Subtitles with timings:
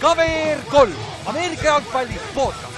[0.00, 0.94] KVR kolm,
[1.26, 2.68] Ameerika jalgpalli podcast.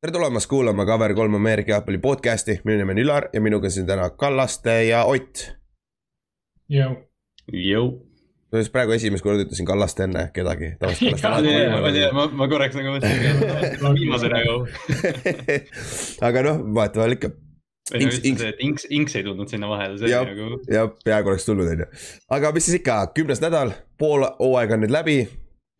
[0.00, 4.10] tere tulemast kuulama KVR3 Ameerika jalgpalli podcast'i, minu nimi on Ülar ja minuga siin täna
[4.10, 5.50] Kallaste ja Ott.
[7.52, 8.09] Jõu.
[8.58, 10.72] Just praegu esimest korda ütlesin Kallaste enne kedagi.
[10.80, 14.56] ma tean, ma, ma korraks nagu mõtlesin, viimase nagu.
[16.30, 17.32] aga noh, vahetevahel ikka.
[17.98, 20.58] Inks, inks, inks, inks ei tulnud sinna vahele, see ja, oli nagu.
[20.70, 21.88] jah, peaaegu oleks tulnud, on ju.
[22.36, 25.16] aga mis siis ikka, kümnes nädal, pool hooaega on nüüd läbi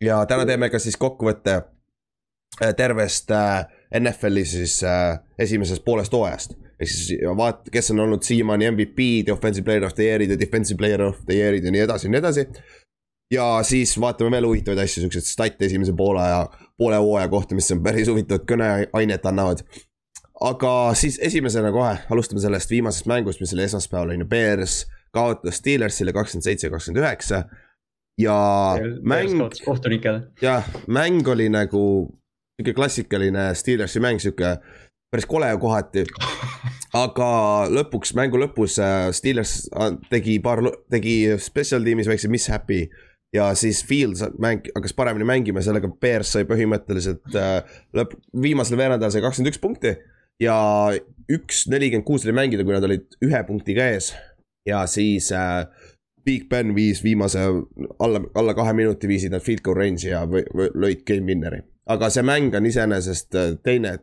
[0.03, 3.63] ja täna teeme ka siis kokkuvõtte äh, tervest äh,
[3.99, 6.55] NFL-i siis äh, esimesest poolest hooajast.
[6.79, 10.39] ehk siis vaat-, kes on olnud siiamaani MVP-d ja offensive player of the year'id ja
[10.39, 12.45] defensive player of the year'id ja nii edasi ja nii edasi.
[13.33, 16.45] ja siis vaatame veel huvitavaid asju, siukseid stat'e esimese poole ja
[16.77, 19.65] poole hooaja kohta, mis on päris huvitavat kõneainet annavad.
[20.41, 25.59] aga siis esimesena kohe alustame sellest viimasest mängust, mis oli esmaspäeval on ju, Bears kaotas
[25.59, 27.43] Steelersile kakskümmend seitse, kakskümmend üheksa.
[28.17, 28.37] ja
[29.03, 29.49] mäng.
[29.65, 30.21] kohtunikele.
[30.41, 32.20] jah, mäng oli nagu
[32.61, 34.57] sihuke klassikaline Steelersi mäng, sihuke
[35.11, 36.05] päris kole kohati.
[36.93, 37.29] aga
[37.71, 38.77] lõpuks, mängu lõpus
[39.15, 39.69] Steelers
[40.11, 42.89] tegi paar, tegi special tiimis väikse mishap'i.
[43.33, 47.37] ja siis Fields mäng, hakkas paremini mängima, sellega Bears sai põhimõtteliselt
[47.95, 49.95] lõpp, viimasel veerandajal sai kakskümmend üks punkti.
[50.39, 50.57] ja
[51.31, 54.13] üks nelikümmend kuus oli mängida, kui nad olid ühe punktiga ees.
[54.67, 55.65] ja siis äh,
[56.25, 57.39] Big Ben viis viimase
[57.99, 61.63] alla, alla kahe minuti viisid nad field goal range'i ja või, või, lõid game winner'i
[61.89, 63.97] aga see mäng on iseenesest teine,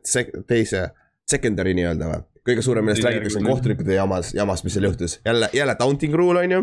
[0.48, 0.88] teise,
[1.28, 2.24] secondary nii-öelda või?
[2.48, 6.40] kõige suurem, millest räägitakse, on kohtunikute jamas, jamas, mis seal juhtus, jälle, jälle taunting rule
[6.40, 6.62] on ju.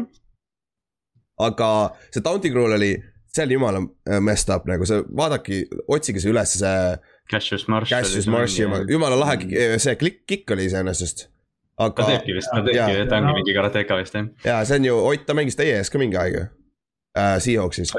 [1.46, 1.70] aga
[2.10, 2.92] see taunting rule oli,
[3.36, 3.84] see oli jumala
[4.24, 6.98] messed up nagu see, vaadake, otsige see üles, see.
[7.32, 7.90] Cassius Marsh.
[7.94, 9.40] Cassius Marshi, jumala lahe,
[9.82, 11.28] see klikk, kikk oli iseenesest.
[11.78, 12.02] aga.
[12.02, 14.30] ta teebki vist, ta teebki, ta ongi mingi karateka vist jah.
[14.46, 16.46] ja see on ju, Ott, ta mängis teie ees ka mingi aeg ju
[17.20, 17.36] äh,.
[17.44, 17.94] Seahawksis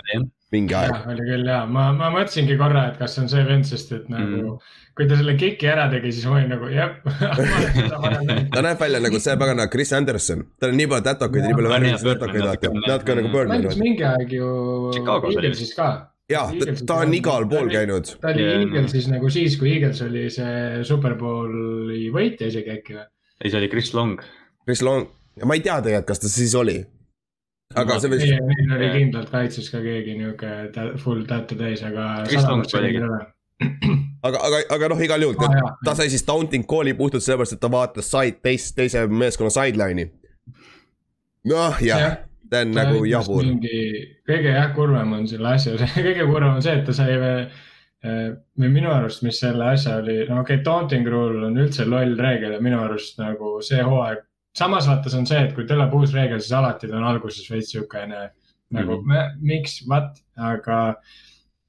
[0.55, 1.07] mingi aeg.
[1.11, 4.11] oli küll ja, ma, ma mõtlesingi korra, et kas see on see vend, sest et
[4.13, 4.75] nagu mm.
[4.99, 6.93] kui ta selle kiki ära tegi, siis ma olin nagu jah
[8.55, 11.59] ta näeb välja nagu see pagana Chris Anderson, tal on nii palju tätokaid ja nii
[11.61, 13.57] palju värvilisi tätokaid, vaata, natuke nagu Birdman.
[13.57, 14.53] mängis mingi aeg ju
[15.03, 15.91] Eaglesis ka.
[16.31, 18.15] jah, ta, ta on igal pool käinud.
[18.23, 23.09] ta oli Eaglesis nagu siis, kui Eagles oli see Superbowli võitja isegi äkki või?
[23.43, 24.23] ei, see oli Chris Long.
[24.63, 25.11] Chris Long,
[25.43, 26.85] ma ei tea tegelikult, kas ta siis oli
[27.75, 28.25] aga see võis.
[28.47, 30.53] meil oli kindlalt kaitses ka keegi niuke
[31.03, 32.27] full tattoo täis, aga.
[34.27, 37.63] aga, aga, aga noh, igal juhul ah, ta sai siis taunting call'i puhtalt sellepärast, et
[37.63, 40.11] ta vaatas side, teist, teise meeskonna sideline'i.
[41.49, 42.19] noh, jah,
[42.51, 43.49] ta on nagu jabur.
[44.29, 45.79] kõige jah, kurvem on selle asja,
[46.09, 47.49] kõige kurvem on see, et ta sai või
[48.07, 52.13] või minu arust, mis selle asja oli, no okei okay,, taunting rule on üldse loll
[52.21, 54.21] reegel ja minu arust nagu see hooaeg
[54.57, 57.47] samas vaata, see on see, et kui tuleb uus reegel, siis alati ta on alguses
[57.53, 58.29] veits siukene
[58.75, 59.41] nagu mm -hmm.
[59.41, 60.97] miks, what, aga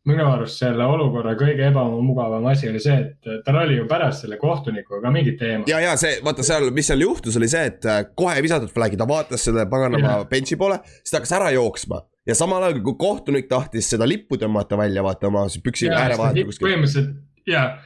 [0.07, 4.37] minu arust selle olukorra kõige ebamugavam asi oli see, et tal oli ju pärast selle
[4.41, 5.69] kohtunikuga ka mingid teemad.
[5.69, 8.71] ja, ja see, vaata seal, mis seal juhtus, oli see, et äh, kohe ei visatud
[8.73, 12.01] flag'i, ta vaatas selle paganama bench'i poole, siis ta hakkas ära jooksma.
[12.27, 16.45] ja samal ajal, kui kohtunik tahtis seda lippu tõmmata välja, vaata oma püksi ääre vahelt
[16.45, 16.67] kuskil.
[16.67, 17.15] põhimõtteliselt
[17.47, 17.77] ja ja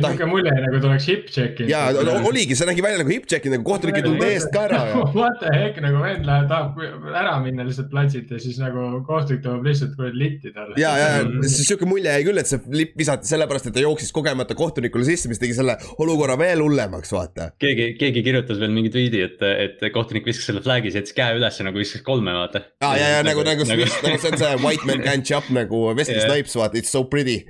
[0.00, 0.08] ta.
[0.12, 1.70] niisugune mulje nagu ta oleks hip-check'inud.
[1.70, 1.80] ja
[2.28, 5.02] oligi, see nägi välja nagu hip-check'inud, nagu kohtunik ei tulnud eest ka ära ja.
[5.12, 9.42] What the heck nagu vend läheb, tahab ära minna lihtsalt platsilt ja siis nagu kohtunik
[9.44, 10.78] tuleb lihtsalt kuradi litti talle.
[10.80, 13.84] ja, ja, ja siis sihuke mulje jäi küll, et see lipp visati sellepärast, et ta
[13.84, 17.50] jooksis kogemata kohtunikule sisse, mis tegi selle olukorra veel hullemaks, vaata.
[17.62, 21.66] keegi, keegi kirjutas veel mingi tweet'i, et, et kohtunik viskas selle flag'i, jättis käe ülesse
[21.66, 22.64] nagu viskas kolme, vaata.
[22.80, 25.84] ja, ja, ja nagu, nagu, nagu, nagu see on see white man can't jump nagu
[25.92, 26.28] Wesley yeah.
[26.28, 27.42] Snipes, vaata, it's so pretty.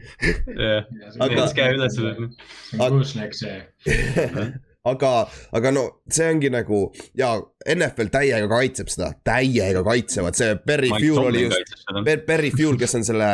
[0.59, 0.87] jah,
[1.23, 2.32] jättis käe ülesse
[2.77, 3.63] kuusnek see.
[4.83, 7.37] Aga, aga no see ongi nagu ja
[7.71, 11.77] NFL täiega kaitseb seda, täiega kaitsevad, see Berry Fuel oli just,
[12.27, 13.29] Berry Fuel, kes on selle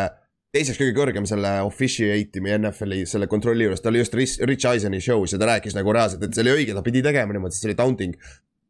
[0.53, 5.00] teiseks kõige kõrgem selle officiate'i NFL-i selle kontrolli juures, ta oli just Rich, Rich Eiseni
[5.00, 7.64] show's ja ta rääkis nagu reaalselt, et see oli õige, ta pidi tegema niimoodi, sest
[7.64, 8.28] see oli taunting.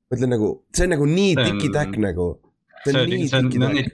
[0.08, 2.30] ma ütlen nagu, see on nagu nii tiki-täkk nagu
[2.84, 3.90] see on, see on, no, need,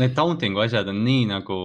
[0.00, 1.56] need taunting'u asjad on nii nagu,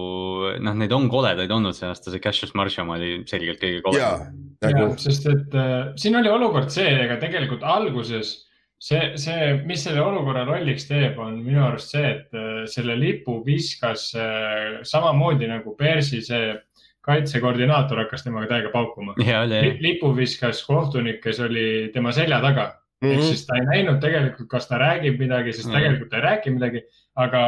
[0.64, 4.26] noh, neid on koledaid olnud see aasta, see Cassius Marshi oma oli selgelt kõige koledam.
[4.64, 4.88] Nagu...
[5.00, 8.34] sest et äh, siin oli olukord see, ega tegelikult alguses
[8.80, 13.40] see, see, mis selle olukorra lolliks teeb, on minu arust see, et äh, selle lipu
[13.46, 16.54] viskas äh, samamoodi nagu Persi see
[17.04, 19.12] kaitsekoordinaator hakkas temaga täiega paukuma.
[19.84, 22.70] lipu viskas kohtunik, kes oli tema selja taga
[23.02, 23.12] mm -hmm.
[23.12, 23.28] ehk mhm.
[23.28, 25.78] siis ta ei näinud tegelikult, kas ta räägib midagi, sest mm -hmm.
[25.78, 26.82] tegelikult ta ei räägi midagi,
[27.14, 27.44] aga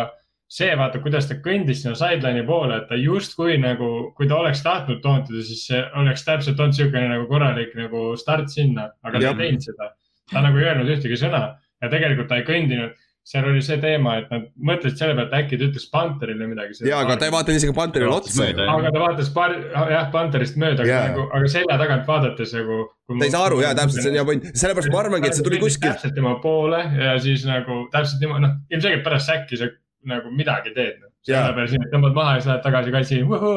[0.49, 4.63] see vaata, kuidas ta kõndis sinna sideline'i poole, et ta justkui nagu, kui ta oleks
[4.63, 9.25] tahtnud toontida, siis see oleks täpselt olnud siukene nagu korralik nagu start sinna, aga ta
[9.25, 9.35] Jah.
[9.35, 9.91] ei teinud seda.
[10.33, 11.43] ta nagu ei öelnud ühtegi sõna
[11.83, 12.95] ja tegelikult ta ei kõndinud.
[13.27, 16.77] Seal oli see teema, et nad mõtlesid selle peale, et äkki ta ütles Panterile midagi.
[16.87, 19.55] ja, aga ta ei vaadanud isegi Panterile otsa aga ta vaatas paar,
[19.91, 21.09] jah, Panterist mööda, aga Jaa.
[21.11, 22.77] nagu, aga selja tagant vaadates nagu.
[23.11, 25.47] ta ei saa aru ja täpselt, see on hea point, sellepärast ma arvangi, et see
[25.49, 25.97] tuli kuskilt.
[25.97, 29.73] täpselt tema poole ja siis nagu täpselt niimoodi, noh, ilmselgelt pärast säkki sa
[30.07, 31.11] nagu midagi teed no..
[31.27, 33.17] Selle peale siin, et tõmbad maha ja siis lähed tagasi kaitsi,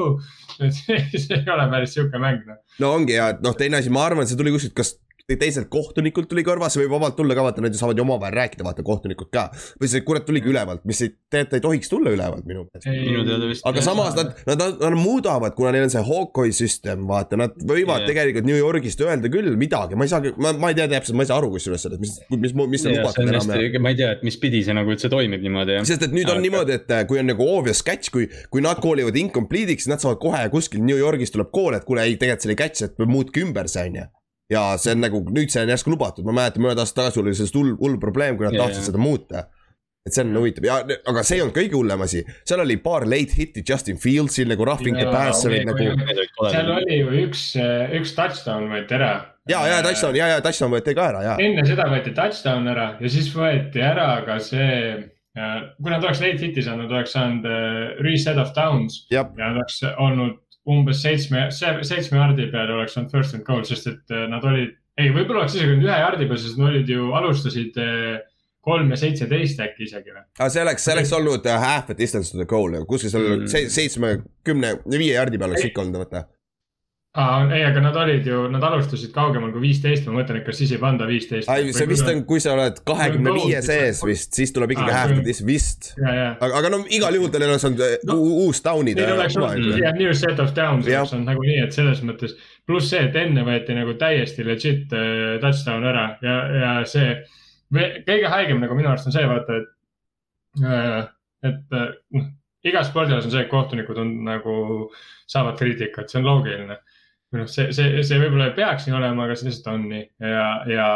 [0.65, 2.57] et see, ei ole päris sihuke mäng noh.
[2.81, 4.95] no ongi ja, noh, teine asi, ma arvan, et see tuli kuskilt, kas
[5.37, 8.35] teiselt kohtunikult tuli kõrva, see võib vabalt tulla ka, vaata, nad ju saavad ju omavahel
[8.39, 9.49] rääkida, vaata kohtunikud ka.
[9.81, 13.65] või see kurat tuligi ülevalt, mis ei, tegelikult ei tohiks tulla ülevalt minu meelest.
[13.69, 17.57] aga samas nad, nad, nad, nad muudavad, kuna neil on see Hawkeye süsteem, vaata, nad
[17.59, 18.09] võivad yeah.
[18.09, 21.25] tegelikult New Yorgist öelda küll midagi, ma ei saagi, ma, ma ei tea täpselt, ma
[21.25, 24.23] ei saa aru kusjuures sellest, mis, mis, mis see lubatud enam ma ei tea, et
[24.25, 25.87] mis pidi see nagu üldse toimib niimoodi jah.
[25.89, 28.81] sest et nüüd on niimoodi, et äh, kui on nagu obvious catch, kui, kui nad
[28.83, 32.51] koolivad incomplete'iks, nad saavad kohe kuskil New Yorgis tuleb kool, et kuule, ei, tegelikult see
[32.51, 34.07] oli catch, et muutke ümber see on ju.
[34.49, 37.35] Ja see on nagu nüüd see on järsku lubatud, ma mäletan mõned aastad tagasi oli
[37.37, 38.89] sellest hull, hull probleem, kui nad Jaa, tahtsid jaa.
[38.91, 39.45] seda muuta.
[40.07, 40.77] et see on huvitav ja,
[41.11, 44.65] aga see ei olnud kõige hullem asi, seal oli paar late hit'i Justin Fieldsil nagu
[44.65, 46.47] roughing the Jaa, passer'id okei, nagu.
[46.49, 47.43] seal oli ju üks,
[47.99, 49.11] üks touchdown võeti ära.
[49.51, 51.37] ja, ja touchdown ja, ja touchdown võeti ka ära ja.
[51.45, 54.81] enne seda võeti touchdown ära ja siis võeti ära ka see,
[55.35, 59.61] kui nad oleks late hit'i saanud, oleks saanud äh, reset of downs jah, ja nad
[59.61, 64.27] oleks olnud umbes seitsme, seitsme jardi peal oleks olnud first and goal, sest et äh,
[64.31, 67.79] nad olid, ei, võib-olla oleks isegi olnud ühe jardi peal, sest nad olid ju, alustasid
[67.81, 68.19] äh,
[68.69, 70.23] kolm ja seitseteist äkki isegi või?
[70.39, 73.29] aga see oleks, see oleks olnud uh, half a distance to the goal, kuskil seal
[73.39, 73.47] Mm.
[73.49, 74.11] se- seitsme,
[74.45, 76.25] kümne, viie jardi peal oleks ikka olnud, vaata.
[77.17, 80.71] ei, aga nad olid ju, nad alustasid kaugemal kui viisteist, ma mõtlen, et kas siis
[80.75, 81.49] ei panda viisteist.
[81.49, 85.13] see vist on, kui sa oled kahekümne viie sees vist, siis tuleb ikkagi Aa, half
[85.15, 85.89] kui- a distance, vist.
[86.05, 89.95] aga, aga no igal juhul tal oleks olnud No, uus down'ide Neil oleks olnud jah,
[89.97, 91.01] new set of downs Jah.
[91.01, 92.35] oleks olnud nagunii, et selles mõttes.
[92.69, 97.15] pluss see, et enne võeti nagu täiesti legit äh, touchdown ära ja, ja see.
[97.73, 101.09] kõige haigem nagu minu arust on see, vaata, et,
[101.49, 102.29] et äh, noh,
[102.69, 104.55] igas spordialas on see, et kohtunikud on nagu,
[105.29, 106.77] saavad kriitikat, see on loogiline.
[107.33, 110.05] Või noh, see, see, see võib-olla ei peaks nii olema, aga see lihtsalt on nii
[110.25, 110.87] ja, ja,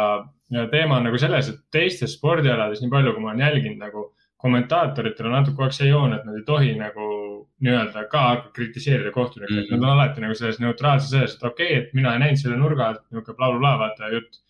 [0.56, 4.08] ja teema on nagu selles, et teistes spordialades, nii palju, kui ma olen jälginud nagu
[4.44, 7.06] kommentaatoritel on natuke kogu aeg see joon, et nad ei tohi nagu
[7.64, 8.24] nii-öelda ka
[8.56, 9.70] kritiseerida kohtunikke mm, -hmm.
[9.72, 9.80] Mhm.
[9.80, 12.58] nad on alati nagu selles neutraalses selles, et okei okay,, et mina ei näinud selle
[12.60, 14.40] nurga alt niisugune blablabla, vaata jutt.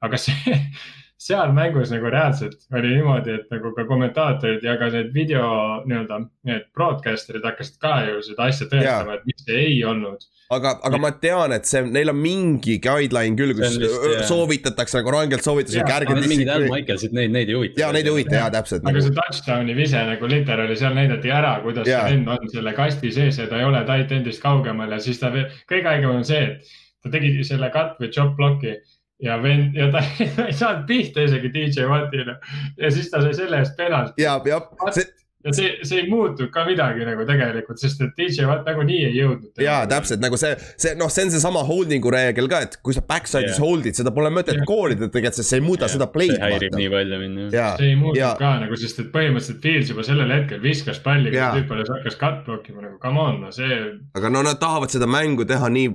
[0.00, 0.60] aga see,
[1.20, 5.44] seal mängus nagu reaalselt oli niimoodi, et nagu ka kommentaatorid ja ka need video
[5.84, 6.16] nii-öelda,
[6.48, 10.24] need broadcaster'id hakkasid ka ju seda asja tõestama, et miks see ei olnud.
[10.56, 15.12] aga, aga ma tean, et see, neil on mingi guideline küll, kus vist, soovitatakse nagu
[15.12, 17.82] rangelt soovitatakse, mingid Al Michaelsid, neid, neid ei huvita.
[17.84, 18.88] ja neid ei huvita ja täpselt.
[18.88, 23.12] Aga see touchdown'i vise nagu literaali seal näidati ära, kuidas see vend on selle kasti
[23.12, 25.28] sees ja ta ei ole tight end'ist kaugemal ja siis ta,
[25.68, 28.78] kõige haigem on see, et ta tegi selle cut või chop block'i
[29.22, 30.02] ja vend ja ta
[30.46, 32.38] ei saanud pihta isegi DJ Wattile
[32.76, 35.08] ja siis ta sai selle eest penalt ja, jah, see
[35.44, 39.14] ja see, see ei muutunud ka midagi nagu tegelikult, sest et DJ Watt nagunii ei
[39.16, 39.62] jõudnud.
[39.64, 43.02] ja täpselt nagu see, see noh, see on seesama holding'u reegel ka, et kui sa
[43.06, 43.62] backside'is Jah.
[43.64, 46.36] hold'id, seda pole mõtet koolida tegelikult, sest see ei muuda seda play'd.
[46.36, 47.54] see häirib nii palju mind jah.
[47.56, 51.00] ja, see ei muutunud ja ka nagu, sest et põhimõtteliselt Fields juba sellel hetkel viskas
[51.04, 53.80] palli, kui tüüp alles hakkas cut block ima nagu come on, no see
[54.20, 55.94] aga no nad tahavad seda mängu teha nii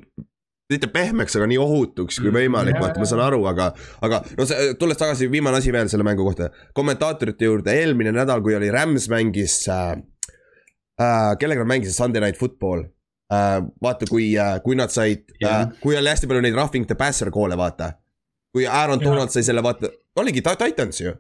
[0.72, 3.68] mitte pehmeks, aga nii ohutuks kui võimalik, vaata, ma saan aru, aga,
[4.06, 6.50] aga no see, tulles tagasi, viimane asi veel selle mängu kohta.
[6.74, 9.92] kommentaatorite juurde, eelmine nädal, kui oli Rams mängis äh,,
[11.02, 12.88] äh, kellega nad mängisid Sunday Night Football
[13.30, 13.60] äh,.
[13.82, 16.98] vaata, kui äh,, kui nad said äh, Jah., kui oli hästi palju neid roughing the
[16.98, 17.94] passer koole, vaata.
[18.56, 19.00] kui Aaron.
[19.04, 21.14] Donald sai selle, vaata, oligi ta- Titans ju,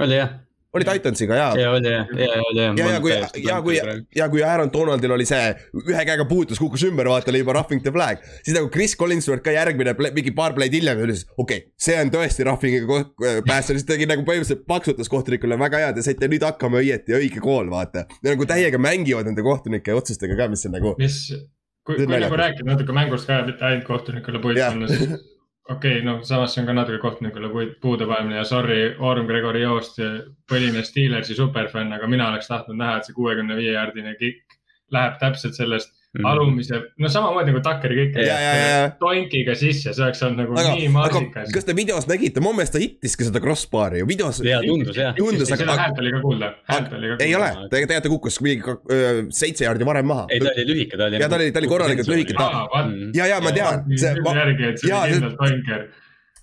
[0.00, 0.32] oli jah,
[0.76, 2.78] oli Titansiga jaa ja oli jah, ja oli jah.
[2.78, 3.12] ja, ja kui,
[3.44, 3.78] ja kui,
[4.16, 5.52] ja kui Aaron Donaldil oli see
[5.82, 8.22] ühe käega puutus, kukkus ümber, vaata oli juba roughing the flag.
[8.42, 12.12] siis nagu Chris Collinsworth ka järgmine, mingi paar play'd hiljem ütles, okei okay,, see on
[12.14, 13.02] tõesti roughing'iga
[13.48, 17.42] päästja, siis tegi nagu põhimõtteliselt paksutas kohtunikule väga hea, te saite nüüd hakkama õieti, õige
[17.44, 18.06] kool, vaata.
[18.26, 20.94] nagu täiega mängivad nende kohtunike otsustega ka, mis on nagu.
[21.00, 21.22] mis,
[21.86, 24.74] kui, kui nagu rääkida natuke mängust ka, mitte ainult kohtunikule puid Jah.
[24.74, 25.16] panna, siis
[25.68, 29.26] okei okay,, noh, samas see on ka natuke kohtunikule puid, puude panemine ja sorry, Orm
[29.26, 29.98] Gregori Joost,
[30.50, 34.58] põline Steelersi superfänn, aga mina oleks tahtnud näha, et see kuuekümne viie jaardine kikk
[34.94, 35.95] läheb täpselt sellest.
[36.18, 36.28] Mm.
[36.30, 38.86] alumise, no samamoodi nagu Tuckeri kikk ja, ja, ja, ja.
[39.00, 41.52] tonkiga sisse, see oleks olnud nagu aga nii, aga marsikas.
[41.56, 44.40] kas te videos nägite, mu meelest ta hittiski seda crossbar'i ju, videos.
[44.46, 45.14] ja tundus jah.
[45.18, 47.28] tundus, seda aga, häält oli ka kuulda, häält oli ka kuulda.
[47.28, 48.76] ei ole, tegelikult ta kukkus mingi
[49.42, 50.26] seitse jaardi varem maha.
[50.30, 51.20] ei, ta oli lühike, ta oli.
[51.22, 52.34] Ja ta oli- ta oli korralikult lühike,
[53.16, 55.86] ja, ja ma tean, see, järgi, et see jaa, oli kindlalt tonker.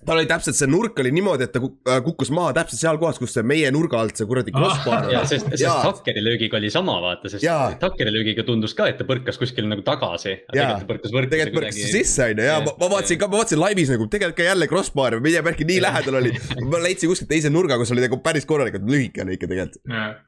[0.04, 3.16] Tal oli täpselt see nurk oli niimoodi, et ta äh, kukkus maha täpselt seal kohas,
[3.22, 5.28] kus see meie nurga alt see kuradi crossbar ja on.
[5.30, 5.78] sest, sest.
[5.86, 7.46] Tuckeri löögiga oli sama, vaata, sest.
[7.80, 10.34] Tuckeri löögiga tundus ka, et ta põrkas kuskil nagu tagasi.
[10.50, 11.30] Tegelikult ta põrkas võrku.
[11.32, 14.38] tegelikult põrkas sisse on ju ja ma, ma vaatasin ka, ma vaatasin laivis nagu tegelikult
[14.42, 16.34] ka jälle crossbar, mida värki nii lähedal oli.
[16.68, 19.80] ma leidsin kuskilt teise nurga, kus oli nagu päris korralikult lühike oli ikka tegelikult.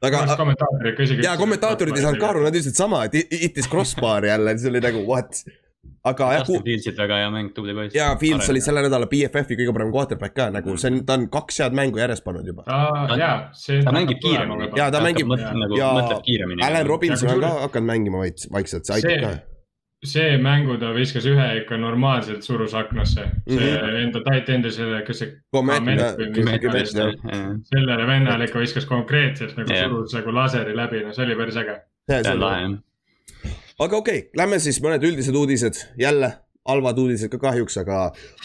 [0.09, 1.25] Aga- kommentaatorid isegi.
[1.27, 4.73] ja kommentaatorid ei saanud ka aru, nad ütlesid sama, et i- itis crossbar jälle, see
[4.73, 5.43] oli nagu what.
[6.03, 7.95] Aga jah, Justin Fieldsid väga hea mäng, tubli poiss.
[7.95, 11.27] ja Fields oli selle nädala BFF-i kõige parem quarterback ka nagu see on, ta on
[11.29, 12.63] kaks head mängu järjest pannud juba.
[13.17, 13.81] jaa, see.
[13.83, 14.71] ta mängib kiiremini.
[14.77, 15.91] Jaa, ta mängib- nagu ja.
[16.67, 19.37] Allan Robinson Ja on ka hakanud mängima vaid- vaikselt, see aitab See- ka.
[20.05, 23.95] see mängu ta viskas ühe ikka normaalselt surus aknasse, see Mhm.
[24.03, 25.33] enda tight end'i selle, kas see.
[27.71, 29.87] Sellele vennale ikka viskas konkreetselt nagu Jah.
[29.89, 31.79] surus nagu laseri läbi, no see oli päris äge.
[32.09, 32.77] see on lahe jah.
[33.79, 36.33] Aga okei okay,, lähme siis mõned üldised uudised, jälle
[36.67, 37.99] halvad uudised ka kahjuks, aga,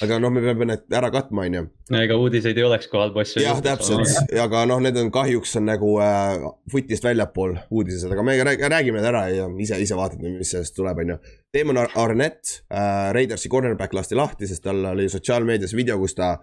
[0.04, 1.62] aga noh, me peame need ära katma, on ju.
[1.90, 3.42] no ega uudiseid ei oleks, kui halb asju.
[3.42, 8.36] jah, täpselt, aga noh, need on kahjuks on nagu äh, footist väljapool uudised, aga me
[8.38, 11.20] rääg- räägime need ära ja ise, ise vaatame, mis sellest tuleb, on ju.
[11.56, 16.36] Damon Ar- Arnett äh,, Raidersi cornerback lasti lahti, sest tal oli sotsiaalmeedias video, kus ta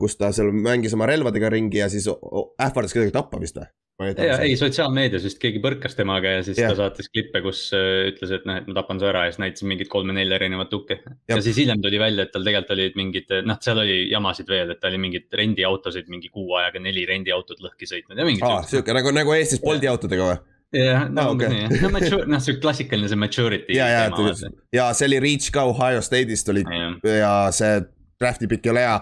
[0.00, 3.70] kus ta seal mängis oma relvadega ringi ja siis ähvardas kedagi tappa vist või?
[4.02, 6.72] ja ei, sotsiaalmeedias vist keegi põrkas temaga ja siis Jah.
[6.72, 9.42] ta saatis klippe, kus äh, ütles, et noh, et ma tapan su ära ja siis
[9.42, 10.98] näitas mingit kolme-nelja erinevat tukke.
[11.30, 14.72] Ja siis hiljem tuli välja, et tal tegelikult olid mingid, noh, seal oli jamasid veel,
[14.74, 18.64] et ta oli mingeid rendiautosid mingi kuu ajaga neli rendiautot lõhki sõitnud ja mingid aa,
[18.68, 20.40] sihuke nagu, nagu Eestis Bolti autodega või?
[20.72, 24.04] jah, no umbes nii, no mature, noh, see klassikaline see maturity ja, ja
[24.72, 26.94] ja see oli Reach ka Ohio State'ist oli Jah.
[27.04, 27.82] ja see
[28.22, 28.96] draft'i pikk ei ole hea.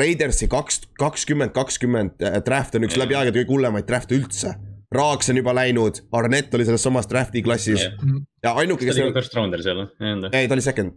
[0.00, 3.04] Raidersi kaks, kakskümmend, kakskümmend äh, draft on üks Jah.
[3.04, 4.56] läbi aegade kõige hullemaid draft'e üldse.
[4.90, 8.06] Raaks on juba läinud, Arnett oli selles samas draft'i klassis Jah.
[8.42, 10.30] ja ainuke, ta kes oli ka first rounder seal, või?
[10.34, 10.96] ei, ta oli second,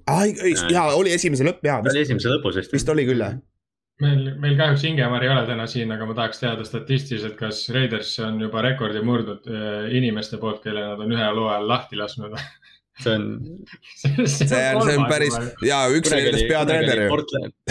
[0.74, 2.74] jaa, oli esimese lõpp jaa, ta oli esimese lõpus vist.
[2.74, 3.36] vist oli küll jah.
[4.02, 8.16] meil, meil kahjuks Ingemar ei ole täna siin, aga ma tahaks teada statistiliselt, kas Raiders
[8.26, 12.34] on juba rekordi murdnud äh, inimeste poolt, kelle nad on ühe loo ajal lahti lasknud.
[13.02, 13.24] see on.
[13.98, 14.20] see
[14.76, 15.34] on, see on päris
[15.66, 17.22] ja üks nendest peatreener ju.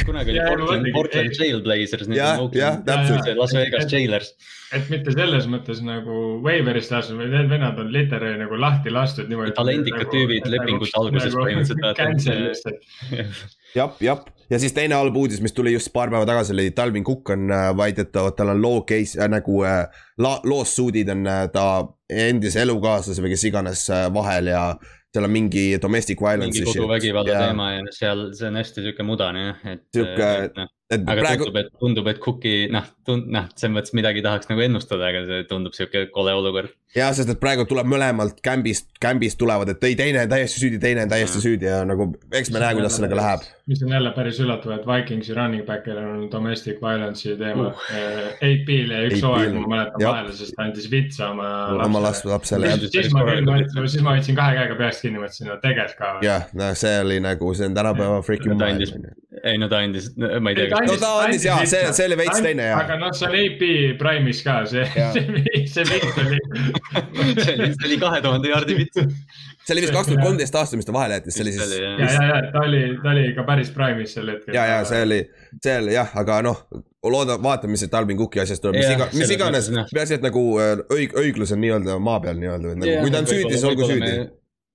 [0.07, 3.31] kunagi oli Portland, Portland Trailblazers, nüüd on jah, Oakland, täpselt.
[3.39, 4.33] Las Vegas Jailers.
[4.73, 9.29] et mitte selles mõttes nagu waiver'ist lastud, vaid need vennad on literaali nagu lahti lastud
[9.31, 9.53] niimoodi.
[9.59, 13.43] Talendikad tüübid lepingute alguses põhimõtteliselt, et- lihtsalt.
[13.77, 17.05] jah, jah, ja siis teine halb uudis, mis tuli just paar päeva tagasi, oli Talvin
[17.05, 19.85] Cook on äh, väidetavalt, tal on law case äh, nagu äh,
[20.19, 21.67] la-, lawsuit'id on äh, ta
[22.13, 24.65] endise elukaaslase või kes iganes äh, vahel ja
[25.13, 29.43] seal on mingi domestic violence mingi koduvägivalla teema ja seal see on hästi sihuke mudane
[29.47, 29.83] jah, et.
[29.97, 33.97] Sihuke- noh, et aga praegu, tundub, et tundub, et Cooki noh, tund-, noh, selles mõttes
[33.97, 36.73] midagi tahaks nagu ennustada, aga see tundub sihuke kole olukord.
[36.97, 40.81] jaa, sest et praegu tuleb mõlemalt kämbist, kämbist tulevad, et ei, teine on täiesti süüdi,
[40.83, 43.47] teine on täiesti süüdi ja nagu eks me näe, kuidas sellega läheb.
[43.73, 47.77] mis on jälle päris üllatav, et Vikingsi running back'il on domestic violence teema Uh.
[47.95, 48.29] uh..
[48.43, 51.49] AP-l ja üks hooaeg ma mäletan vahele, sest ta andis vitsa oma
[51.85, 55.51] oma last, lapsele jah, siis ma küll siis ma võtsin kahe käega peast kinni, mõtlesin,
[55.51, 56.13] no tegelikult ka.
[56.27, 59.07] jah, no see oli nagu, see on tänapäeva freaking maailm.,
[59.43, 62.43] ei no ta andis, ma ei tea, no ta andis jaa, see, see oli veits
[62.45, 62.83] teine jaa.
[62.83, 63.65] aga noh, see on AP
[64.01, 66.39] Prime'is ka, see see, see vits oli.
[67.45, 69.03] see oli, see oli kahe tuhande jaardi vits.
[69.03, 71.77] see oli vist kaks tuhat kolmteist aasta, mis ta vahele jättis, see oli siis.
[71.79, 74.57] ja, ja, ja ta oli, ta oli ikka päris Prime'is sel hetkel.
[74.57, 75.21] ja, ja see oli,
[75.59, 76.63] see oli jah, aga noh,
[77.11, 80.45] looda, vaatame, mis see Talvin Cooki asjast tuleb, mis iga, mis iganes peaasi, et nagu
[80.63, 83.67] äh, õig-, õiglus on nii-öelda maa peal nii-öelda, et nagu kui ta on süüdi, siis
[83.71, 84.15] olgu süüdi..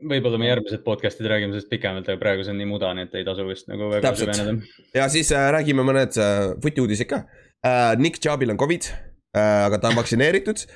[0.03, 3.25] Võib-olla me järgmised podcast'id räägime sellest pikemalt, aga praegu see on nii mudane, et ei
[3.25, 4.57] tasu vist nagu väga süveneda.
[4.93, 7.23] ja siis äh, räägime mõned äh, footi uudised ka
[7.65, 7.95] äh,.
[7.97, 10.67] Nick Chubb'il on Covid äh,, aga ta on vaktsineeritud.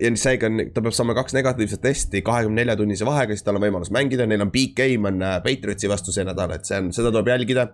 [0.00, 3.56] ja seega on- ta peab saama kaks negatiivset testi kahekümne nelja tunnise vahega, siis tal
[3.56, 6.76] on võimalus mängida, neil on big game on äh, Patriotsi vastu see nädal, et see
[6.82, 7.70] on, seda tuleb jälgida.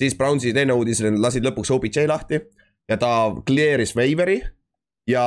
[0.00, 2.42] siis Brownsi teine uudis, lasid lõpuks OBJ lahti
[2.90, 4.42] ja ta clear'is waiver'i.
[5.08, 5.24] ja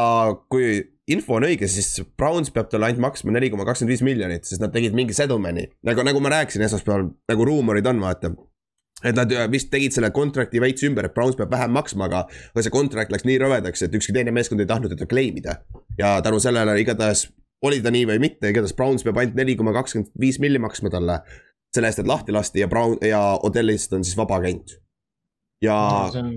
[0.50, 4.46] kui info on õige, siis Browns peab talle ainult maksma neli koma kakskümmend viis miljonit,
[4.46, 5.70] sest nad tegid mingi settlement'i.
[5.88, 8.34] nagu, nagu ma rääkisin esmaspäeval, nagu ruumorid on, vaata
[9.04, 12.24] et nad äh, vist tegid selle contract'i veits ümber, et Browns peab vähem maksma, aga,
[12.52, 15.60] aga see contract läks nii rõvedaks, et ükski teine meeskond ei tahtnud teda claim ida.
[16.00, 17.28] ja tänu sellele igatahes
[17.66, 20.92] oli ta nii või mitte, igatahes Browns peab ainult neli koma kakskümmend viis milli maksma
[20.92, 21.22] talle.
[21.76, 24.80] selle eest, et lahti lasti ja Brown ja Odellist on siis vaba agent.
[25.62, 25.78] ja
[26.12, 26.34] see on,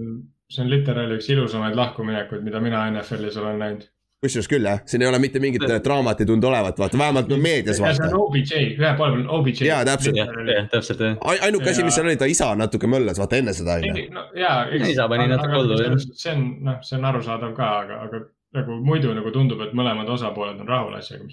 [0.50, 3.88] see on literaali üks ilusamaid lahkuminekuid, mida mina NFL-is olen näinud.
[4.22, 7.30] Kusjuures küll jah, siin ei ole mitte mingit äh, draamat ei tundu olevat, vaata vähemalt
[7.30, 8.28] no meedias ja see vaata on.
[8.28, 9.64] OBJ, ühe poole peal on OBJ.
[9.66, 10.20] Jaa, täpselt.
[10.20, 11.16] jah, täpselt jah.
[11.46, 14.04] ainuke asi, mis seal oli, ta isa natuke möllas, vaata enne seda on ju.
[14.14, 14.60] no jaa.
[14.78, 15.96] Isa pani natuke hullu, jah.
[16.12, 18.22] see on, noh, see on arusaadav ka, aga, aga
[18.60, 21.26] nagu muidu nagu tundub, et mõlemad osapooled on rahul asjaga.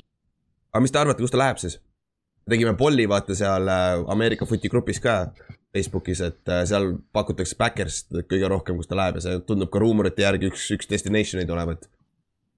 [0.74, 1.78] aga mis te arvate, kus ta läheb siis?
[2.50, 5.22] tegime polli vaata seal äh, Ameerika footi grupis ka.
[5.70, 9.78] Facebookis, et äh, seal pakutakse Backers'it kõige rohkem, kus ta läheb ja see tundub ka
[9.78, 11.86] ruumorite järgi üks, üks destination'id olevat.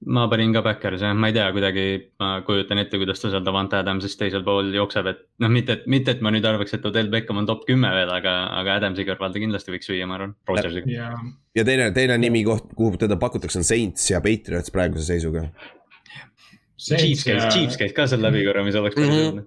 [0.05, 1.84] Ma panin ka Backers jah, ma ei tea, kuidagi
[2.20, 5.84] ma kujutan ette, kuidas ta seal Davante Adamsist teisel pool jookseb, et noh, mitte, et,
[5.88, 9.05] mitte, et ma nüüd arvaks, et Odell Beckham on top kümme veel, aga, aga Adamsi
[9.05, 10.89] kõrval ta kindlasti võiks süüa, ma arvan, Rodgersiga.
[10.89, 11.12] ja
[11.55, 15.46] ja teine, teine nimi koht, kuhu teda pakutakse, on Saints ja Patriots praeguse seisuga.
[16.81, 19.27] Chiefs käis, Chiefs käis ka seal läbi korra, mis oleks päris Mhm.
[19.27, 19.46] õudne.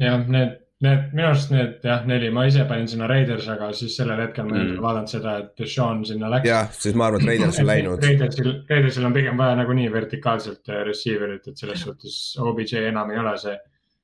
[0.00, 3.96] jah, need, need minu arust need jah, neli, ma ise panin sinna Raiders, aga siis
[3.98, 4.82] sellel hetkel ma ei Mm.
[4.84, 6.46] vaadanud seda, et Sean sinna läks.
[6.46, 8.02] jah, siis ma arvan, et Raiders on läinud.
[8.06, 13.18] Raidersil, Raidersil on pigem vaja nagunii vertikaalselt äh, receiver'it, et selles suhtes OBJ enam ei
[13.18, 13.56] ole see.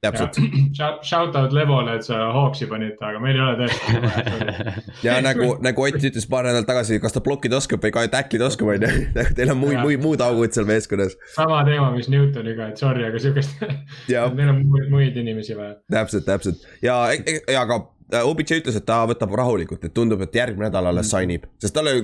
[0.04, 0.38] täpselt.
[1.08, 4.44] Shout out Levole, et sa Hawksi panid, aga meil ei ole tõesti
[5.06, 8.49] ja nagu, nagu Ott ütles paar nädalat tagasi, kas ta blokkida oskab või ka tackle'ida
[8.49, 8.92] oskab, on ju.
[9.37, 11.16] Teil on muid, muid, muud augud seal meeskonnas.
[11.34, 13.61] sama teema, mis Newtoniga, et sorry, aga siukest,
[14.12, 14.30] Jah.
[14.34, 15.76] meil on muid, muid inimesi vaja.
[15.92, 16.96] täpselt, täpselt ja,
[17.50, 17.82] ja aga
[18.12, 21.49] äh, OBJ ütles, et ta võtab rahulikult, et tundub, et järgmine nädal alles sign ib,
[21.62, 21.99] sest talle,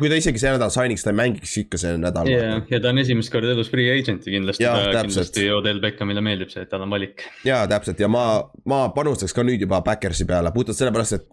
[0.00, 3.02] kui ta isegi see nädal sign'iks, ta mängiks ikka see nädal ja, ja ta on
[3.02, 5.48] esimest korda elus free agent'i kindlasti kindlasti.
[5.54, 7.26] Odell Beckhamile meeldib see, et tal on valik.
[7.46, 8.24] ja täpselt ja ma,
[8.70, 11.28] ma panustaks ka nüüd juba Backersi peale, puhtalt sellepärast, et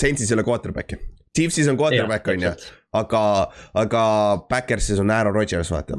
[0.00, 0.96] Saintsis ei ole quarterback'i.
[1.36, 2.52] Chiefsis on quarterback on ju,
[2.96, 3.22] aga,
[3.78, 4.02] aga
[4.50, 5.98] Backersis on Aaron Rodgers, vaata.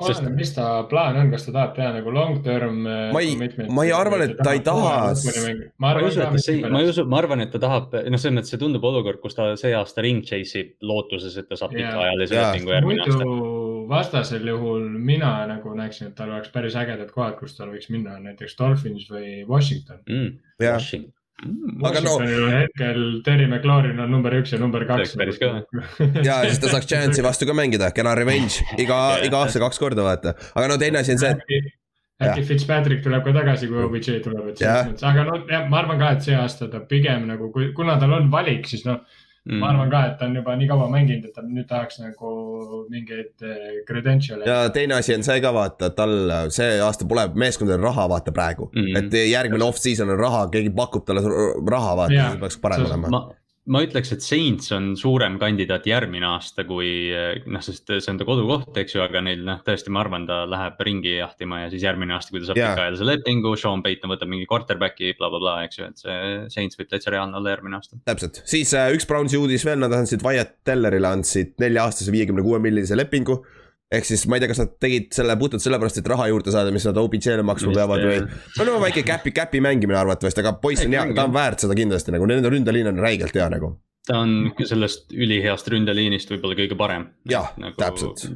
[0.00, 2.82] Sest- oleneb, mis ta plaan on, kas ta tahab teha nagu long term.
[2.82, 3.36] Ma ei-
[3.68, 5.14] ma ei arva, et ta ei taha-
[5.78, 8.18] ma ei usu, et ta see, ma ei usu, ma arvan, et ta tahab, noh,
[8.18, 11.54] selles mõttes see tundub olukord, kus ta see aasta ring chase ib lootuses, et ta
[11.56, 11.90] saab Jaa.
[11.92, 12.52] pikaajalise Jaa.
[12.52, 13.24] lepingu järgmine aasta.
[13.24, 17.90] muidu vastasel juhul mina nagu näeksin, et tal oleks päris ägedad kohad, kus tal võiks
[17.90, 19.98] minna, näiteks Dolphins või Washington.
[20.08, 20.38] mm,.
[20.60, 21.12] Washington
[21.44, 21.80] mm,.
[21.90, 25.16] Aga no- hetkel Terry McLaurin on number üks ja number kaks.
[25.20, 25.40] Päris
[26.28, 30.06] ja siis ta saaks Giantsi vastu ka mängida, kena revenge iga, iga aasta kaks korda
[30.06, 31.76] vaata, aga no teine asi on see, et
[32.20, 35.80] äkki, Fitzpatrick tuleb ka tagasi, kui OBJ tuleb, et selles mõttes, aga no jah, ma
[35.80, 39.00] arvan ka, et see aasta ta pigem nagu, kui, kuna tal on valik, siis noh,
[39.48, 39.58] mm.
[39.60, 42.30] ma arvan ka, et ta on juba nii kaua mänginud, et ta nüüd tahaks nagu
[42.90, 44.46] mingeid eh, credential'e.
[44.46, 46.14] ja teine asi on see ka vaata, tal
[46.50, 48.86] see aasta pole meeskondadel raha vaata praegu mm, Mhm.
[48.96, 48.98] -hmm.
[49.06, 51.22] et järgmine off-season on raha, keegi pakub talle
[51.70, 53.30] raha vaata, siis peaks parem See- olema.
[53.68, 58.26] ma, ütleks, et Saints on suurem kandidaat järgmine aasta, kui noh, sest see on ta
[58.28, 61.84] kodukoht, eks ju, aga neil noh, tõesti, ma arvan, ta läheb ringi jahtima ja siis
[61.84, 62.72] järgmine aasta, kui ta saab Jaa.
[62.74, 66.18] pikaajalise lepingu, Sean Payton võtab mingi quarterback'i bla,, blablabla, eks ju, et see
[66.56, 68.00] Saints võib täitsa reaalne olla järgmine aasta.
[68.08, 72.62] täpselt, siis äh, üks Brownsi uudis veel, nad andsid Wyatt Tellerile andsid nelja-aastase viiekümne kuue
[72.62, 73.42] millise lepingu.
[73.90, 76.72] Ehk siis ma ei tea, kas nad tegid selle puhtalt sellepärast, et raha juurde saada,
[76.74, 80.86] mis nad OBJ-le maksma peavad või no no väike käpi, käpi mängimine arvatavasti, aga poiss
[80.86, 83.74] on hea, ta on väärt seda kindlasti nagu, nende ründeliin on räigelt hea nagu.
[84.06, 87.08] ta on sellest üliheast ründeliinist võib-olla kõige parem.
[87.30, 88.28] Jah, täpselt.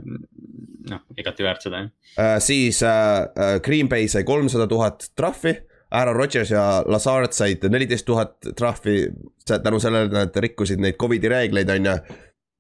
[0.91, 1.95] noh, igati väärt seda jah.
[2.15, 5.55] Uh, siis uh, Green Bay sai kolmsada tuhat trahvi,
[5.95, 9.05] Aaron Rodgers ja Lazard said neliteist tuhat trahvi
[9.47, 11.99] tänu sellele, et nad rikkusid neid Covidi reegleid, on ju.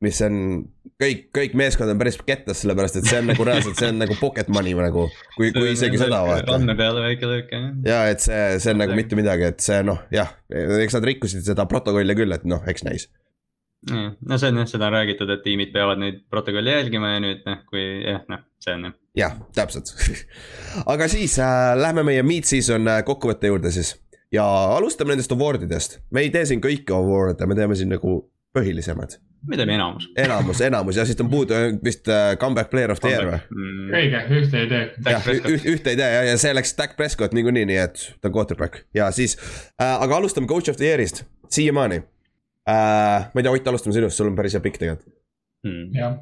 [0.05, 0.37] Mis on,
[1.01, 4.17] kõik, kõik meeskond on päris kettas, sellepärast et see on nagu reaalselt, see on nagu
[4.21, 6.57] pocket money nagu, kui, kui isegi seda vaata.
[6.59, 7.67] andme peale väike löök jah.
[7.88, 11.47] ja et see, see on nagu mitte midagi, et see noh, jah, eks nad rikkusid
[11.47, 13.09] seda protokolli küll, et noh, eks näis.
[13.90, 17.45] no see on jah, seda on räägitud, et tiimid peavad neid protokolle jälgima ja nüüd
[17.49, 18.97] noh, kui jah, noh, see on jah.
[19.25, 19.93] jah, täpselt.
[20.95, 23.97] aga siis äh, lähme meie mid-season äh, kokkuvõtte juurde siis
[24.35, 24.45] ja
[24.77, 25.99] alustame nendest awardidest.
[26.11, 28.23] me ei tee siin kõiki award'e, me teeme siin nagu
[28.55, 29.19] põhilisemad.
[29.48, 30.09] Me teeme enamus.
[30.16, 33.40] enamus, enamus ja siis on puudu äh, vist äh, comeback player of the year või?
[33.50, 34.83] Mm, õige, ühte ei tee.
[35.12, 35.28] jah,
[35.74, 38.85] ühte ei tea ja, ja see läks Dak Prescott niikuinii, nii et ta on quarterback
[38.96, 39.37] ja siis
[39.80, 43.28] äh,, aga alustame coach of the year'ist, siiamaani äh,.
[43.28, 45.12] ma ei tea, Ott, alustame sinust, sul on päris hea pikk tegelikult.
[45.66, 45.87] mm..
[45.98, 46.18] jah,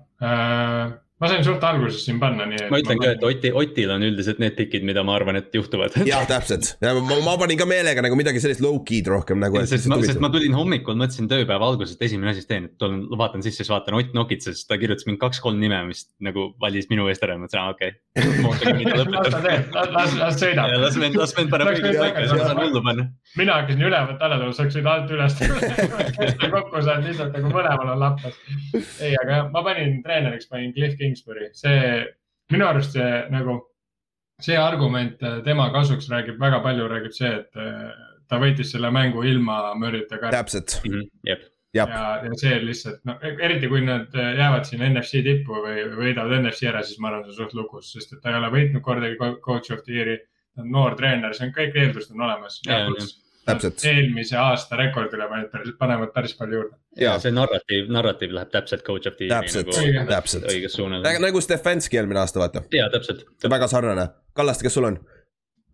[1.22, 2.70] ma sain suht alguses siin panna, nii et.
[2.72, 5.94] ma ütlen ka, et Oti, Otil on üldiselt need pikid, mida ma arvan, et juhtuvad.
[6.08, 9.60] jah, täpselt ja ma, ma panin ka meelega nagu midagi sellist low-key'd rohkem nagu.
[9.68, 12.76] sest ma, sest ma tulin hommikul, mõtlesin tööpäeva alguses, et esimene asi, mis teen, et
[12.82, 16.88] tulen, vaatan sisse, siis vaatan Ott nokitses, ta kirjutas mingi kaks-kolm nime, mis nagu valis
[16.90, 17.92] minu eest ära, mõtlesin, aa okei
[18.50, 18.72] okay..
[18.84, 20.74] las ta teeb, las, las sõidab.
[20.82, 23.06] las vend, las vend paneb Läks õige nüüd paika, siis ma saan hullu panna.
[23.38, 26.50] mina hakkasin ülevat alla tulema, sa hakkasid alt üles tulema.
[26.56, 28.36] kokku saad lihtsalt nagu mõlemal on lappas.
[29.00, 31.78] ei, aga ma panin treeneriks, panin Cliff Kingsbury, see
[32.52, 33.58] minu arust see nagu,
[34.42, 37.88] see argument äh, tema kasuks räägib väga palju, räägib see, et äh,
[38.28, 40.32] ta võitis selle mängu ilma Murry'ta ka.
[40.34, 40.78] täpselt,
[41.28, 41.44] jep,
[41.76, 45.86] jah, ja, ja see lihtsalt, no eriti kui nad äh, jäävad siin NFC tippu või
[45.98, 48.52] võidavad NFC ära, siis ma arvan, see on suht lukus, sest et ta ei ole
[48.54, 50.20] võitnud kordagi co- coach of the year'i.
[50.52, 52.60] ta on noor treener, see on kõik eeldused on olemas.
[53.46, 53.80] Täpselt.
[53.84, 56.76] eelmise aasta rekordile panevad päris, panevad päris palju juurde.
[57.00, 60.44] ja see narratiiv, narratiiv läheb täpselt coach of the year'i Täpselt, nagu täpselt.
[60.52, 61.02] õiges suunas.
[61.20, 63.24] nagu Stefanski eelmine aasta, vaata, jaa, täpselt.
[63.50, 64.08] väga sarnane.
[64.32, 65.00] Kallaste, kes sul on?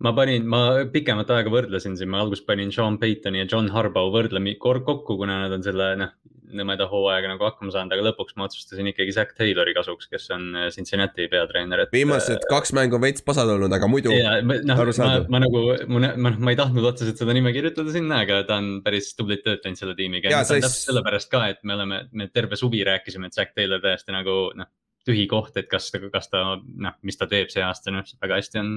[0.01, 4.13] ma panin, ma pikemat aega võrdlesin siin, ma alguses panin Sean Paytoni ja John Harbaugh
[4.15, 6.13] võrdlemi kor- kokku, kuna nad on selle noh,
[6.57, 10.49] nõmeda hooaega nagu hakkama saanud, aga lõpuks ma otsustasin ikkagi Zack Taylori kasuks, kes on
[10.57, 11.93] äh, Cincinnati peatreener, et.
[11.95, 15.65] viimased kaks mängu on veits pasad olnud, aga muidu ja ma- noh, ma, ma nagu,
[15.91, 19.45] ma, ma, ma ei tahtnud otseselt seda nime kirjutada sinna, aga ta on päris tublit
[19.47, 20.33] tööd teinud selle tiimiga.
[20.33, 23.39] Jaa, ja see on täpselt sellepärast ka, et me oleme, me terve suvi rääkisime, et
[23.39, 24.71] Zack Taylor täiesti nagu noh,
[25.09, 28.61] tühi koht, et kas, kas ta noh, mis ta teeb see aasta, noh väga hästi
[28.61, 28.71] on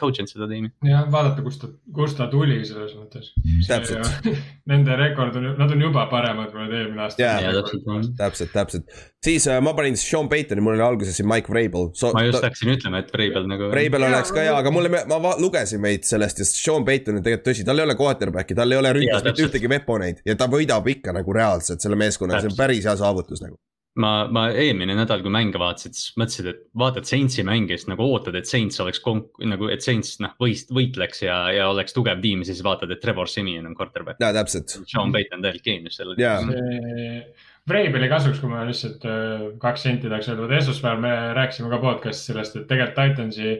[0.00, 0.72] coach inud seda tiimi.
[0.86, 3.30] jah, vaadata, kust ta, kust ta tuli selles mõttes.
[3.68, 4.28] Täpselt.
[4.70, 8.98] Nende rekord on, nad on juba paremad kui nad eelmine aasta ja täpselt, täpselt, täpselt.
[9.24, 12.12] siis äh, ma panin Sean Paytoni, mul oli alguses siin Mike Vrabel so,.
[12.16, 13.70] ma just hakkasin ütlema, et Vreibel nagu.
[13.72, 17.50] Vrabel oleks ka hea, aga mulle, ma lugesin veits sellest ja Sean Payton on tegelikult
[17.50, 20.86] tõsi, tal ei ole quarterback'i, tal ei ole ründas mitte ühtegi weaponeid ja ta võidab
[20.90, 23.58] ikka nagu reaalselt selle meeskonna, see on päris hea saavutus nagu.
[23.98, 28.06] ma, ma eelmine nädal, kui mänge vaatasid, siis mõtlesin, et vaatad Saintsi mänge, siis nagu
[28.06, 32.22] ootad, et Saints oleks konk-, nagu, et Saints noh, võist-, võitleks ja, ja oleks tugev
[32.22, 34.20] tiim ja siis vaatad, et Trevor Simeon on quarterback.
[34.22, 34.76] jaa, täpselt.
[34.90, 36.14] Sean Payton täielik geenius selle.
[36.20, 36.38] Jaa.
[37.70, 41.80] Vreibeli kasuks, kui ma lihtsalt äh, kaks senti tahaks öelda, vot esmaspäeval me rääkisime ka
[41.82, 43.58] podcast'i sellest, et tegelikult Titansi,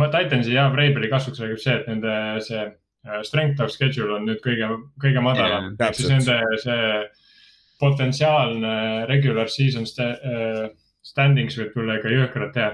[0.00, 2.14] ma Titansi ja Vreibeli kasuks räägib see, et nende
[2.46, 4.70] see äh, strength of schedule on nüüd kõige,
[5.02, 6.86] kõige madalam Jaa, ehk siis nende see
[7.80, 10.70] potentsiaalne regular season sta- äh,
[11.10, 12.70] standings võib tulla ikka jõhkralt hea.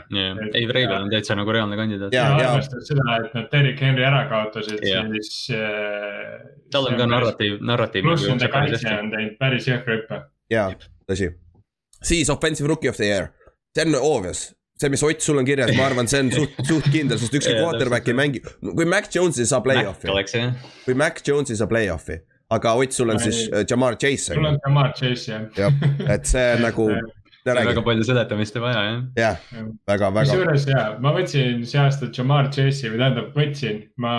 [0.53, 2.15] ei, Vreibel on täitsa nagu reaalne kandidaat.
[2.15, 2.51] Ja jaa.
[2.57, 5.07] arvestades seda, et nad Derek Henry ära kaotasid, Jah.
[5.15, 6.37] siis äh,.
[6.75, 8.09] tal on ka narratiiv, narratiiv.
[8.09, 10.21] pluss nende kaitse on teinud päris jõhkra hüppe.
[10.51, 10.69] jaa,
[11.09, 11.33] tõsi.
[12.03, 13.33] siis offensive rookie of the year,
[13.77, 16.91] see on obvious see, mis Ott sul on kirjas, ma arvan, see on suht, suht
[16.93, 20.11] kindel, sest ükski quarterback ei mängi, kui Mac Jones ei saa play-off'i,
[20.85, 22.19] kui Mac Jones ei saa play-off'i,
[22.51, 25.47] aga Ott, sul on siis äh, Jamar Chase sul on Jamar Chase jah.
[25.57, 25.71] ju,
[26.09, 26.89] et see on nagu,
[27.47, 28.99] väga palju seletamist ei vaja jah.
[29.19, 29.41] jah,
[29.89, 34.17] väga, väga, kusjuures ja, ma võtsin see aasta Jamar Chase'i või tähendab võtsin, ma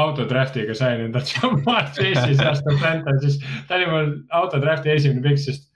[0.00, 3.40] autodraftiga sain endale Jamar Chase'i see aasta Fantasy's.
[3.68, 5.68] ta oli mul autodrafti esimene pikk, sest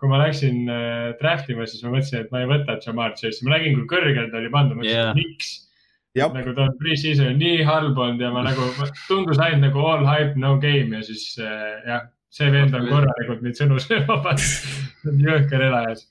[0.00, 3.44] kui ma läksin äh, draft ima, siis ma mõtlesin, et ma ei võta Jamar Chase'i,
[3.44, 5.58] ma nägin, kui kõrgel ta oli pandud, ma mõtlesin yeah., miks.
[6.18, 8.70] Nagu ta on pre-season nii halb olnud ja ma nagu,
[9.06, 13.44] tundus ainult nagu all hype, no game ja siis äh, jah, see vend on korralikult
[13.46, 15.20] neid sõnu sööma pannud.
[15.26, 16.08] jõhker elajas.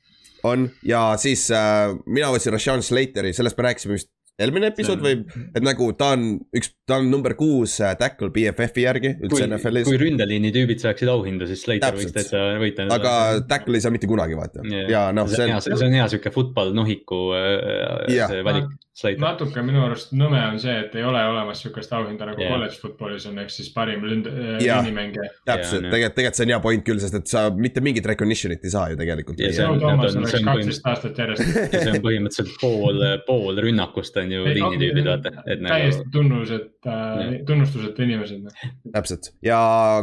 [0.48, 5.19] on ja siis äh, mina võtsin Rashan Slateri, sellest me rääkisime vist eelmine episood või,
[5.54, 6.25] et nagu ta on
[6.56, 9.99] üks, ta on number kuus äh, tackle BFF-i järgi kui üldse, NFL-is kui.
[10.02, 12.88] ründeliini tüübid saaksid auhinda, siis Slater võiks täitsa võita.
[12.95, 13.15] aga
[13.49, 16.12] tackle ei saa mitte kunagi vaata ja noh, see on hea, on, see on hea
[16.13, 18.32] sihuke football nohiku äh, Jah.
[18.32, 19.21] see valik, Slater.
[19.23, 22.56] natuke minu arust nõme on see, et ei ole olemas sihukest auhinda nagu yeah.
[22.56, 24.30] college football'is on, ehk siis parim lünd-,
[24.63, 24.82] Jah.
[24.84, 25.30] liinimängija.
[25.47, 28.73] täpselt, tegelikult, tegelikult see on hea point küll, sest et sa mitte mingit recognition'it ei
[28.73, 29.38] saa ju tegelikult.
[29.49, 29.65] See
[31.91, 32.97] on põhimõtteliselt pool,
[33.28, 38.46] pool rünnakust on ju liinitüübid, vaata, et nagu täiesti tunnuseta Jah., tunnustuseta inimesed.
[38.46, 38.72] noh.
[38.94, 39.60] täpselt ja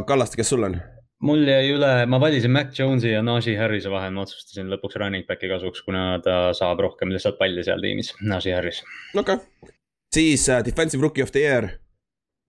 [0.07, 0.77] Kallaste, kes sul on?
[1.23, 5.25] mul jäi üle, ma valisin Mac Jones'i ja Najee Harrise vahel, ma otsustasin lõpuks running
[5.29, 8.83] back'i kasuks, kuna ta saab rohkem lihtsalt palli seal tiimis, Najee Harris.
[9.15, 9.73] okei okay.,
[10.13, 11.69] siis uh, defensive rookie of the year.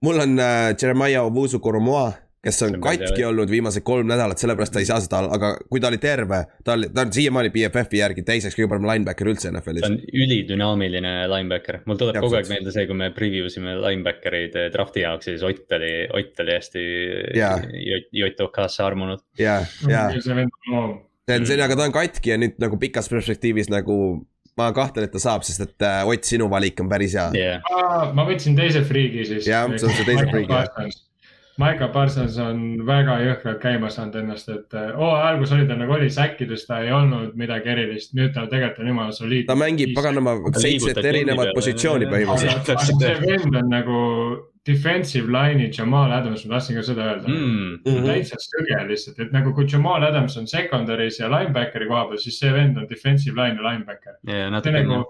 [0.05, 2.11] mul on uh, Jeremiah Owusu-Koromoa,
[2.43, 5.89] kes on katki olnud viimased kolm nädalat, sellepärast ta ei saa seda, aga kui ta
[5.91, 9.57] oli terve, ta oli, ta on siiamaani BFF-i järgi teiseks kõige parem linebacker üldse ta
[9.57, 9.87] NFL-is.
[9.89, 14.71] on ülidünaamiline linebacker, mul tuleb kogu aeg meelde see, kui me preview sime linebacker'id eh,
[14.75, 16.85] draft'i jaoks, siis Ott oli, Ott oli hästi
[17.35, 17.59] Jaa.
[18.15, 19.23] JOK-sse armunud.
[19.39, 20.97] ja, ja see on loom.
[21.27, 23.99] see on see, aga ta on katki ja nüüd nagu pikas perspektiivis nagu
[24.59, 27.29] ma kahtlen, et ta saab, sest et uh, Ott, sinu valik on päris hea.
[27.35, 29.47] jah, ma võtsin teise friigi siis.
[29.47, 30.99] Jah, see on see teise friigi.
[31.59, 36.07] Maiko Parsons on väga jõhkralt käima saanud ennast, et hooaja alguses oli ta nagu oli
[36.13, 39.49] säkkides, ta ei olnud midagi erilist, nüüd ta tegelikult on jumala soliidne.
[39.49, 43.03] ta mängib paganama seitset erinevat positsiooni põhimõtteliselt.
[43.03, 43.99] see vend on nagu
[44.69, 47.43] defensive line'i Jamal Adams, ma tahtsin ka seda öelda mm..
[47.43, 47.91] mm,.
[47.91, 48.07] Mhm.
[48.07, 52.39] täitsa sõge lihtsalt, et nagu kui Jamal Adams on secondary's ja linebackeri koha peal, siis
[52.39, 54.19] see vend on defensive line ja linebacker.
[54.55, 55.03] natuke nagu,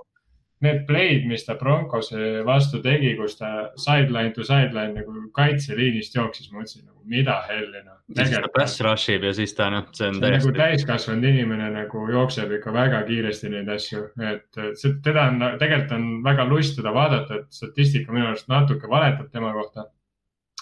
[0.65, 6.49] need play'd, mis ta Broncose vastu tegi, kus ta sideline to sideline nagu kaitseliinist jooksis,
[6.51, 7.95] ma mõtlesin nagu mida helli noh.
[8.17, 11.27] siis ta press rush ib ja siis ta noh, see on see nagu täiesti, täiskasvanud
[11.31, 16.47] inimene nagu jookseb ikka väga kiiresti neid asju, et see, teda on, tegelikult on väga
[16.51, 19.87] lust teda vaadata, et statistika minu arust natuke valetab tema kohta.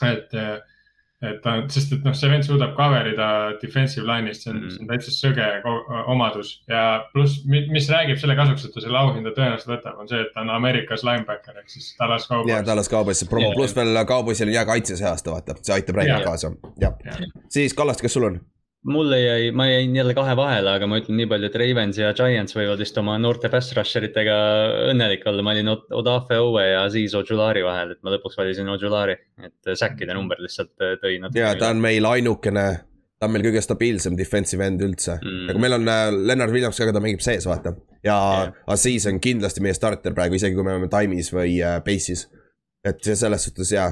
[0.05, 0.33] et,
[1.25, 3.27] et ta, sest et noh, see vend suudab cover ida
[3.61, 8.19] defensive line'ist, see on mm., see on täitsa sõge ko- omadus ja pluss, mis räägib
[8.21, 11.57] selle kasuks, et ta selle auhinda tõenäoliselt võtab, on see, et ta on Ameerikas linebacker
[11.63, 12.67] ehk siis Dallas ja Cowboys.
[12.69, 16.21] Dallas Cowboys, promo pluss veel Cowboysil on hea kaitse see aasta, vaata, see aitab rääkida
[16.27, 16.93] kaasa, jah.
[17.07, 17.25] Jah.
[17.49, 18.39] siis Kallaste, kes sul on?
[18.85, 22.13] Mulle jäi, ma jäin jälle kahe vahele, aga ma ütlen nii palju, et Ravens ja
[22.15, 24.35] Giants võivad vist oma noorte pass rusher itega
[24.91, 28.69] õnnelik olla, ma olin Od- Odafe Owe ja siis Ojulari vahel, et ma lõpuks valisin
[28.69, 31.39] Ojulari, et säkkide number lihtsalt äh, tõi natuke.
[31.41, 32.67] ja ta on meil ainukene,
[33.19, 35.49] ta on meil kõige stabiilsem defensive end üldse Mm.
[35.49, 37.75] aga meil on äh, Lennart Williams ka, aga ta mängib sees, vaata.
[38.05, 38.53] ja Jah.
[38.67, 42.27] Aziz on kindlasti meie starter praegu, isegi kui me oleme time'is või äh, base'is.
[42.85, 43.87] Et selles suhtes ja,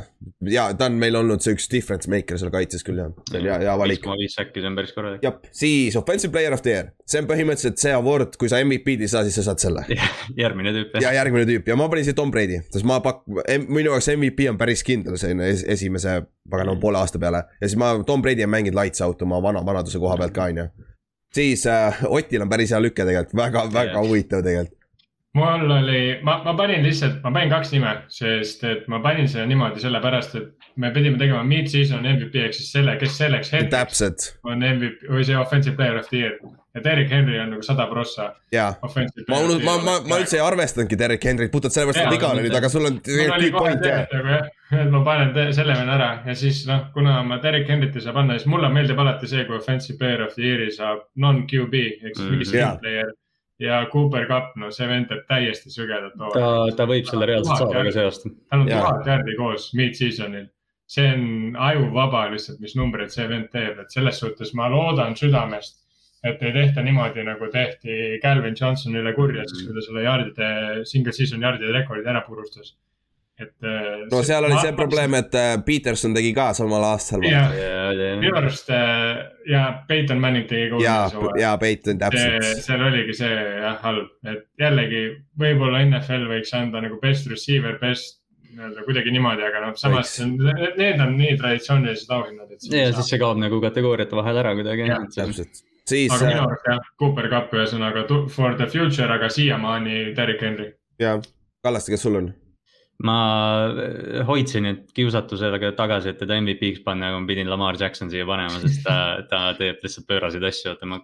[0.45, 3.47] ja ta on meil olnud see üks difference maker seal kaitses küll jah, see on
[3.47, 4.01] hea, hea viis valik.
[4.03, 5.25] koma viis säkki, see on päris korralik.
[5.25, 9.07] jah, siis offensive player of the year, see on põhimõtteliselt see award, kui sa MVP-d
[9.07, 9.85] ei saa, siis sa saad selle.
[10.43, 13.25] järgmine tüüp ja järgmine tüüp ja ma panin siia Tom Brady, sest ma pak-,
[13.65, 16.21] minu jaoks MVP on päris kindel selline es esimese
[16.51, 19.65] paganama poole aasta peale ja siis ma, Tom Brady on mänginud lights out oma vana,
[19.65, 20.69] vanaduse koha pealt ka, on ju.
[21.35, 24.03] siis äh, Otil on päris hea lüke tegelikult, väga, väga Jah.
[24.05, 24.77] huvitav tegelikult.
[25.35, 29.47] Mul oli, ma, ma panin lihtsalt, ma panin kaks nime, sest et ma panin selle
[29.51, 34.63] niimoodi sellepärast, et me pidime tegema mid-season MVP ehk siis selle, kes selleks hetkeks on
[34.63, 36.37] MVP või see offensive player of the year.
[36.75, 39.23] et Erik Henry on nagu sada prossa ja offensive.
[39.31, 42.41] ma ma, ma, ma üldse ei arvestanudki Derek Henry't puhtalt sellepärast, et Jaa, viga oli
[42.47, 44.49] nüüd, aga sul on tegelikult kohe point jah.
[44.81, 48.13] et ma panen selle venna ära ja siis noh, kuna ma Derek Henryt ei saa
[48.15, 52.15] panna, siis mulle meeldib alati see, kui offensive player of the year'i saab non-QB ehk
[52.15, 52.49] siis mingi Mhm.
[52.51, 52.75] skill Jaa.
[52.83, 53.13] player.
[53.59, 57.61] Ja Cooper Cup, no see vend teeb täiesti sügedat ta hooaega., ta võib selle reaalselt
[57.61, 58.33] saada ka see aasta.
[58.51, 60.49] tal on tuhat järgi koos mid-season'il.
[60.95, 65.79] see on ajuvaba lihtsalt, mis numbreid see vend teeb, et selles suhtes ma loodan südamest,
[66.25, 70.49] et ei tehta niimoodi, nagu tehti Calvin Johnsonile kurja, siis kui ta selle yard'ide,
[70.89, 72.75] single season yard'ide rekordi ära purustas.
[73.39, 73.53] et.
[73.63, 77.23] äh, no seal oli see probleem, et äh, Peterson tegi ka samal aastal.
[77.23, 80.97] minu arust äh, ja Peyton Manning tegi ka ja
[81.39, 82.47] ja Peyton täpselt.
[82.65, 83.31] seal oligi see
[83.63, 85.07] jah halb, et jällegi
[85.39, 88.21] võib-olla NFL võiks anda nagu best receiver, best
[88.55, 90.75] nii-öelda kuidagi niimoodi, aga noh, samas Võiks.
[90.79, 92.67] need on nii traditsioonilised auhinnad, et.
[92.71, 96.87] ja siis see kaob nagu kategooriate vahel ära kuidagi täpselt, siis aga minu arust jah,
[97.01, 100.71] Cooper Cup ühesõnaga for the future, aga siiamaani Derek Henry.
[101.03, 101.17] ja
[101.65, 102.33] Kallaste, kes sul on?
[103.03, 103.15] Ma
[103.75, 108.23] äh, hoidsin nüüd kiusatusega tagasi, et teda MVP-ks panna, aga ma pidin Lamar Jackson siia
[108.29, 108.95] panema, sest ta,
[109.31, 111.01] ta teeb lihtsalt pööraseid asju, oota ma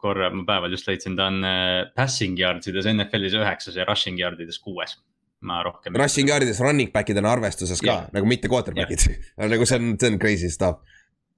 [0.00, 4.16] korra, ma päeval just leidsin, ta on äh, passing yards ides NFL-is üheksas ja rushing
[4.20, 4.96] yard ides kuues.
[5.44, 5.92] ma rohkem.
[6.00, 8.04] Rushing yard'is running back'id on arvestuses ka Jah.
[8.16, 9.02] nagu mitte quarterback'id.
[9.52, 10.78] nagu see on, see on crazy stuff.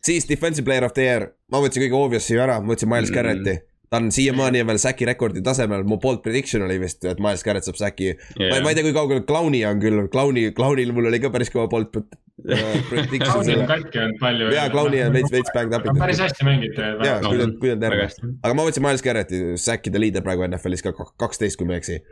[0.07, 3.16] siis defensive player of the year, ma võtsin kõige obvious'i ära, ma võtsin Miles Mm.
[3.19, 3.57] Garrett'i.
[3.90, 7.66] Ta on siiamaani veel säki rekordi tasemel, mu bold prediction oli vist, et Miles Garrett
[7.68, 8.51] saab säki yeah..
[8.51, 11.53] ma, ma ei tea, kui kaugel Clowni on küll, Clowni, Clownil mul oli ka päris
[11.55, 13.68] kõva bold äh, prediction Clowni on selle.
[13.70, 14.51] katki olnud palju.
[14.57, 15.96] jaa, Clowni on veits, veits banged up'i.
[16.03, 19.42] päris hästi mängib jaa, kui ta, kui ta on terve aga ma võtsin Miles Garretti,
[19.62, 22.03] säkkide liider praegu NFL-is ka kak- kaksteist, kui ma ei eksi.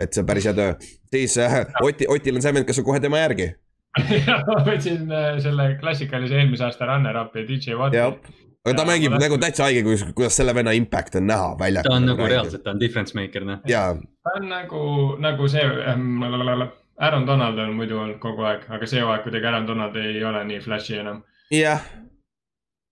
[0.00, 0.76] et see on päris hea töö.
[1.14, 3.52] siis äh, Oti, Otil on see vend, kes on kohe tema järgi.
[4.50, 9.20] ma võtsin äh, selle klassikalise eelmise aasta runner-up'i DJ Watti., aga ta Jaa, mängib ma
[9.22, 11.90] nagu täitsa haige, kuidas, kuidas selle venna impact on näha väljakul.
[11.90, 13.62] ta on nagu reaalselt, ta on difference maker noh.
[13.64, 14.82] ta on nagu,
[15.22, 16.20] nagu see ähm,,
[17.00, 20.44] Aaron Donald on muidu olnud kogu aeg, aga see hooaeg kuidagi Aaron Donald ei ole
[20.44, 21.22] nii flashy enam.
[21.50, 21.80] jah,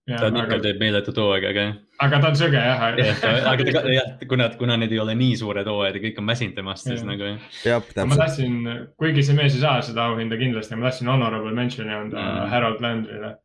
[0.09, 1.65] ta on ikka, teeb meeletut hooaega, aga
[2.07, 2.81] aga ta on söge jah.
[2.97, 3.19] jah,
[3.51, 6.55] aga ta, jah, kuna, kuna need ei ole nii suured hooajad ja kõik on väsinud
[6.57, 7.11] temast, siis Jah.
[7.11, 7.37] nagu jah.
[7.67, 8.57] jah, ma tahtsin,
[8.97, 12.49] kuigi see mees ei saa seda auhinda kindlasti, ma tahtsin honorable mention'i anda Mm.
[12.55, 13.35] Harold Landry'le.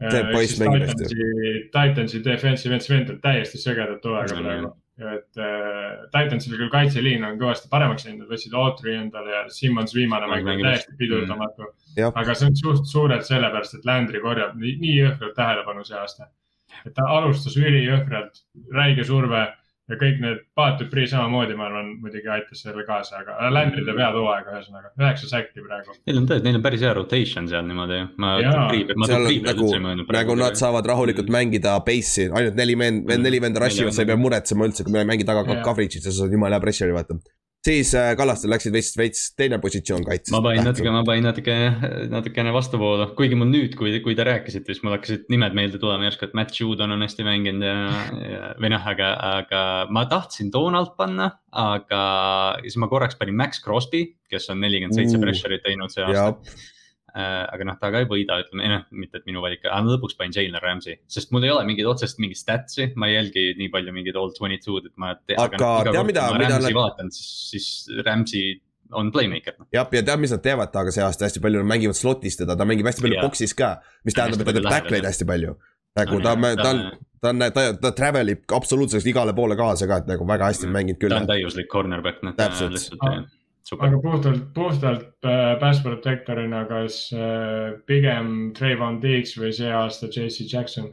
[0.00, 1.16] See poiss mängib hästi.
[1.74, 4.46] Titansi, defensive end, vend teeb täiesti sögedat hooaega Mm.
[4.46, 4.70] praegu.
[5.00, 9.94] et äh, Titansil küll kaitseliin on kõvasti paremaks läinud, nad võtsid Autry endale ja Simmons
[9.96, 11.70] viimane Mäng- oli täiesti pidurdamatu.
[11.96, 15.96] jah, aga see on suht suurelt sellepärast, et Landry korjab nii, nii jõhkralt tähelepanu see
[15.96, 16.28] aasta.
[16.86, 19.46] et ta alustas ülijõhkralt, räige surve
[19.90, 23.98] ja kõik need, Paat Dupri samamoodi, ma arvan, muidugi aitas sellele kaasa, aga Landry teeb
[23.98, 25.96] head hooaega, ühesõnaga üheksa säkki praegu.
[26.06, 28.00] Neil on tõesti, neil on päris hea rotation seal niimoodi.
[29.48, 29.68] nagu
[30.16, 33.22] nagu nad saavad rahulikult mängida base'i, ainult neli vend, Mm.
[33.26, 36.02] neli venda rush ivad, sa ei pea muretsema üldse, kui me ei mängi taga coverage'it,
[36.06, 37.18] sa saad jumala hea pressure'i vaata.
[37.64, 40.32] Siis äh, Kallastel läksid veits, veits teine positsioon kaitses.
[40.32, 41.56] ma panin natuke, ma panin natuke,
[42.12, 46.08] natukene vastuvoolu, kuigi mul nüüd, kui, kui te rääkisite, siis mul hakkasid nimed meelde tulema
[46.08, 47.76] järsku, et Matt Judon on hästi mänginud ja,
[48.24, 52.02] ja, või noh, aga, aga ma tahtsin Donald panna, aga
[52.64, 56.60] siis ma korraks panin Max Crosby, kes on nelikümmend seitse pressure'it teinud see aasta.,
[57.18, 60.32] aga noh, ta ka ei võida, ütleme, noh, mitte et minu valik, aga lõpuks panin
[60.36, 63.92] Jalen Ramsey, sest mul ei ole mingit otsest mingit statsi, ma ei jälgi nii palju
[63.96, 65.14] mingit all twenty two'd, et ma.
[65.36, 68.60] Aga tea, mida- mida nad- vaatan, siis, siis Ramsey
[68.92, 69.54] on playmaker.
[69.72, 72.56] jah, ja tead, mis nad teevad temaga see aasta hästi palju, nad mängivad slot'is teda,
[72.58, 73.80] ta mängib hästi palju box'is ka.
[74.04, 75.56] mis tähendab, et ta teeb tackleid hästi palju.
[75.96, 76.80] nagu ta jah,, ta on,
[77.20, 80.66] ta on, ta, ta travel ib absoluutselt igale poole kaasa ka, et nagu väga hästi
[80.66, 81.26] on mänginud küll ta on.
[81.30, 82.34] täiuslik cornerback, noh.
[82.38, 82.90] Täpselt.
[83.66, 90.10] super, aga puhtalt, puhtalt äh, pass protector'ina, kas äh, pigem Trayvon Diggs või see aasta
[90.10, 90.90] JC Jackson?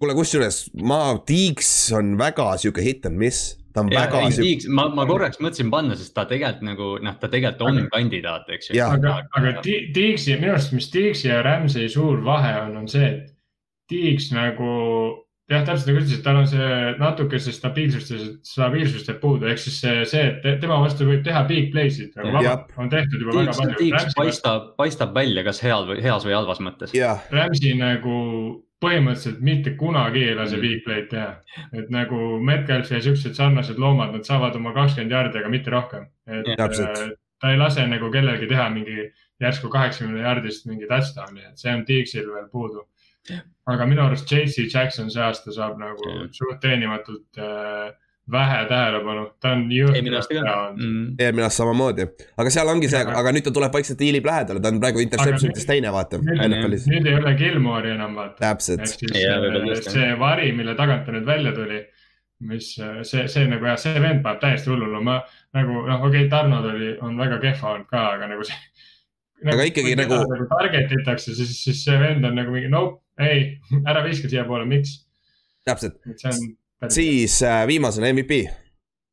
[0.00, 4.68] kuule, kusjuures ma, Tiiks on väga sihuke hit and miss, ta on ja väga Tiiks,
[4.72, 8.70] ma, ma korraks mõtlesin panna, sest ta tegelikult nagu noh, ta tegelikult on kandidaat, eks
[8.70, 8.80] ju.
[8.84, 13.30] Aga, aga Tiiksi, minu arust, mis Tiiksi ja Ramsey suur vahe on, on see, et
[13.92, 14.72] Tiiks nagu
[15.50, 16.68] jah, täpselt nagu ütlesid, tal on see
[17.00, 21.04] natuke see stabiilsust ja stabiilsust jääb puudu, ehk siis see, see, et te- tema vastu
[21.08, 22.36] võib teha big play'sid nagu Jah.
[22.42, 23.78] vabalt, on tehtud juba väga Tiiks, palju.
[23.78, 26.94] Tiiks paistab, paistab välja, kas heal või heas või halvas mõttes.
[26.96, 30.60] jah, Ramsey nagu põhimõtteliselt mitte kunagi ei lase Mm.
[30.60, 31.36] big play'd teha.
[31.72, 36.06] et nagu Metcalf ja siuksed sarnased loomad, nad saavad oma kakskümmend jaardi, aga mitte rohkem.
[36.26, 36.46] et.
[36.56, 36.98] Täpselt.
[36.98, 39.10] äh, ta ei lase nagu kellelgi teha mingi
[39.42, 42.86] järsku kaheksakümne jaardist mingi touchdown'i, et see on Tiiksil veel puudu.
[43.72, 46.30] Aga minu arust JC Jackson see aasta saab nagu Jah.
[46.34, 47.92] suht teenimatult äh,
[48.32, 51.16] vähe tähelepanu, ta on jõhkralt hea olnud.
[51.20, 52.06] eelmine aasta samamoodi,
[52.38, 55.66] aga seal ongi see, Aga- nüüd ta tuleb vaikselt hiilib lähedale, ta on praegu interception'ites
[55.66, 58.38] teine, vaata, nüüd, ei ole Gilmore'i enam vaata.
[58.44, 61.82] täpselt äh, see vari, mille tagant ta nüüd välja tuli,
[62.46, 65.18] mis äh, see, see nagu jah, see vend paneb täiesti hullule, ma
[65.58, 68.58] nagu noh, okei okay,, Tarnod oli, on väga kehva olnud ka, aga nagu see.
[69.42, 72.70] Aga ikkagi kui teda nagu- nagu target itakse, siis, siis see vend on nagu mingi
[72.70, 73.58] nope, ei,
[73.90, 74.96] ära viska siiapoole, miks,
[75.66, 75.98] täpselt,
[76.88, 78.42] siis äh, viimasena MVP,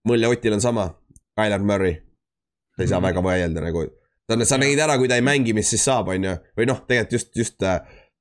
[0.08, 0.90] mul ja Otil on sama,
[1.38, 1.96] Tyler Murray.
[2.76, 3.08] sa ei saa Mhm.
[3.10, 3.82] väga vaielda nagu,
[4.30, 6.80] sa, sa nägid ära, kui ta ei mängi, mis siis saab, on ju, või noh,
[6.88, 7.66] tegelikult just, just,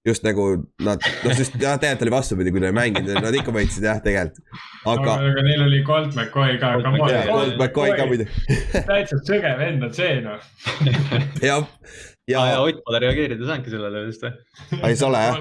[0.07, 0.47] just nagu
[0.83, 4.01] nad, noh, just jah, tegelikult oli vastupidi, kui ta ei mänginud, nad ikka võitsid jah,
[4.03, 4.43] tegelikult.
[4.85, 6.73] aga, aga, aga neil oli Colt McCoy ka.
[6.75, 8.27] Colt McCoy, ja Colt McCoy ka muidu,
[8.91, 10.43] täitsa sõge vend on see noh.
[11.49, 11.63] jah,
[12.29, 14.37] ja, ja ja Ott pole reageerida saanudki sellele vist või?
[14.83, 15.39] ei see ole jah,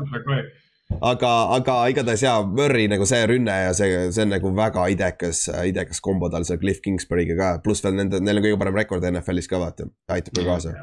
[1.11, 5.47] aga, aga igatahes jaa, Murry nagu see rünne ja see, see on nagu väga idekas,
[5.67, 9.11] idekas kombo tal seal Cliff Kingsbury'ga ka, pluss veel nende, neil on kõige parem rekord
[9.11, 10.75] NFL-is ka vaata, aitab ka kaasa.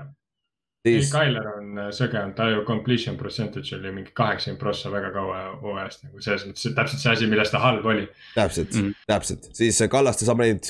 [0.85, 4.93] ei, siis, Tyler on äh, sõge olnud, ta ju completion percentage oli mingi kaheksakümmend prossa
[4.93, 8.09] väga kaua hooajast nagu selles mõttes, täpselt see asi, milles ta halb oli.
[8.37, 10.69] täpselt Mhm., täpselt, siis Kallaste saab neid,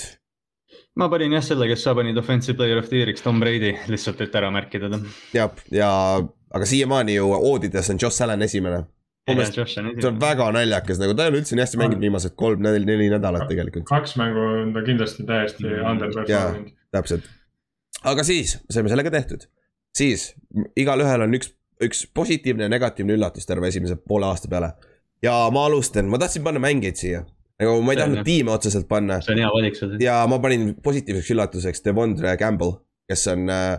[0.96, 4.20] ma panin jah selle, kes sa panid offensive player of the year'iks, Tom Brady, lihtsalt,
[4.24, 5.00] et ära märkida ta.
[5.34, 5.90] jah, ja
[6.54, 8.84] aga siiamaani ju oodides on Josh Allan esimene.
[9.26, 12.84] see on väga naljakas, nagu ta ei ole üldse nii hästi mänginud viimased kolm, neli,
[12.84, 16.72] neli nädalat tegelikult, kaks mängu on ta kindlasti täiesti Mm, underperforminud.
[16.92, 17.28] täpselt.
[18.04, 19.46] aga siis saime sellega tehtud,
[19.96, 20.34] siis
[20.76, 24.74] igalühel on üks, üks positiivne ja negatiivne üllatus terve esimese poole aasta peale.
[25.22, 27.24] ja ma alustan, ma tahtsin panna mängijaid siia,
[27.62, 29.94] nagu ma ei tahtnud tiime otseselt panna see on hea valik sul.
[30.02, 32.78] ja ma panin positiivseks üllatuseks Devondre Campbell,
[33.10, 33.70] kes on äh,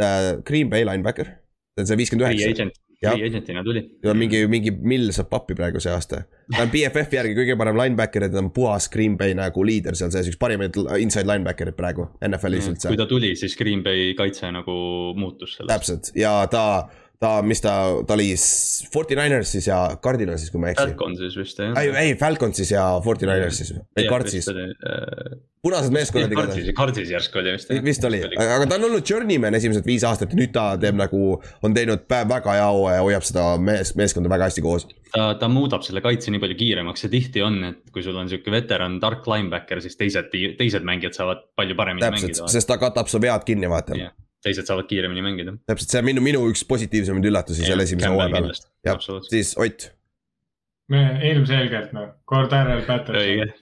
[0.00, 1.36] äh, Green Bay linebacker,
[1.76, 3.82] see on see viiskümmend üheksa free agent'ina tuli.
[4.14, 6.22] mingi, mingi mill saab pappi praegu see aasta.
[6.54, 9.98] ta on BFF järgi kõige parem linebacker ja ta on puhas Green Bay nagu liider
[9.98, 13.00] seal sees, üks parimaid inside linebacker'id praegu NFL-is üldse kui.
[13.00, 14.76] ta tuli, siis Green Bay kaitse nagu
[15.18, 15.72] muutus sellest.
[15.74, 16.64] täpselt ja ta,
[17.22, 17.72] ta, mis ta,
[18.06, 20.90] ta oli s- 49ersis ja Cardinalsis, kui ma ei eksi.
[20.92, 21.76] Falconsis vist jah.
[21.80, 24.48] ei, ei Falconsis ja 49ersis, ei Cardsis,
[25.66, 26.68] punased meeskonnad igatahes.
[26.76, 27.72] Cardsis, järsku oli vist.
[27.84, 31.22] vist oli, aga ta on olnud journeyman esimesed viis aastat ja nüüd ta teeb nagu,
[31.66, 34.86] on teinud väga hea hooaja ja hoiab seda mees, meeskonda väga hästi koos.
[35.14, 38.28] ta, ta muudab selle kaitse nii palju kiiremaks ja tihti on, et kui sul on
[38.30, 42.52] sihuke veteran tark linebacker, siis teised, teised mängijad saavad palju paremini täpselt, mängida.
[42.52, 43.96] sest ta katab su vead kinni, vaata.
[43.98, 44.14] Jah.
[44.46, 45.56] Teised saavad kiiremini mängida.
[45.68, 48.56] täpselt, see on minu, minu üks positiivsemaid üllatusi selle esimese hooaja peale.
[48.86, 49.90] jah, siis Ott.
[50.92, 52.12] me ilmselgelt noh.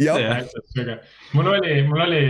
[0.03, 0.20] Jah.
[0.20, 0.99] täitsa sõge.
[1.37, 2.25] mul oli, mul oli,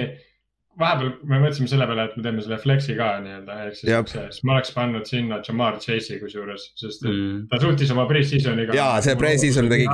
[0.81, 4.41] vahepeal me mõtlesime selle peale, et me teeme selle flex'i ka nii-öelda, ehk siis, siis
[4.45, 7.47] ma oleks pannud sinna Jamar Chase'i kusjuures, sest Mm.
[7.51, 8.75] ta suutis oma pre-season'iga.
[8.75, 9.87] Jaa, see pre-season tegi-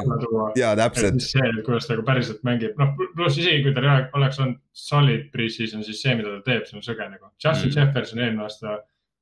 [0.57, 4.59] jaa, täpselt, see, kuidas ta nagu päriselt mängib, noh pluss isegi kui tal oleks olnud
[4.73, 7.27] solid pre-season, siis see, mida ta teeb, see on sõge nagu.
[7.45, 7.77] Justin Mm.
[7.77, 8.79] Jefferson eelmine aasta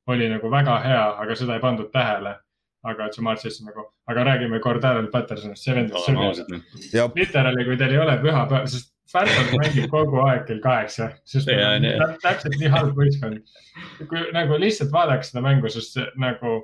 [0.08, 2.36] oli nagu väga hea, aga seda ei pandud tähele.
[2.88, 6.62] aga Jamar Chase nagu, aga räägime Cordarel Pattersonist, see vend on sõge
[6.94, 11.48] jah, literaali, kui teil ei ole pühapäev, sest Falcon mängib kogu aeg kell kaheksa, sest
[11.48, 11.94] nii.
[12.00, 13.40] tä- täpselt nii halb võistkond.
[14.08, 16.58] kui nagu lihtsalt vaadake seda mängu, sest nagu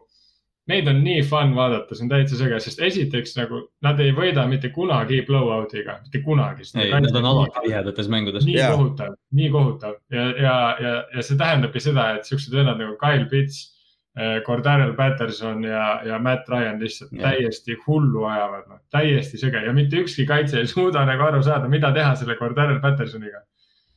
[0.70, 4.46] neid on nii fun vaadata, see on täitsa sõge, sest esiteks nagu nad ei võida
[4.48, 6.64] mitte kunagi blowout'iga, mitte kunagi.
[6.80, 8.46] ei, nad on alati tihedates mängudes.
[8.48, 8.72] nii Jaa.
[8.72, 13.28] kohutav, nii kohutav ja, ja, ja, ja see tähendabki seda, et siuksed vennad nagu Kyle
[13.32, 13.73] Pitts,
[14.46, 17.32] Cordarel Patterson ja, ja Matt Ryan lihtsalt Jah.
[17.32, 21.66] täiesti hullu ajavad, noh, täiesti sõge ja mitte ükski kaitse ei suuda nagu aru saada,
[21.68, 23.42] mida teha selle Cordarel Pattersoniga.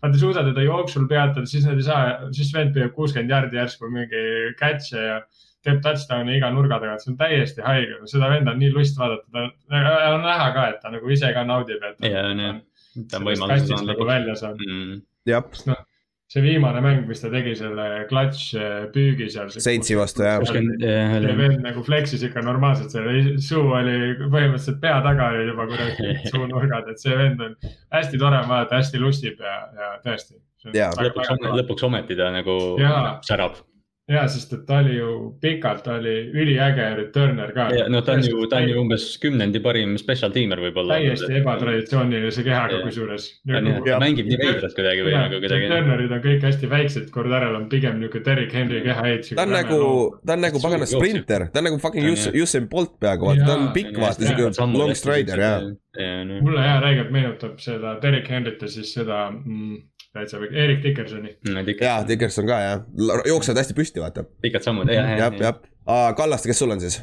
[0.01, 3.57] Nad ei suuda teda jooksul peatada, siis nad ei saa, siis vend püüab kuuskümmend jardi
[3.57, 4.24] järsku mingi
[4.57, 5.20] catch'e ja
[5.68, 9.45] teeb touchdown'i iga nurga tagant, see on täiesti haige, seda venda on nii lust vaadata,
[9.68, 12.59] ta on näha ka, et ta nagu ise ka naudib, et ja, on jah.
[13.11, 14.61] ta on sellest võimaluse kastist nagu välja saab.
[14.63, 15.01] mm..
[15.30, 15.84] jah, noh,
[16.28, 19.51] see viimane mäng, mis ta tegi selle clutch äh, püügi seal.
[19.53, 20.43] Saintsi vastu jah.
[20.43, 26.17] see vend nagu flex'is ikka normaalselt, see suu oli põhimõtteliselt pea taga oli juba kuradi
[26.34, 27.55] suunurgad, et see vend on
[27.95, 30.36] hästi tore vaadata, hästi lustib ja, ja tõesti.
[30.75, 30.91] Jaa.
[30.99, 33.17] lõpuks, lõpuks ometi ta nagu Jaa.
[33.23, 33.61] särab.
[34.08, 37.68] ja, sest et ta oli ju pikalt oli üliäge returner ka.
[37.91, 40.95] no ta on ju, ta on ju umbes kümnendi parim special tiimer võib-olla.
[41.01, 43.26] täiesti ebatraditsioonilise kehaga kusjuures.
[43.51, 45.68] jah, mängib nii veidralt kuidagi või nagu kuidagi.
[45.74, 49.34] Turnerid on kõik hästi väiksed, Cordarel on pigem niuke Derek Henry kehaehitus.
[49.36, 49.82] ta on nagu,
[50.24, 52.39] ta on nagu pagana sprinter, ta on nagu fucking jah.
[52.47, 55.53] Usain Bolt peaaegu, vaata, ta on pikk, vaata, siuke long strider ja.
[56.39, 59.82] mulle hea räigelt meenutab seda Derek Henryt ja siis seda mm,
[60.14, 61.38] täitsa, Erik Dickersoni.
[61.82, 62.84] jaa, Dickerson ka jah,
[63.26, 64.24] jooksevad hästi püsti, vaata.
[64.41, 65.60] pikad sammud, jah, jah, jah.
[66.18, 67.01] Kallaste, kes sul on siis?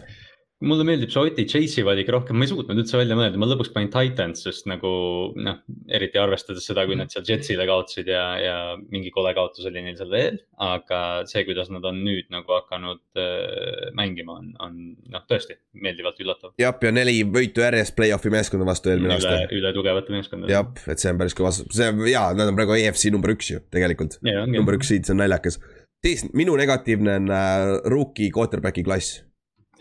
[0.65, 3.73] Mulle meeldib see Oti Chase'i valik rohkem, ma ei suutnud üldse välja mõelda, ma lõpuks
[3.75, 4.91] panin Titans, sest nagu
[5.37, 5.61] noh,
[5.93, 8.57] eriti arvestades seda, kui nad seal Jetsile kaotasid ja, ja
[8.93, 10.41] mingi kole kaotus oli neil seal veel.
[10.65, 14.79] aga see, kuidas nad on nüüd nagu hakanud äh, mängima, on, on
[15.13, 16.55] noh, tõesti meeldivalt üllatav.
[16.61, 20.55] jah, ja neli võitu järjest play-off'i meeskonna vastu eelmine aasta., üle tugevate meeskondade.
[20.55, 23.63] jah, et see on päris kõva, see jaa, nad on praegu EFC number üks ju
[23.75, 24.19] tegelikult.
[24.27, 25.61] ja number üks seed, see on naljakas.
[26.05, 29.23] siis minu negatiivne on äh, rookie quarterback'i klass.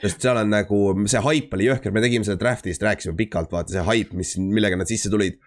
[0.03, 3.75] Sest seal on nagu see haip oli jõhker, me tegime seda draft'ist, rääkisime pikalt, vaata
[3.75, 5.39] see haip, mis, millega nad sisse tulid.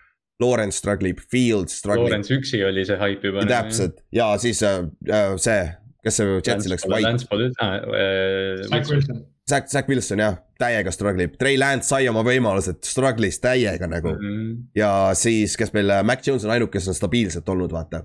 [0.43, 3.47] Lawrence struggleb, Fields struggleb, Lawrence üksi oli see haip juba.
[3.49, 5.63] täpselt ja siis äh, äh, see,
[6.05, 9.23] kes see Jetsi läks, White, Lance Paul, äh, Zach Wilson.
[9.49, 14.29] Zack, Zack Wilson jah, täiega struggleb, Trey Lance sai oma võimalused, struggle'is täiega nagu mm.
[14.29, 14.61] -hmm.
[14.77, 18.05] ja siis, kes meil, Mac Jones on ainuke, kes on stabiilselt olnud, vaata.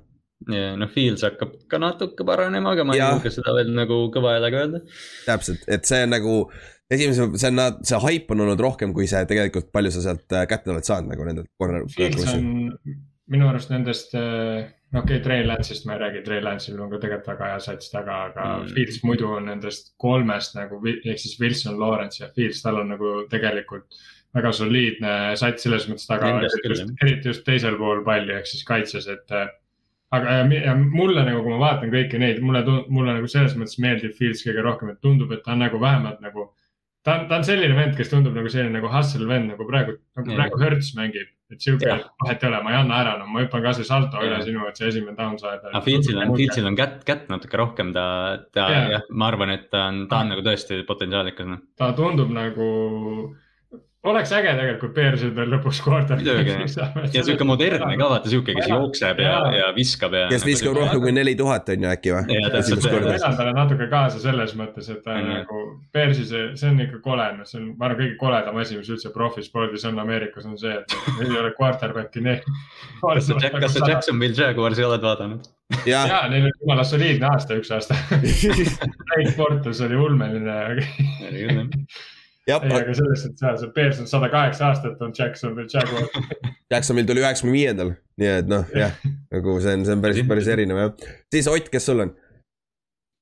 [0.49, 3.15] Ja noh, Fields hakkab ka natuke paranema, aga ma ei Jah.
[3.15, 4.83] julge seda veel nagu kõva häälega öelda.
[5.27, 6.35] täpselt, et see on nagu
[6.91, 10.47] esimese, see on, see haip on olnud rohkem, kui see tegelikult, palju sa sealt äh,
[10.49, 11.87] kätte oled saanud nagu nendelt corner.
[11.93, 12.51] Fields on
[13.31, 16.99] minu arust nendest, no okei okay,, Trey Lance'ist ma ei räägi, Trey Lance'il on ka
[16.99, 18.73] tegelikult väga hea sats taga, aga Mm.
[18.75, 23.13] Fields muidu on nendest kolmest nagu, ehk siis Wilson, Lawrence ja Fields, tal on nagu
[23.31, 24.01] tegelikult
[24.35, 29.07] väga soliidne sats selles mõttes taga, just, eriti just teisel pool palli ehk siis kaitses,
[29.11, 29.47] et äh,
[30.11, 33.53] aga ja, mi- ja mulle nagu, kui ma vaatan kõiki neid, mulle, mulle nagu selles
[33.59, 36.49] mõttes meeldib Fields kõige rohkem, et tundub, et ta on nagu vähemalt nagu.
[37.03, 39.95] ta on, ta on selline vend, kes tundub nagu selline nagu hustle vend nagu praegu,
[40.17, 41.29] nagu praegu Hertz mängib.
[41.51, 44.17] et sihuke Jah., vahet ei ole, ma ei anna ära, no ma hüppan kasvõi salto
[44.23, 44.43] üle Jah.
[44.45, 45.67] sinu, et see esimene down saada.
[45.73, 48.05] aga Fieldsil on, Fieldsil on kätt, kätt natuke rohkem, ta,
[48.53, 48.85] ta Jaa.
[48.91, 51.59] jah, ma arvan, et ta on, ta on nagu tõesti potentsiaalikas noh.
[51.77, 53.35] ta tundub nagu,
[54.03, 56.15] oleks äge tegelikult Bearsil veel lõpuks korda.
[56.17, 56.55] Muidugi.
[57.13, 60.23] ja sihuke modernne ka vaata sihuke, kes jookseb ja, ja viskab ja.
[60.31, 64.21] kes viskab rohkem kui neli tuhat on ju äkki või ma elan talle natuke kaasa
[64.23, 65.37] selles mõttes, et ta on Mhm.
[65.37, 65.61] nagu,
[65.93, 68.89] Bearsi see, see on ikka kole, noh, see on, ma arvan, kõige koledam asi, mis
[68.89, 72.41] üldse profispordis on Ameerikas, on see, et ei ole quarterback'i neil.
[73.01, 75.45] kas sa, kas sa Jacksonville Jaguarsi oled vaadanud?
[75.85, 77.95] jah, ja neil oli jumala soliidne aasta üks aasta.
[78.11, 80.57] Nate Portus oli ulmeline,
[82.49, 86.07] ei, aga selles suhtes jah, see Bears on sada kaheksa aastat on Jacksonville Jaguar.
[86.71, 88.95] Jacksonvil tuli üheksakümne viiendal, nii et noh, jah,
[89.31, 90.91] nagu see on, see on päris, päris erinev jah.
[91.33, 92.13] siis Ott, kes sul on?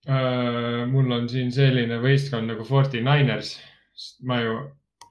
[0.09, 3.57] Äh, mul on siin selline võistkond nagu Forty Niners,
[3.93, 4.53] sest ma ju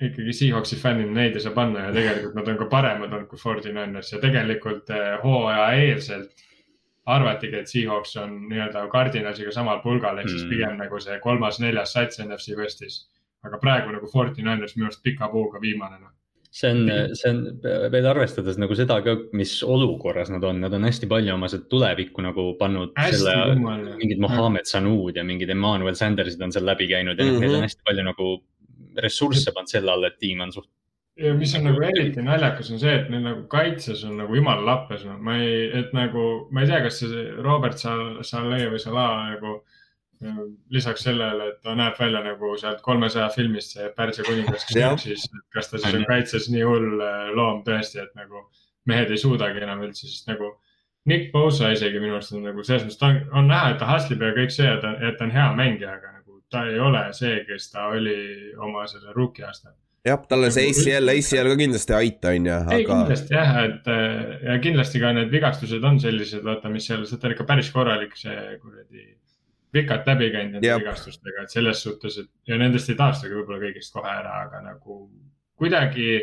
[0.00, 3.38] ikkagi Seahawksi fännina neid ei saa panna ja tegelikult nad on ka paremad olnud kui
[3.42, 6.44] Forty Niners ja tegelikult eh, hooaja eelselt
[7.09, 10.50] arvatigi, et Seahawks on nii-öelda Cardinalsiga samal pulgal ehk siis Mm.
[10.54, 12.98] pigem nagu see kolmas-neljas sats NFC Westis.
[13.47, 16.11] Aga praegu nagu Forty Niners minu arust pika puuga viimane noh.
[16.51, 17.43] see on, see on
[17.93, 21.68] veel arvestades nagu seda ka, mis olukorras nad on, nad on hästi palju oma seda
[21.70, 26.89] tulevikku nagu pannud hästi selle, mingid Mohammed Sanud ja mingid Emmanuel Sandersid on seal läbi
[26.91, 27.36] käinud ja mm Mhm.
[27.36, 27.47] -hmm.
[27.47, 28.32] neil on hästi palju nagu
[28.99, 30.70] ressursse pannud selle alla, et tiim on suht
[31.18, 34.64] ja mis on nagu eriti naljakas, on see, et neil nagu kaitses on nagu jumala
[34.64, 38.78] lappes, no ma ei, et nagu, ma ei tea, kas see Robert Sal-, Saleh või
[38.82, 39.59] Salah nagu
[40.74, 44.66] lisaks sellele, et ta näeb välja nagu sealt kolmesaja filmist see Pärsia kuningas,
[45.02, 48.46] siis, kas ta siis on kaitses nii hull äh, loom tõesti, et nagu
[48.88, 50.56] mehed ei suudagi enam üldse, sest nagu
[51.08, 53.88] Nick Bosa isegi minu arust on nagu selles mõttes, ta on, on näha, et ta
[53.88, 56.80] hustleb ja kõik see, et ta, et ta on hea mängija, aga nagu ta ei
[56.82, 58.16] ole see, kes ta oli
[58.64, 59.76] oma selle rookie aastal.
[60.08, 63.54] jah, talle see ACL, ACL ka kindlasti ei aita, on ju, ei aga kindlasti jah,
[63.64, 67.48] et äh, ja kindlasti ka need vigastused on sellised, vaata, mis seal, see on ikka
[67.48, 69.06] päris korralik see kuradi.
[69.72, 70.82] Pikalt läbi käinud nende Jep.
[70.82, 74.98] vigastustega, et selles suhtes, et ja nendest ei taastugi võib-olla kõigist kohe ära, aga nagu
[75.58, 76.20] kuidagi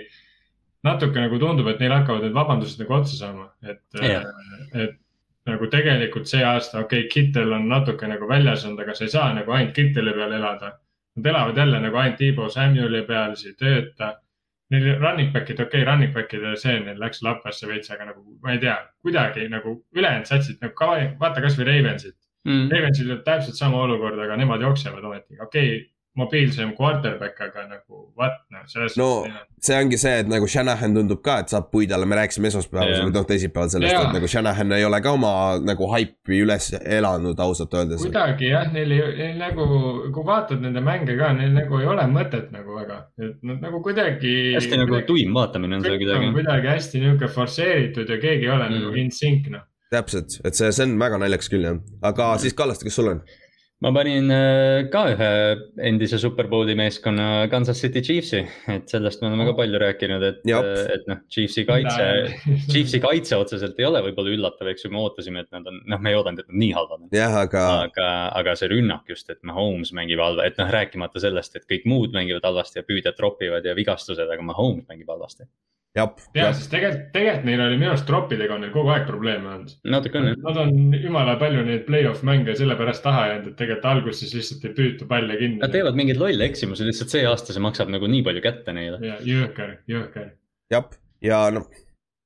[0.85, 4.25] natuke nagu tundub, et neil hakkavad need vabandused nagu otsa saama, et Jah.
[4.73, 4.97] et
[5.45, 9.13] nagu tegelikult see aasta, okei okay,, Kittel on natuke nagu väljas olnud, aga sa ei
[9.13, 10.75] saa nagu ainult Kitteli peal elada.
[11.15, 14.15] Nad elavad jälle nagu ainult Tiibo Samueli peal, see ei tööta
[14.73, 18.55] Neil running back'id, okei okay,, running back'ide see neil läks lappesse veits, aga nagu ma
[18.55, 18.75] ei tea,
[19.05, 20.87] kuidagi nagu ülejäänud satsid nagu ka,
[21.21, 22.15] vaata kasvõi Ravensit.
[22.45, 22.69] mm..
[22.71, 25.83] Ravensil on täpselt sama olukord, aga nemad jooksevad ometi, okei okay,,
[26.15, 29.41] mobiilsem quarterback, aga nagu what, noh, selles No, suhtes.
[29.67, 32.93] see ongi see, et nagu Shanahan tundub ka, et saab puid alla, me rääkisime esmaspäeval
[33.03, 37.43] või noh, teisipäeval sellest, et nagu Shanahan ei ole ka oma nagu haipi üles elanud
[37.47, 38.05] ausalt öeldes.
[38.05, 39.67] kuidagi jah, neil ei, neil nagu,
[40.15, 43.83] kui vaatad nende mänge ka, neil nagu ei ole mõtet nagu väga, et nad nagu
[43.83, 44.35] kuidagi.
[44.55, 46.31] hästi nagu tuim vaatamine on on kuidagi.
[46.39, 48.75] kuidagi hästi nihuke forsseeritud ja keegi ei ole mm.
[48.75, 48.87] Mm.
[48.87, 49.67] nagu in sync noh.
[49.95, 53.25] täpselt, et see, see on väga naljakas küll jah, aga siis Kallaste, kes sul on?
[53.83, 55.29] ma panin äh, ka ühe
[55.83, 58.39] endise Superbowli meeskonna Kansas City Chiefsi,
[58.71, 60.69] et sellest me oleme ka palju rääkinud, et, Jop.
[60.93, 62.07] et noh, Chiefsi kaitse,
[62.71, 66.01] Chiefsi kaitse otseselt ei ole võib-olla üllatav, eks ju, me ootasime, et nad on, noh,
[66.01, 67.11] me ei oodanud, et nad nii halvad on.
[67.43, 71.67] aga aga, aga see rünnak just, et Mahomes mängib halva, et noh, rääkimata sellest, et
[71.69, 75.49] kõik muud mängivad halvasti ja püüdjad tropivad ja vigastused, aga Mahomes mängib halvasti.
[75.95, 79.05] jah, ja, jah, sest tegelikult, tegelikult neil oli minu arust troppidega on neil kogu aeg
[79.07, 79.75] probleeme olnud.
[79.95, 80.41] natuke on jah.
[80.43, 84.75] Nad on jumala palju neid play-off mänge sellepärast taha jäänud, et tegelikult alguses lihtsalt ei
[84.79, 85.61] püüta palle kinni.
[85.63, 88.99] Nad teevad mingeid lolle eksimusi, lihtsalt see aasta see maksab nagu nii palju kätte neile.
[89.05, 90.31] ja jõhker, jõhker.
[90.73, 90.89] jah,
[91.23, 91.69] ja noh,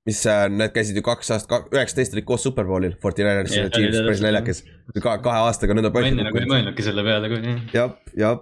[0.09, 4.23] mis äh, need käisid ju kaks aastat, üheksateist olid koos Superbowlil, Fortiners ja Chiefs, päris
[4.25, 4.63] naljakas.
[4.97, 7.61] kahe, kahe aastaga nüüd on ma enne nagu ei mõelnudki selle peale, kui jah.
[7.75, 8.41] jah, jah,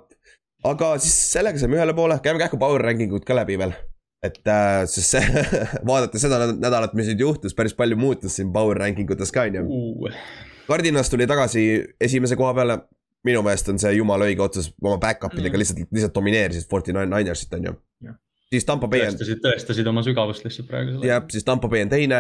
[0.72, 3.76] aga siis sellega saime ühele poole, käime kähku power ranking ud ka läbi veel.
[4.24, 5.44] Et äh, sest see,
[5.90, 9.46] vaadates seda näd- nädalat, mis nüüd juhtus, päris palju muutus siin power ranking utes ka
[9.50, 10.12] on ju.
[10.68, 11.64] Cardinas tuli tagasi
[12.02, 12.80] esimese koha peale.
[13.28, 15.60] minu meelest on see jumala õige otsus, oma back-up idega Mm.
[15.60, 17.74] lihtsalt, lihtsalt domineerisid Forty Ninersit on ju
[18.52, 21.02] siis Tampa Bay on, tõestasid, tõestasid oma sügavust lihtsalt praegu.
[21.04, 22.20] jah, siis Tampa Bay on teine.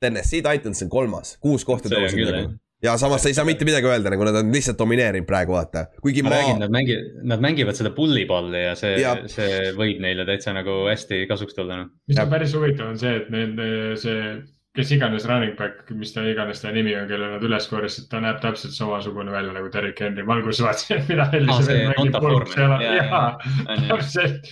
[0.00, 2.54] Tennessee Titans on kolmas, kuus kohta tõusid nagu.
[2.84, 5.86] Ja samas sa ei saa mitte midagi öelda, nagu nad on lihtsalt domineerinud praegu vaata,
[6.04, 9.70] kuigi ma ma, räägin, nad mängivad, nad mängivad seda pulli palli ja see Jah., see
[9.78, 11.94] võib neile täitsa nagu hästi kasuks tulla noh.
[12.10, 14.34] mis on päris huvitav, on see, et neil see,
[14.74, 18.20] kes iganes running back, mis ta iganes ta nimi on, kelle nad üles korjasid, ta
[18.22, 20.26] näeb täpselt samasugune välja nagu Derek Henry.
[20.26, 21.84] ma alguses vaatasin, et mida Aa, Hellis see
[22.18, 22.82] Foreman.
[22.82, 23.24] Jaa, jaa,
[23.68, 24.50] on ju, täpselt.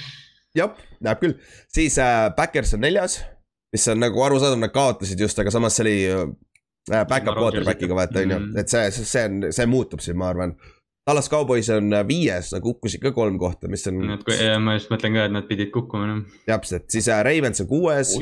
[0.59, 1.37] jah, näeb küll,
[1.75, 3.19] siis äh, Backers on neljas,
[3.75, 6.25] mis on nagu arusaadav, nad kaotasid just, aga samas see oli äh,
[6.91, 7.43] back-up Rodgersit.
[7.43, 10.57] quarterback'iga vaata on ju et see, see on, see muutub siin, ma arvan.
[11.07, 13.99] Dallas Cowboys on äh, viies, nad kukkusid ka kolm kohta, mis on
[14.63, 16.21] ma just mõtlen ka, et nad pidid kukkuma noh.
[16.47, 18.15] täpselt, siis äh, Ravens on kuues,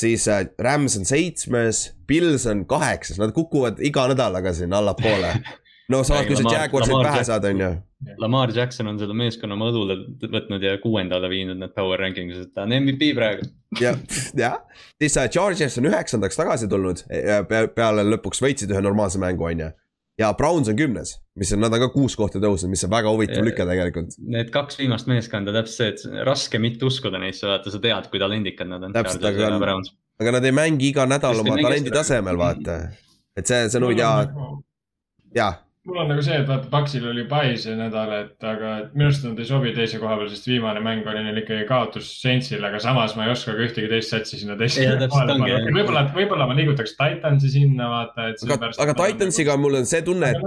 [0.00, 5.32] siis äh, Rams on seitsmes, Pils on kaheksas, nad kukuvad iga nädalaga siin allapoole.
[5.92, 7.28] no samas, kui sa Jaguarsid pähe Jackson.
[7.28, 7.70] saad, on ju.
[8.20, 9.96] Lamar Jackson on selle meeskonna oma õlule
[10.32, 13.46] võtnud ja kuuendale viinud need power rankings, et ta on MVP praegu.
[13.80, 13.96] jah,
[14.38, 14.58] jah,
[15.00, 17.04] siis Chargers on üheksandaks tagasi tulnud,
[17.48, 19.70] peale lõpuks võitsid ühe normaalse mängu, on ju.
[20.20, 23.10] ja Browns on kümnes, mis on, nad on ka kuus kohta tõusnud, mis on väga
[23.10, 24.14] huvitav Ja- lüke tegelikult.
[24.20, 28.20] Need kaks viimast meeskonda, täpselt see, et raske mitte uskuda neisse, vaata, sa tead, kui
[28.22, 28.92] talendikad nad on.
[28.94, 29.80] Täpselt, aga-
[30.20, 32.78] aga nad ei mängi iga nädal Just oma talendi tasemel, vaata.
[33.36, 34.30] et see, see on huvitav,
[35.34, 35.52] jaa,
[35.84, 39.08] mul on nagu see, et vaata, Paxil oli pai see nädal, et aga et minu
[39.10, 42.64] arust nad ei sobi teise koha peal, sest viimane mäng oli neil ikkagi kaotus Saintsile,
[42.70, 45.66] aga samas ma ei oska ka ühtegi teist satsi sinna teise Jaa, täpselt ongi, jah.
[45.76, 50.32] võib-olla, võib-olla ma liigutaks Titansi sinna, vaata, et aga, aga Titansiga mul on see tunne,
[50.32, 50.40] et,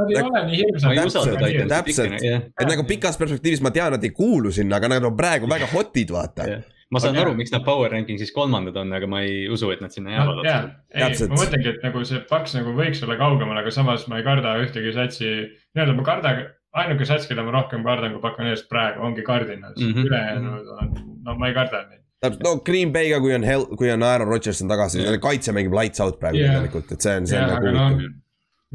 [1.68, 5.50] Täpselt, et nagu pikas perspektiivis ma tean, nad ei kuulu sinna, aga nad on praegu
[5.50, 6.50] väga hot'id, vaata.
[6.92, 9.82] Ma saan Aga- aru, miks nad power ranking'is kolmandad on, aga ma ei usu, et
[9.84, 10.60] nad sinna jäävad jaa
[11.08, 14.22] otseselt., ei, ma mõtlengi, et nagu see Paks nagu võiks olla kaugemal, aga samas ma
[14.22, 15.34] ei karda ühtegi satsi,
[15.76, 16.44] nii-öelda ma kardan,
[16.82, 19.94] ainuke sats, keda ma rohkem kardan kui Buccaneers praegu ongi Cardinals mm.
[19.94, 20.94] -hmm., ülejäänud on,
[21.26, 22.04] no ma ei karda neid.
[22.24, 25.52] täpselt, no Green Bay'ga, kui on hell, kui on Aaron Rodgers on tagasi Jah., kaitse
[25.52, 26.56] mängib lights out praegu Jah.
[26.56, 28.16] tegelikult, et see on, see on jah, nagu aga huvitav.,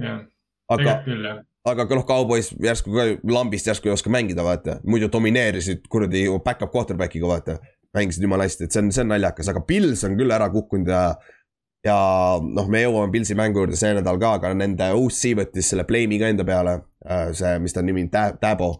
[0.06, 0.20] jah,
[0.68, 1.44] aga tegelikult küll jah.
[1.72, 3.06] aga ka noh, Cowboys järsku ka
[3.38, 4.80] lambist järsku ei oska mängida, vaata.
[4.86, 7.60] muidu domineerisid kuradi back-up quarterback'iga, vaata.
[7.96, 10.88] Mängisid jumala hästi, et see on, see on naljakas, aga Pils on küll ära kukkunud
[10.88, 11.02] ja.
[11.86, 11.98] ja
[12.40, 16.20] noh, me jõuame Pilsi mängu juurde see nädal ka, aga nende OC võttis selle blame'i
[16.22, 16.78] ka enda peale.
[17.36, 18.72] see, mis ta nimi on, Dabo,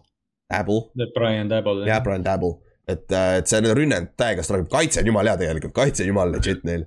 [0.49, 0.79] Dabo,
[1.15, 1.87] Brian Dabble.
[1.87, 2.55] jah, Brian Dabo.
[2.87, 6.37] et, et see rünne on täiega struggle, kaitse on jumala hea tegelikult, kaitse on jumala
[6.37, 6.85] legit neil.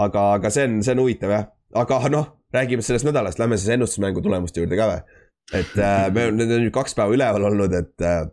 [0.00, 3.76] aga, aga see on, see on huvitav jah, aga noh, räägime sellest nädalast, lähme siis
[3.76, 5.20] ennustusmängu tulemuste juurde ka või.
[5.60, 8.24] et äh, me, need on nüüd kaks päeva üleval olnud, et äh,,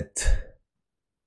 [0.00, 0.26] et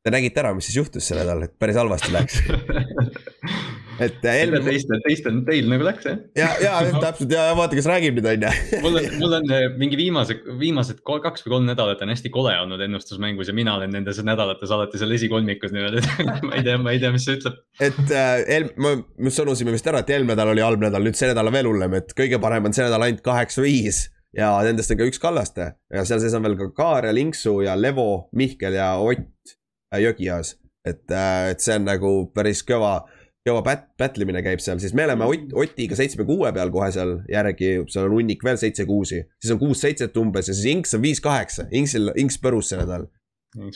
[0.08, 2.40] te nägite ära, mis siis juhtus see nädal, et päris halvasti läks.
[4.06, 6.18] et äh, Helm, teistel, teistel, teil nagu läks jah?
[6.38, 8.52] ja, ja täpselt ja vaata, kes räägib nüüd on ju.
[8.86, 12.54] mul on, mul on eh, mingi viimase, viimased kaks või kolm nädalat on hästi kole
[12.62, 16.12] olnud ennustusmängus ja mina olen nendes nädalates alati seal esikolmikus et
[16.46, 17.58] ma ei tea, ma ei tea, mis see ütleb.
[17.80, 21.18] et äh, Helm, me me sõnusime vist ära, et eelmine nädal oli halb nädal, nüüd
[21.18, 24.08] see nädal on veel hullem, et kõige parem on see nädal ainult kaheksa-viis.
[24.38, 27.62] ja nendest on ka üks Kallaste ja seal sees on veel ka Kaar ja Linksu
[27.66, 29.58] ja Levo, Mihkel ja Ott
[29.94, 30.56] äh, Jõgiaas.
[30.88, 33.02] et, et see on nagu päris kõva,
[33.48, 37.74] kõva pät-, pätlimine käib seal, siis me oleme Ott, Otiga seitsme-kuue peal kohe seal järgi,
[37.92, 39.24] seal on hunnik veel seitse-kuusi.
[39.42, 43.10] siis on kuus-seitset umbes ja siis Inks on viis-kaheksa, Inksil, Inks põrus see nädal.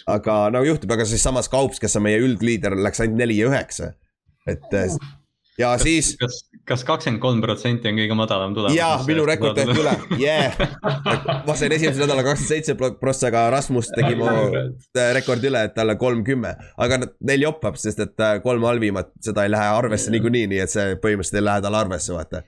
[0.07, 3.51] aga no juhtub, aga siis samas Kaups, kes on meie üldliider, läks ainult neli ja
[3.51, 3.93] üheksa.
[4.47, 4.95] et äh,
[5.59, 6.37] ja kas siis, kas,
[6.67, 8.77] kas kakskümmend kolm protsenti on kõige madalam tulemus?
[8.77, 10.55] jaa, minu rekord tehti üle, yeah.
[11.47, 15.75] ma sain esimese nädala kakskümmend seitse prossa, aga Rasmus tegi mu äh, rekordi üle, et
[15.75, 16.63] talle kolmkümmend.
[16.81, 20.73] aga neil joppab, sest et äh, kolm halvimat, seda ei lähe arvesse niikuinii, nii et
[20.73, 22.43] see põhimõtteliselt ei lähe talle arvesse, vaata.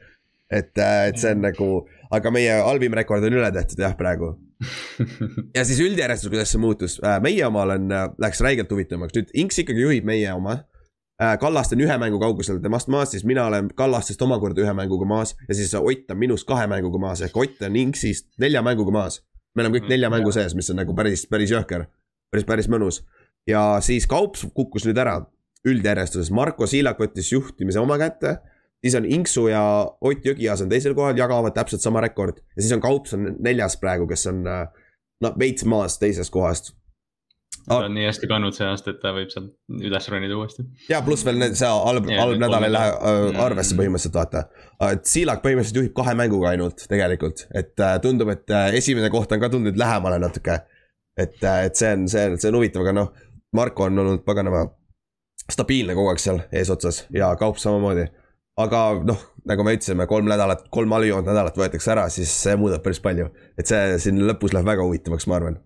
[0.53, 1.69] et, et see on nagu,
[2.13, 4.35] aga meie halvim rekord on üle tehtud jah, praegu.
[5.57, 7.89] ja siis üldjärjestus, kuidas see muutus, meie omal on,
[8.21, 10.61] läks räigelt huvitavamaks, nüüd Inks ikkagi juhib meie oma.
[11.39, 15.35] Kallaste on ühe mängu kaugusel temast maas, siis mina olen Kallastest omakorda ühe mänguga maas
[15.47, 19.21] ja siis Ott on minust kahe mänguga maas ehk Ott on Inksist nelja mänguga maas.
[19.55, 21.85] me oleme kõik nelja mängu sees, mis on nagu päris, päris jõhker,
[22.33, 23.03] päris, päris mõnus.
[23.47, 25.19] ja siis Kaups kukkus nüüd ära
[25.63, 28.39] üldjärjestuses, Marko Siilak võttis juhtimise oma kätte.
[28.81, 29.63] siis on Inksu ja
[30.01, 33.77] Ott Jõgias on teisel kohal, jagavad täpselt sama rekord ja siis on Kaups on neljas
[33.77, 34.67] praegu, kes on äh,
[35.21, 36.73] no veits maas teisest kohast.
[37.67, 39.51] Ta on nii hästi pannud see aasta, et ta võib sealt
[39.89, 40.65] üles ronida uuesti.
[40.89, 44.45] ja pluss veel need- see halb, halb nädal ei lähe äh, arvesse põhimõtteliselt vaata.
[44.91, 49.31] et Siilak põhimõtteliselt juhib kahe mänguga ainult tegelikult, et äh, tundub, et äh, esimene koht
[49.31, 50.59] on ka tulnud lähemale natuke.
[51.17, 53.11] et, et see on, see see on huvitav, aga noh,
[53.53, 54.65] Marko on olnud paganama
[55.51, 58.07] stabiilne kogu aeg seal eesotsas ja Kaup samamoodi.
[58.57, 62.83] aga noh, nagu me ütlesime, kolm nädalat, kolm halvimat nädalat võetakse ära, siis see muudab
[62.85, 63.29] päris palju.
[63.57, 65.59] et see siin lõpus läheb väga huvitavaks, ma arvan.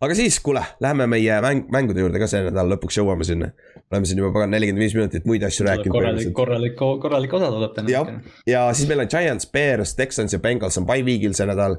[0.00, 3.52] Aga siis, kuule, läheme meie mäng, mängude juurde ka see nädal lõpuks jõuame sinna.
[3.90, 7.76] oleme siin juba pagan nelikümmend viis minutit muid asju rääkinud korralik, korralik, korralik osa tuleb
[7.76, 7.92] täna.
[7.92, 8.10] Jah.
[8.46, 11.78] ja siis meil on Giants, Bears, Texans ja Bengals on by week'il see nädal.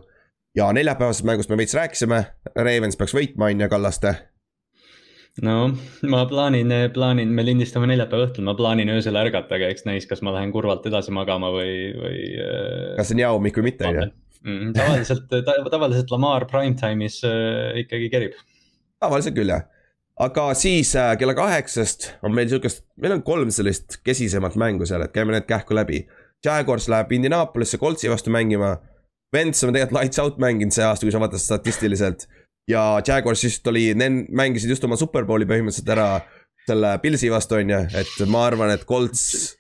[0.56, 2.24] ja neljapäevasest mängust me veits rääkisime,
[2.56, 4.16] Ravens peaks võitma, on ju, Kallaste.
[5.46, 5.58] no
[6.10, 10.26] ma plaanin, plaanin, me lindistame neljapäeva õhtul, ma plaanin öösel ärgata, aga eks näis, kas
[10.26, 12.24] ma lähen kurvalt edasi magama või, või.
[12.98, 14.08] kas see on hea hommik või mitte, on ju.
[14.48, 15.34] Mm, tavaliselt,
[15.72, 18.38] tavaliselt Lamar primetime'is äh, ikkagi kerib.
[19.04, 19.66] tavaliselt küll jah.
[20.24, 25.04] aga siis äh, kella kaheksast on meil sihukest, meil on kolm sellist kesisemat mängu seal,
[25.04, 26.06] et käime need kähku läbi.
[26.46, 28.78] Jaguars läheb Indianapolis'e Coltsi vastu mängima.
[29.34, 32.28] Vents on tegelikult lights out mänginud see aasta, kui sa vaatad statistiliselt.
[32.68, 36.10] ja Jaguars just oli, mängisid just oma superbowli põhimõtteliselt ära
[36.68, 39.56] selle Pilsi vastu on ju, et ma arvan, et Colts,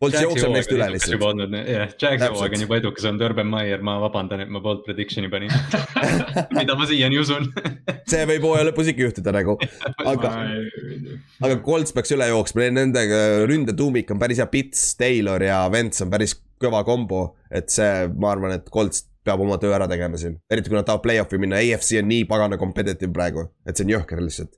[0.00, 1.24] Colts jookseb neist üle lihtsalt.
[1.66, 2.36] jah, Täpselt.
[2.36, 5.52] hooaeg on juba edukas olnud, Urban Meyer, ma vabandan, et ma bold prediction'i panin.
[6.58, 7.48] mida ma siiani usun.
[8.10, 9.56] see võib hooaja lõpus ikka juhtuda nagu,
[10.12, 10.32] aga,
[11.48, 13.06] aga Colts peaks üle jooksma, nende
[13.48, 17.36] ründetuumik on päris hea, Pits, Taylor ja Vents on päris kõva kombo.
[17.50, 20.86] et see, ma arvan, et Colts peab oma töö ära tegema siin, eriti kui nad
[20.86, 24.54] tahavad play-off'i minna, AFC on nii pagana competitive praegu, et see on jõhker lihtsalt.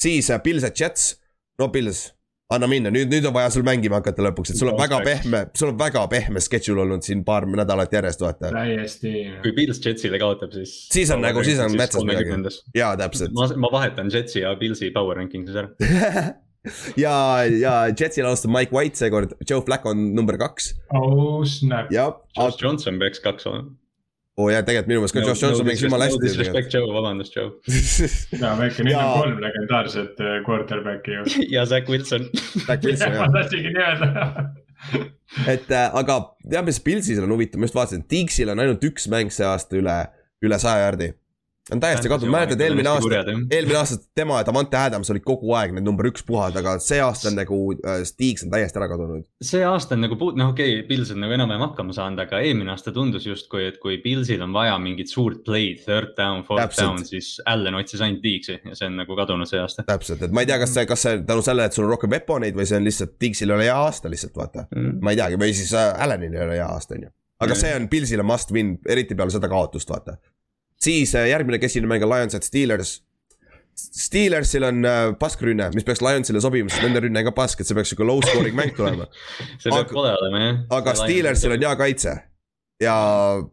[0.00, 1.16] siis äh, Pils ja Jets,
[1.60, 2.06] no Pils,
[2.52, 5.42] anna minna, nüüd, nüüd on vaja sul mängima hakata lõpuks, et sul on väga pehme,
[5.58, 8.52] sul on väga pehme schedule olnud siin paar nädalat järjest, vaata.
[8.54, 9.14] täiesti.
[9.44, 10.76] kui Pils Jetsile kaotab, siis.
[10.92, 12.38] Siis on nagu- siis on metsas midagi.
[12.76, 13.34] jaa, täpselt.
[13.36, 15.72] ma, ma vahetan Jetsi ja Pilsi power ranking'is ära.
[17.04, 17.14] ja,
[17.58, 21.90] ja Jetsil alustab Mike White seekord, Joe Flacco on number kaks oh snap.
[21.94, 23.72] ja, Josh Johnson peaks kaks olema.
[24.40, 26.38] Oo jaa, tegelikult minu meelest ka Josh Johnson mängis jumala hästi tegelikult.
[26.40, 27.50] Disrespect Joe, vabandust Joe.
[28.40, 29.04] ja väike, Jaa.
[29.04, 31.24] on kolm legendaarset äh, quarterback'i ju.
[31.56, 32.28] ja Zack Wilson.
[32.66, 34.46] Zach Wilson ma jah, tahtsingi nii öelda.
[35.54, 39.08] et äh, aga tead, mis Pilsil on huvitav, ma just vaatasin, Tiigsil on ainult üks
[39.12, 39.98] mäng see aasta üle,
[40.42, 41.12] üle saja jardi.
[41.70, 45.74] On täiesti kadunud, mäletad eelmine aasta, eelmine aasta tema ja Davante Adams olid kogu aeg
[45.76, 49.28] need number üks puhad, aga see aasta on nagu äh, Stiigs on täiesti ära kadunud.
[49.44, 52.40] see aasta on nagu puud-, noh, okei okay,, Pils on nagu enam-vähem hakkama saanud, aga
[52.42, 56.66] eelmine aasta tundus justkui, et kui Pilsil on vaja mingit suurt play'd, third down, fourth
[56.66, 56.88] Täpselt.
[56.88, 60.34] down, siis Allan otsis ainult Tiigsi ja see on nagu kadunud see aasta täpselt, et
[60.34, 62.66] ma ei tea, kas see, kas see tänu sellele, et sul on rohkem veponeid või
[62.66, 64.66] see on lihtsalt Tiigsil ei ole hea aasta lihtsalt vaata.
[64.74, 64.98] mm..
[64.98, 67.14] ma ei teagi, või siis äh, Allanil ei ole hea aasta, on ju.
[67.46, 70.18] aga see on Pilsile must win, eriti peale seda kaotust, vaata.
[70.82, 73.00] Siis äh, järgmine kesine mäng on Lions at Steelers.
[73.82, 77.76] Steelersil on äh, paskrünne, mis peaks Lionsile sobima, sest nende rünne ka pask, et see
[77.78, 79.08] peaks sihuke low scoring mäng tulema.
[79.62, 80.60] see peab kole olema jah.
[80.78, 82.18] aga Steelersil on hea kaitse.
[82.82, 82.96] Ja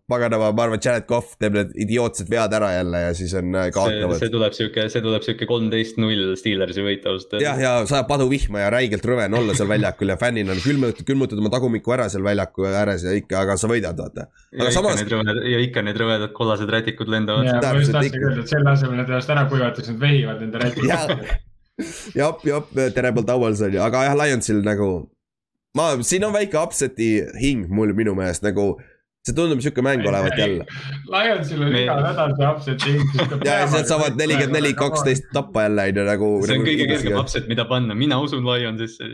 [0.10, 3.54] paganama, ma arvan, et Jared Cough teeb need idiootsed vead ära jälle ja siis on
[3.54, 4.32] äh, see, kaotavad see.
[4.34, 8.74] tuleb sihuke, see tuleb sihuke kolmteist null Steelersi võit ausalt jah, ja sajab paduvihma ja
[8.74, 12.26] räigelt rõve on olla seal väljakul ja fännil on külmutatud, külmutad oma tagumikku ära seal
[12.26, 14.30] väljaku ääres ja ikka, aga sa võidad, vaata.
[14.56, 17.74] ja aga samas- ja ikka need rõvedad kollased rätikud lendavad ja ja..
[17.74, 18.24] ma just ikka.
[18.24, 21.34] öelda, et selle asemel, et ennast ära kuivataks, nad vehivad nende rätiga Jah..
[22.20, 24.90] jap, jap, Terrible Towels on ju, aga jah, Lionsil nagu.
[25.78, 27.10] ma, siin on väike upset'i
[27.40, 28.74] hing mul minu meelest nagu.
[29.28, 30.66] See tundub sihuke mäng olevat jälle.
[31.12, 33.36] Lionsil on iga nädal see upset'i hind.
[33.46, 36.32] ja nad saavad nelikümmend neli, kaksteist tappa jälle on ju nagu.
[36.46, 39.12] see on kõige kergem upset, mida panna, mina usun Lionsisse.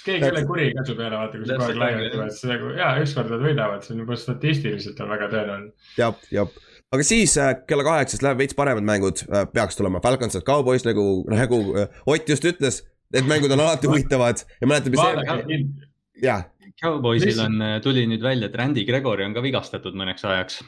[0.00, 2.12] Keegi jälle kuri käsu peale, vaata, kui sa kogu aeg Täpselt, Lions jah.
[2.14, 5.90] tuled, siis nagu ja ükskord nad võidavad, see on juba statistiliselt on väga tõenäoline.
[5.98, 6.54] jah, jah,
[6.96, 10.86] aga siis äh, kella kaheksast läheb veits paremad mängud äh, peaks tulema, Falcons ja Cowboys
[10.88, 12.80] nagu, nagu äh, Ott just ütles,
[13.12, 15.60] need mängud on alati huvitavad ja vaadake,
[16.24, 16.48] jah,
[16.80, 20.62] Cowboysil on, tuli nüüd välja, et Randy Gregory on ka vigastatud mõneks ajaks.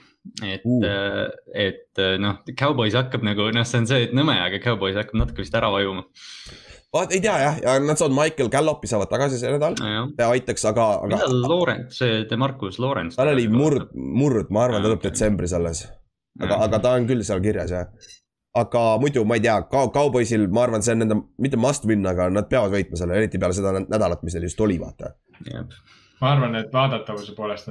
[0.45, 1.31] et Uh.
[1.55, 5.19] et äh, noh, Cowboys hakkab nagu noh, see on see, et nõme, aga Cowboys hakkab
[5.19, 6.05] natuke vist ära vajuma.
[6.95, 10.29] vaat ei tea jah, ja nad saavad Michael Gallopi saavad tagasi see nädal, nojah, see
[10.37, 13.19] aitaks, aga, aga millal Lawrence, see Demarcus Lawrence.
[13.19, 15.87] tal oli murd, murd, ma arvan, ta tuleb detsembris alles.
[16.39, 18.13] aga, aga ta on küll seal kirjas jah.
[18.63, 22.29] aga muidu ma ei tea, Cowboysil ma arvan, see on nende, mitte must win, aga
[22.31, 25.17] nad peavad võitma selle, eriti peale seda nädalat, mis neil just oli, vaata.
[26.23, 27.71] Ma arvan, et vaadatavuse poolest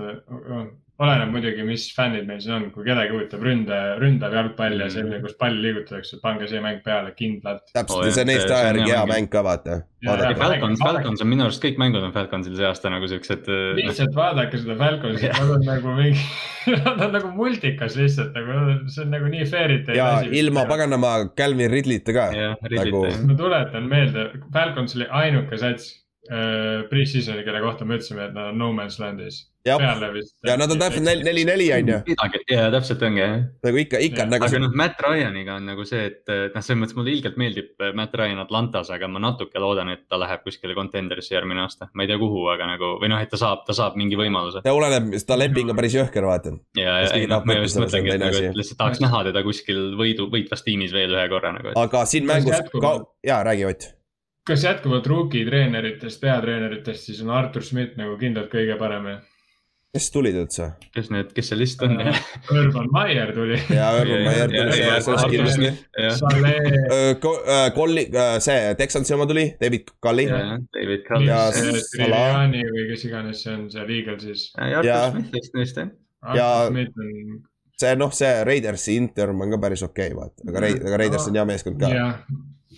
[1.02, 5.18] oleneb muidugi, mis fännid meil siin on, kui kedagi huvitab ründe, ründav jalgpall ja selline,
[5.24, 7.64] kus palli liigutatakse, pange see mäng peale kindlalt.
[7.74, 9.30] täpselt ja see on Eesti see on ajärgi hea mäng.
[9.34, 9.78] ka vaata.
[10.06, 13.50] Falcons, Falcons on minu arust kõik mängud on Falconsil see aasta nagu siuksed.
[13.80, 16.28] lihtsalt vaadake seda Falconsit, nad on nagu mingi,
[16.84, 20.12] nad on nagu multikas lihtsalt nagu, see on nagu nii fairy tale ja
[20.44, 20.68] ilma.
[20.70, 22.30] paganama Calvin Ridley'ta ka.
[22.78, 28.36] Nagu- ma tuletan meelde, Falcons oli ainuke sats äh, pre-season'i, kelle kohta me ütlesime, et
[28.36, 29.48] nad on no man's land'is.
[29.66, 30.36] peale vist.
[30.46, 31.98] ja nad on täpselt neli, neli-neli on ju,
[32.50, 33.34] ja täpselt ongi jah.
[33.66, 36.62] nagu ikka, ikka on nagu aga see, noh, Matt Ryan'iga on nagu see, et noh,
[36.62, 40.20] selles mõttes mulle ilgelt meeldib eh, Matt Ryan Atlantas, aga ma natuke loodan, et ta
[40.22, 41.90] läheb kuskile contender'isse järgmine aasta.
[41.94, 44.62] ma ei tea, kuhu, aga nagu või noh, et ta saab, ta saab mingi võimaluse.
[44.66, 46.54] see oleneb, ta leping on päris jõhker, vaata.
[46.78, 49.90] ja, ja ei noh, ma just mõtlengi, et nagu, et lihtsalt tahaks näha teda kuskil
[49.98, 51.74] võidu, võitvas tiimis veel ühe korra nagu.
[51.82, 52.62] aga siin mängus
[53.26, 53.92] jaa, räägi Ott.
[54.48, 59.06] Kas jätkuvalt rookie treeneritest, peatreeneritest, siis on Artur Schmidt nagu kindlalt kõige parem.
[59.92, 60.70] kes tulid üldse?
[60.96, 61.98] kes need, kes seal list on?
[62.56, 63.60] Urban Meyer tuli.
[63.70, 65.70] jaa, Urban Meyer tuli, see, see on kindlasti.
[67.76, 68.06] Colli,
[68.48, 70.26] see Texansi oma tuli, David Cully.
[70.32, 71.28] David Cull.
[71.28, 71.78] Ja ja.
[71.92, 74.48] Siriani või kes iganes see on seal Eaglesis.
[74.58, 75.90] Ja- Artur Smith vist neist jah.
[76.34, 77.44] Ja- Artur Schmidt on,
[77.82, 81.46] see noh, see Raidersi interm on ka päris okei okay,, vaata, aga Raiders on hea
[81.52, 81.92] meeskond ka.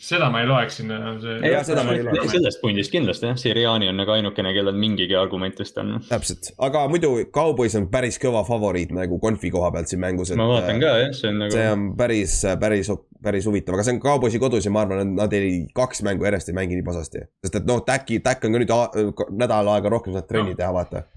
[0.03, 1.19] Seda ma ei loeks sinna enam.
[1.43, 2.25] Ei loe.
[2.31, 5.95] sellest pundist kindlasti jah, Siriani on nagu ainukene, kellel mingigi argument vist on.
[6.09, 10.33] täpselt, aga muidu Cowboys on päris kõva favoriit nagu konfi koha pealt siin mängus.
[10.39, 11.55] ma vaatan ka jah, see on nagu.
[11.55, 12.91] see on päris, päris,
[13.23, 16.27] päris huvitav, aga see on Cowboysi kodus ja ma arvan, et nad ei, kaks mängu
[16.27, 17.25] järjest ei mängi nii pasasti.
[17.45, 21.07] sest et noh, Täki, Täk on ka nüüd nädal aega rohkem saanud trenni teha, vaata.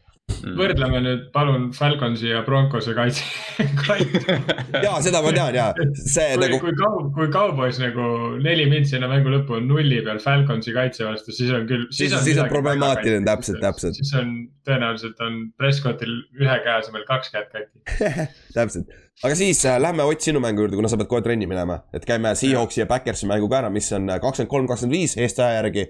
[0.47, 0.57] Mm.
[0.59, 3.23] võrdleme nüüd palun Falconsi ja Broncose kaitse,
[3.87, 4.35] kaitse.
[4.83, 5.65] ja seda ma tean ja
[5.99, 8.07] see kui nagu, kui Cow-, kui Cowboys nagu
[8.43, 11.87] neli mintsi enne mängu lõppu on nulli peal Falconsi kaitse vastu, siis on küll.
[11.95, 13.99] Siis- siis on problemaatiline, täpselt, täpselt.
[13.99, 14.33] siis on
[14.67, 18.07] tõenäoliselt on Prescottil ühe käe asemel kaks kätt kati.
[18.59, 18.91] täpselt.
[19.27, 22.07] aga siis äh, lähme Ott sinu mängu juurde, kuna sa pead kohe trenni minema, et
[22.07, 25.63] käime Seahawksi ja Backersi mängu ka ära, mis on kakskümmend kolm, kakskümmend viis Eesti aja
[25.63, 25.87] järgi.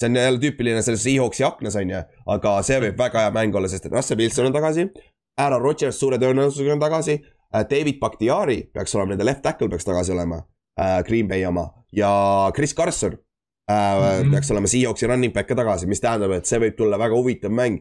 [0.00, 2.02] See on jälle tüüpiline selles Seahawksi aknas on ju,
[2.34, 4.88] aga see võib väga hea mäng olla, sest et Russell Wilson on tagasi.
[5.40, 7.18] Aaron Rodgers suure tõenäosusega on tagasi.
[7.70, 10.42] David Bakhtiari peaks olema, nende left tackle peaks tagasi olema,
[11.06, 12.10] Green Bay oma ja
[12.54, 13.14] Chris Carson
[13.70, 14.02] äh, mm.
[14.02, 14.30] -hmm.
[14.30, 17.50] peaks olema Seahawksi running back ka tagasi, mis tähendab, et see võib tulla väga huvitav
[17.50, 17.80] mäng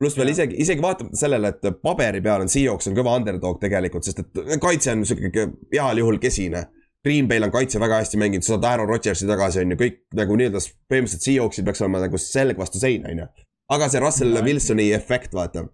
[0.00, 4.04] pluss veel isegi, isegi vaatamata sellele, et paberi peal on Seahawks on kõva underdog tegelikult,
[4.04, 6.64] sest et kaitse on sihuke heal juhul kesine.
[7.04, 10.02] Green Bay'l on kaitse väga hästi mänginud, sa saad Aaron Rodgersi tagasi, on ju, kõik
[10.18, 13.30] nagu nii-öelda põhimõtteliselt Seahawksil peaks olema nagu selg vastu seina, on ju.
[13.76, 15.64] aga see Russell Wilsoni efekt, vaata,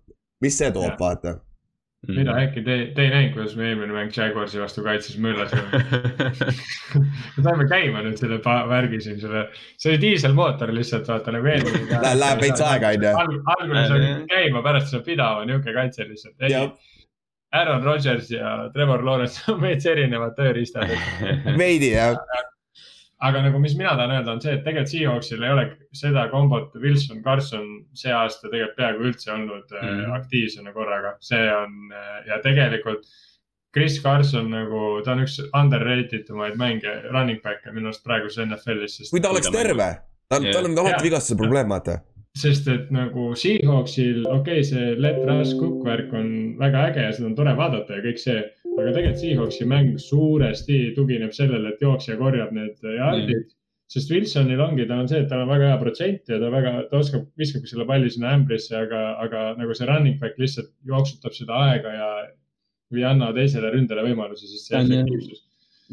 [0.44, 1.40] mis see toob, vaata.
[2.06, 2.18] Mm.
[2.20, 5.80] mida äkki te, te ei näinud, kuidas me eelmine mäng Jaguarsi vastu kaitses möllasime?
[7.34, 9.46] me saime käima nüüd selle pa- värgi siin, selle,
[9.80, 11.98] see oli diiselmootor lihtsalt vaata nagu eelmine.
[12.20, 13.40] Läheb- veits aega, on ju.
[13.56, 16.36] alguses oli käima, pärast saab pidama, niuke kaitse lihtsalt.
[17.56, 20.92] Aaron Rodgers ja Trevor Lawrence on veits erinevad tööriistad.
[21.62, 22.18] veidi jah,
[23.24, 26.74] aga nagu, mis mina tahan öelda, on see, et tegelikult Seahawksil ei ole seda kombot
[26.82, 29.86] Wilson, Carson see aasta tegelikult peaaegu üldse olnud mm.
[29.86, 30.16] Mhm.
[30.18, 33.08] aktiivsena korraga, see on äh, ja tegelikult
[33.76, 39.10] Chris Carson nagu, ta on üks underrated umaid mänge, running back'e minu arust praeguses NFL-is,
[39.12, 39.88] kui ta oleks terve,
[40.32, 41.98] tal, tal on alati vigastuse probleem, vaata.
[42.36, 46.30] Sest et nagu Seahawksil, okei okay,, see let rush cook värk on
[46.60, 48.44] väga äge ja seda on tore vaadata ja kõik see.
[48.76, 53.54] aga tegelikult Seahawksi mäng suuresti tugineb sellele, et jooksja korjab need jardid mm..
[53.92, 56.74] sest Wilsonil ongi, tal on see, et tal on väga hea protsent ja ta väga,
[56.90, 61.36] ta oskab, viskabki selle palli sinna ämbrisse, aga, aga nagu see running back lihtsalt jooksutab
[61.36, 62.10] seda aega ja.
[62.92, 65.40] või ei anna teisele ründele võimalusi, sest see efektiivsus.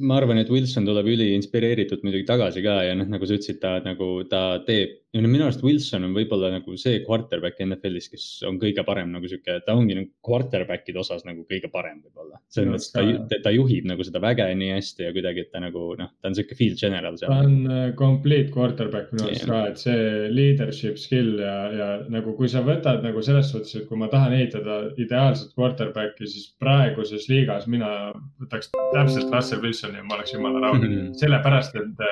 [0.04, 3.62] ma arvan, et Wilson tuleb üli inspireeritud muidugi tagasi ka ja noh, nagu sa ütlesid,
[3.64, 8.08] ta nagu, ta teeb ja no minu arust Wilson on võib-olla nagu see quarterback NFL-is,
[8.10, 12.40] kes on kõige parem nagu sihuke, ta ongi nagu quarterback'ide osas nagu kõige parem võib-olla.
[12.50, 15.62] selles mõttes ta, ta- ta juhib nagu seda väge nii hästi ja kuidagi, et ta
[15.62, 17.36] nagu noh, ta on sihuke field general ta seal.
[17.46, 19.52] on äh, complete quarterback minu arust Jah.
[19.54, 23.88] ka, et see leadership skill ja, ja nagu kui sa võtad nagu selles suhtes, et
[23.88, 27.94] kui ma tahan ehitada ideaalset quarterback'i, siis praeguses liigas mina
[28.42, 31.14] võtaks täpselt Russell Wilsoni ja ma oleks jumala rahul Mhm.
[31.22, 32.08] sellepärast, et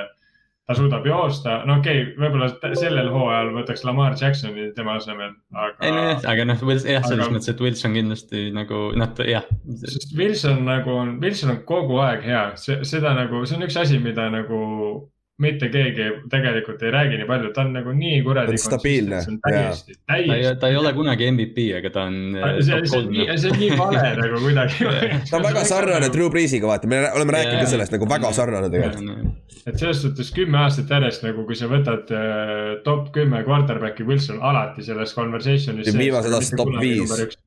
[0.69, 5.33] ta suudab joosta, no okei okay,, võib-olla sellel hooajal võtaks Lamar Jacksoni tema asemel,
[5.81, 6.33] ei nojah, aga.
[6.33, 9.47] aga noh, jah, selles aga- mõttes, et Wilson kindlasti nagu noh, jah.
[9.83, 13.99] sest Wilson nagu on, Wilson on kogu aeg hea, seda nagu, see on üks asi,
[14.03, 14.61] mida nagu
[15.41, 18.53] mitte keegi tegelikult ei räägi nii palju, ta on nagu nii kuradi.
[18.53, 20.55] Ta on stabiilne, täiesti, ta ei, täiesti.
[20.61, 22.17] ta ei ole kunagi MVP, aga ta on.
[22.59, 24.89] see, see on nii, see on nii vale nagu kuidagi.
[25.29, 28.71] ta on väga sarnane Drew Breesiga, vaata, me oleme rääkinud ka sellest nagu väga sarnane
[28.73, 29.55] tegelikult.
[29.65, 34.41] et selles suhtes kümme aastat järjest nagu, kui sa võtad äh, top kümme quarterback'i, Wilson
[34.41, 35.93] alati selles conversation'is.
[35.97, 37.37] Viimased aastad top viis..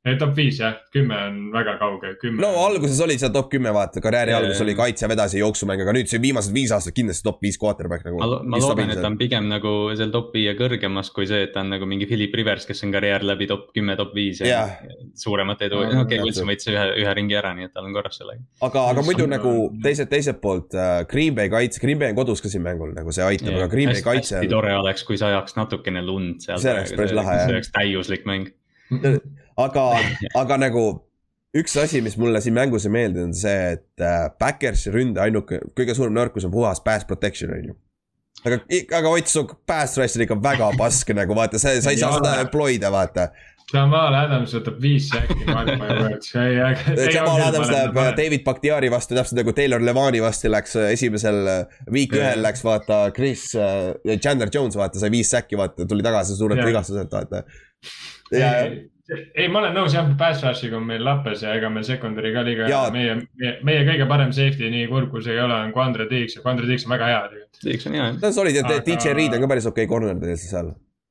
[0.00, 2.40] ei, top viis jah, kümme on väga kauge, kümme.
[2.40, 5.82] no alguses oli seal top kümme, vaata, karjääri Jaa, alguses oli kaitse, vedas ja jooksumäng,
[5.84, 8.16] aga nüüd see viimased viis aastat kindlasti top viis quarterback nagu.
[8.22, 11.52] ma, ma loodan, et ta on pigem nagu seal top viie kõrgemas kui see, et
[11.52, 14.48] ta on nagu mingi Philip Rivers, kes on karjäär läbi top kümme, top viis ja
[14.48, 14.72] Jah.
[15.20, 16.22] suuremat edu, no okei okay.
[16.24, 18.40] Wilson võitis ühe, ühe ringi ära, nii et tal on korras sellega.
[18.70, 22.14] aga, aga muidu Issand, nagu on- teiselt, teiselt poolt äh, Green Bay kaitse, Green Bay
[22.14, 24.72] on kodus ka siin mängul nagu see aitab, aga Green Bay kaitse hästi on, tore
[24.80, 26.56] oleks, kui sajaks natukene lund seal.
[26.62, 27.44] See oleks päris lahe, jah.
[27.44, 28.48] see oleks täiuslik mäng.
[29.56, 29.86] Aga,
[30.42, 30.84] aga nagu
[31.56, 35.62] üks asi, mis mulle siin mängus ei meeldi, on see, et äh, Backersi ründe ainuke,
[35.76, 37.78] kõige suurem nõrkus on puhas pass protection on ju.
[38.44, 38.60] aga,
[39.00, 42.14] aga Ott, su pass rush on ikka väga pask nagu vaata, sa, sa ei saa
[42.18, 43.30] seda deploy da vaata.
[43.70, 46.30] Jamal Adams võtab viis säki maailma juures.
[47.14, 51.38] Jamal Adams läheb äh, David Bakhtiari vastu, täpselt nagu Taylor Levani vastu läks äh, esimesel
[51.46, 55.86] äh, week ühel läks vaata Chris äh, ja Chandler Jones vaata sai viis säki vaata,
[55.86, 57.44] tuli tagasi suurelt vigastuselt vaata.
[58.34, 61.86] ja, ei, ei, ma olen nõus jah, pass rush'iga on meil lappes ja ega meil
[61.86, 65.42] secondary ka liiga hea, meie, meie, meie kõige parem safety, nii kurb kui see ei
[65.44, 67.64] ole, on Quandre Diggs ja Quandre Diggs on väga hea tegelikult.
[67.64, 68.12] Tiiks on hea.
[68.20, 70.70] ta on solid ja Aga- DJ Reed on ka päris okei okay corner tegelikult seal.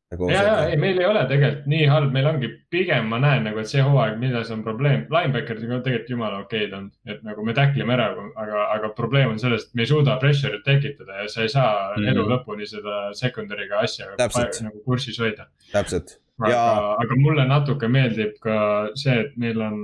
[0.09, 3.43] nagu ja, ja ei, meil ei ole tegelikult nii halb, meil ongi pigem ma näen
[3.45, 7.45] nagu, et see hooaeg, milles on probleem, linebacker'id on tegelikult jumala okeid olnud, et nagu
[7.45, 8.07] me tacklime ära,
[8.45, 11.75] aga, aga probleem on selles, et me ei suuda pressure'it tekitada ja sa ei saa
[11.91, 12.09] mm.
[12.13, 14.63] elu lõpuni seda secondary'ga asja Täpselt.
[14.65, 15.45] nagu kursis hoida.
[15.75, 16.17] täpselt,
[16.47, 18.55] Ja-, aga mulle natuke meeldib ka
[18.99, 19.81] see, et meil on,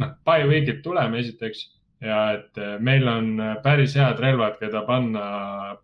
[0.00, 1.64] noh, bye week'id tuleme esiteks
[2.04, 3.30] ja et eh, meil on
[3.64, 5.24] päris head relvad, keda panna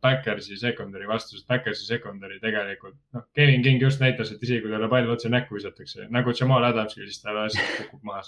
[0.04, 4.72] Backersi secondary vastu, sest Backersi secondary tegelikult, noh, Kevin King just näitas, et isegi kui
[4.74, 8.26] talle pall otse näkku visatakse, nagu Jamal Adamski, siis ta lihtsalt kukub maha.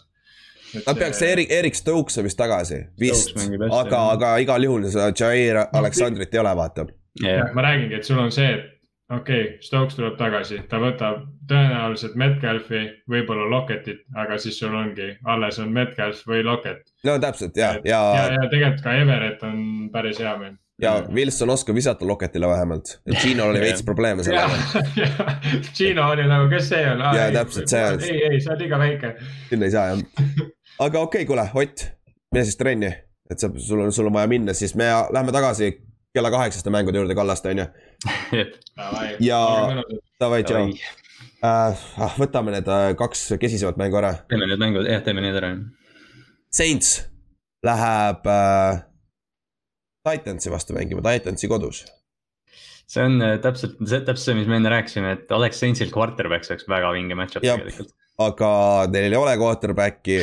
[0.74, 3.37] Nad peaks, Erik, Erik Stokes vist tagasi, vist.
[3.70, 6.87] Aga, aga igal juhul seda Jair Aleksandrit ei ole, vaata.
[7.22, 8.73] jah, ma räägingi, et sul on see, et
[9.11, 15.11] okei okay,, Stokes tuleb tagasi, ta võtab tõenäoliselt Metcalfi, võib-olla Locketit, aga siis sul ongi,
[15.28, 16.88] alles on Metcalf või Lockett.
[17.05, 20.57] no täpselt ja, ja, ja, ja, tegelikult ka Everett on päris hea meil.
[20.82, 22.98] ja Wilson oskab visata Loketile vähemalt.
[23.20, 25.24] Gino'l oli veits probleeme sellega.,
[25.76, 27.05] Gino oli nagu, kes see on?
[27.05, 29.16] Jaa, täpselt, see- ei, ei, sa oled liiga väike.
[29.50, 30.05] sinna ei saa jah.
[30.78, 31.88] aga okei okay,, kuule, Ott,
[32.32, 32.94] mine siis trenni,
[33.30, 35.74] et sa, sul on, sul on vaja minna, siis me lähme tagasi
[36.14, 37.66] kella kaheksaste mängude juurde Kallaste on ju.
[39.20, 39.84] Ja-
[40.20, 40.68] Davai, tšau.
[41.44, 44.14] ah, võtame need äh, kaks kesisemat mängu ära.
[44.30, 45.50] teeme need mängud, jah, teeme need ära.
[46.54, 46.94] Saints
[47.66, 48.84] läheb äh,
[50.04, 51.84] Titansi vastu mängima, Titansi kodus.
[52.86, 56.44] see on äh, täpselt, see täpselt see, mis me enne rääkisime, et oleks Saintsil quarterback,
[56.46, 57.94] see oleks väga vinge match-up tegelikult.
[58.22, 58.50] aga
[58.92, 60.18] neil ei ole quarterback'i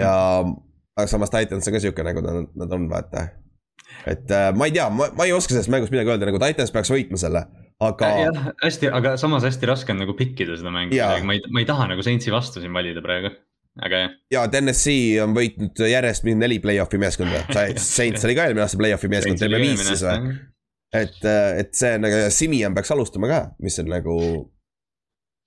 [0.00, 3.28] ja aga samas Titans on ka sihuke nagu nad, nad on, vaata.
[4.06, 6.72] Et äh, ma ei tea, ma, ma ei oska sellest mängust midagi öelda, nagu Titans
[6.74, 7.42] peaks võitma selle,
[7.82, 11.42] aga jah, hästi, aga samas hästi raske on nagu pick ida seda mängu ma ei,
[11.50, 13.32] ma ei taha nagu Saintsi vastu siin valida praegu,
[13.82, 14.18] aga jah.
[14.36, 17.42] ja TNS-i on võitnud järjest mingi neli play-off'i meeskonda,
[17.82, 20.36] Saints oli ka eelmine aasta play-off'i meeskond, teeme viis siis või?
[20.94, 21.18] et,
[21.62, 24.16] et see nagu Simian peaks alustama ka, mis on nagu.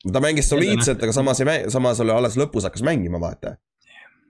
[0.04, 3.56] ta mängis soliidselt, aga samas ei samas oli alles lõpus hakkas mängima, vaata.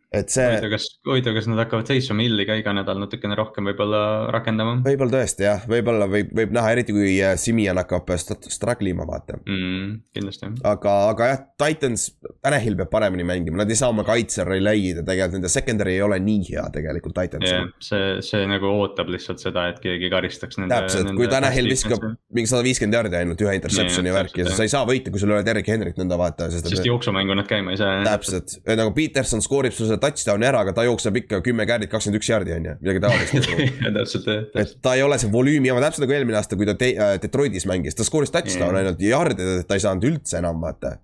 [0.10, 3.68] Et see huvitav, kas, huvitav, kas nad hakkavad seisma Milli ka iga nädal natukene rohkem
[3.70, 4.02] võib-olla
[4.34, 8.90] rakendama võib-olla tõesti jah, võib-olla võib, võib näha, eriti kui äh, Simian hakkab st- struggle
[8.90, 9.38] ima, vaata.
[9.46, 9.92] mm,?
[10.18, 12.08] kindlasti aga, aga jah, Titans,
[12.42, 16.18] Tanahil peab paremini mängima, nad ei saa oma kaitsel relay'ida, tegelikult nende secondary ei ole
[16.26, 20.74] nii hea tegelikult Titansil., see, see nagu ootab lihtsalt seda, et keegi karistaks nende.
[20.74, 22.02] täpselt, kui Tanahil viskab
[22.34, 25.22] mingi sada viiskümmend jardi ainult ühe interception'i Jaa, värki, täpselt, sa ei saa võita, kui
[25.22, 28.02] sul ei ole Derek Henryt nõnda vaata, sest et jooksumängu nad käima ei saa.
[28.10, 32.20] täpselt, nagu Peterson skoorib sul seda touchdown'i ära, aga ta jookseb ikka kümme käärid, kakskümmend
[32.22, 33.52] üks jaardi on ju, midagi taolist.
[34.00, 36.76] täpselt jah, et ta ei ole see volüümi oma, täpselt nagu eelmine aasta, kui ta
[36.80, 38.82] te, äh, Detroitis mängis, ta skooris touchdown'e Mm.
[38.84, 40.98] ainult, jaarde ta ei saanud üldse enam vaata.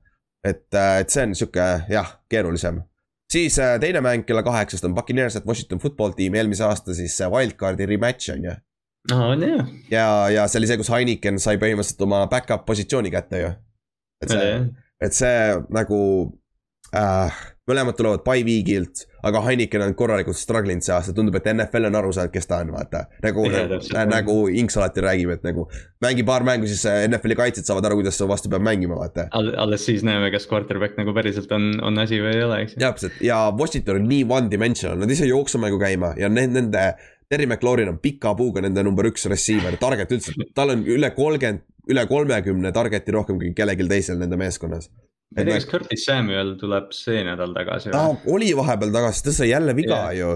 [0.45, 2.83] et, et see on sihuke jah, keerulisem.
[3.31, 7.17] siis äh, teine mäng kella kaheksast on Buccaneers at Washington football tiim, eelmise aasta siis
[7.17, 8.53] see wildcard'i rematch on ju.
[9.13, 13.11] aa on jah, ja, ja see oli see, kus Heineken sai põhimõtteliselt oma back-up positsiooni
[13.13, 13.51] kätte ju.
[14.23, 14.53] et see,
[15.01, 15.39] et see
[15.73, 15.99] nagu
[16.95, 21.47] äh,, mõlemad tulevad by week'ilt, aga Heineken on korralikult struggle inud see aasta, tundub, et
[21.49, 23.05] NFL on aru saanud, kes ta on, vaata.
[23.25, 25.65] nagu Jaa, nagu, Inks alati räägib, et nagu
[26.05, 29.27] mängi paar mängu, siis äh, NFL-i kaitsjad saavad aru, kuidas vastu peab mängima, vaata.
[29.33, 33.17] alles siis näeme, kas quarterback nagu päriselt on, on asi või ei ole, eks täpselt
[33.25, 36.87] ja Washington on nii one dimensional, nad ei saa jooksumängu käima ja nende.
[37.25, 41.63] Terry McLaurin on pika puuga nende number üks receiver, target üldse, tal on üle kolmkümmend,
[41.89, 44.91] üle kolmekümne target'i rohkem kui kellelgi teisel nende meeskonnas.
[45.33, 48.35] Ma ei tea, kas Curtis Samuel tuleb see nädal tagasi ta või?
[48.37, 50.19] oli vahepeal tagasi, ta sai jälle viga Jaa.
[50.19, 50.35] ju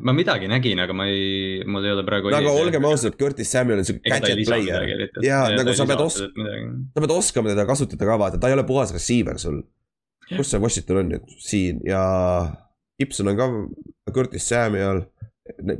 [0.00, 2.30] ma midagi nägin, aga ma ei, mul ei ole praegu.
[2.32, 4.86] no aga olgem ausad, Curtis Samuel on siuke ta gadget player.
[4.94, 5.24] eriti.
[5.26, 8.64] Jaa, nagu sa pead os- sa pead oskama teda kasutada ka vaata, ta ei ole
[8.64, 9.62] puhas receiver sul.
[10.30, 12.00] kus see Washington on nüüd, siin ja
[13.00, 13.48] Gibson on ka,
[14.14, 15.02] Curtis Samuel.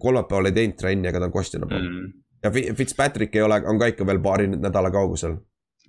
[0.03, 1.95] kolmapäeval ei teinud trenni, aga ta on questionable mm..
[1.95, 2.13] mm..
[2.43, 5.37] ja Fi- Fitzpatrick ei ole, on ka ikka veel paari nädala kaugusel.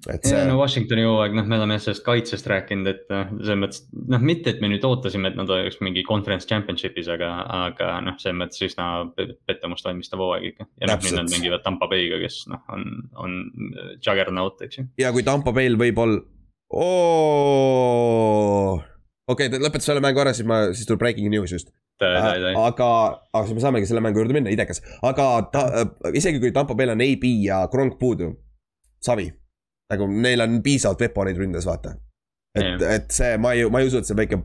[0.10, 3.84] Et see no Washingtoni hooaeg, noh, me oleme sellest kaitsest rääkinud, et noh, selles mõttes,
[4.14, 7.30] noh, mitte, et me nüüd ootasime, et nad oleks mingi conference championship'is, aga,
[7.68, 8.88] aga noh, selles mõttes üsna
[9.18, 10.68] pe- pettumust valmistav hooaeg ikka.
[10.82, 12.88] ja noh, nüüd nad mängivad Tampa Bay'ga, kes noh, on,
[13.22, 13.36] on
[14.02, 14.88] juggernaut, eks ju.
[15.02, 16.24] ja kui Tampo Bay'l võib-olla,
[19.32, 21.70] okei okay,, lõpeta selle mängu ära, siis ma, siis tuleb breaking news just.
[22.02, 22.88] aga aga,
[23.30, 25.68] aga siis me saamegi selle mängu juurde minna, idekas, aga ta,
[26.18, 28.34] isegi kui Tampo Bay'l on AB ja Kronk puudu,
[29.04, 29.30] savi.
[29.92, 31.96] Nagu neil on piisavalt veponeid ründes, vaata.
[32.58, 34.40] et et see, ma ei, ma ei usu, et see väike,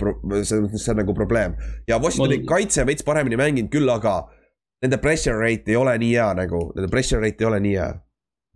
[0.47, 1.57] see, see on nagu probleem
[1.91, 4.21] ja Washingtoni Mul- kaitse veits paremini mänginud küll, aga
[4.85, 7.89] nende pressure rate ei ole nii hea nagu, nende pressure rate ei ole nii hea.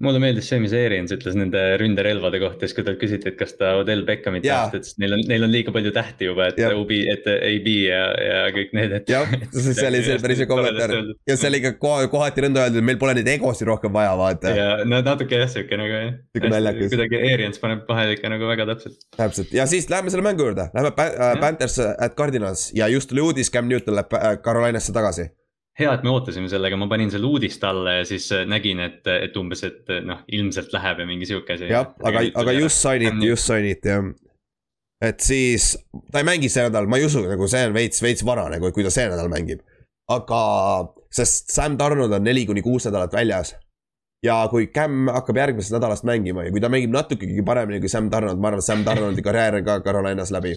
[0.04, 3.54] Mulle meeldis see, mis Arians ütles nende ründerelvade kohta, siis kui talt küsiti, et kas
[3.58, 6.50] ta Odell Beckhamit tahab, ta ütles, et neil on, neil on liiga palju tähti juba,
[6.52, 6.60] et.
[6.80, 9.10] OB, et AB ja, ja kõik need, et.
[9.12, 10.94] jah, see oli see päris hea kommentaar
[11.28, 14.14] ja see oli ka koha- kohati nõnda öeldud, et meil pole neid egosid rohkem vaja,
[14.20, 14.54] vaata.
[14.56, 18.66] ja no natuke jah, siuke nagu jah Sihuke kuidagi Arians paneb vahele ikka nagu väga
[18.72, 19.02] täpselt.
[19.16, 23.20] täpselt ja siis läheme selle mängu juurde, lähme äh, Panthers at Cardinals ja just tuli
[23.24, 25.30] uudis, Cam Newton läheb äh, Carolinasse tagasi.
[25.80, 29.00] hea, et me ootasime sellega, ma panin selle uudist alla ja siis äh, nägin, et,
[29.10, 31.70] et umbes, et noh, ilmselt läheb ja mingi sihuke asi.
[31.70, 34.10] jah, aga, aga just Cam iti, just sign iti jah.
[35.10, 35.72] et siis
[36.12, 38.72] ta ei mängi see nädal, ma ei usu, nagu see on veits, veits vara nagu,
[38.76, 39.64] kui ta see nädal mängib.
[40.10, 40.42] aga,
[41.14, 43.54] sest Sam Donald on neli kuni kuus nädalat väljas.
[44.26, 48.10] ja kui Cam hakkab järgmisest nädalast mängima ja kui ta mängib natukegi paremini kui Sam
[48.12, 50.54] Donald, ma arvan, et Sam Donaldi karjäär on ka Carolinas läbi.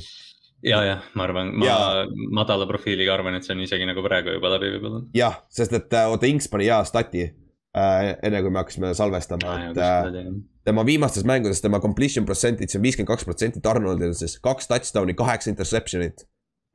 [0.63, 4.33] ja, jah, ma arvan, ma Ja- madala profiiliga arvan, et see on isegi nagu praegu
[4.37, 5.03] juba läbi võib-olla.
[5.17, 9.55] jah, sest et äh, oota, Inks pani hea stati äh, enne kui me hakkasime salvestama,
[9.71, 10.29] et äh,
[10.65, 15.51] tema viimastes mängudes tema completion percentage on viiskümmend kaks protsenti, Donaldil siis kaks touchdown'i, kaheksa
[15.51, 16.23] interception'it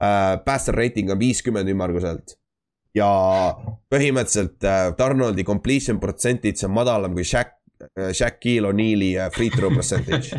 [0.03, 0.37] äh,.
[0.45, 2.37] Passer rating on viiskümmend ümmarguselt.
[2.97, 3.07] ja
[3.93, 7.55] põhimõtteliselt äh, Donaldi completion percentage on madalam kui Shaq,
[8.13, 10.31] Shaquille O'Neal'i äh, free throw percentage.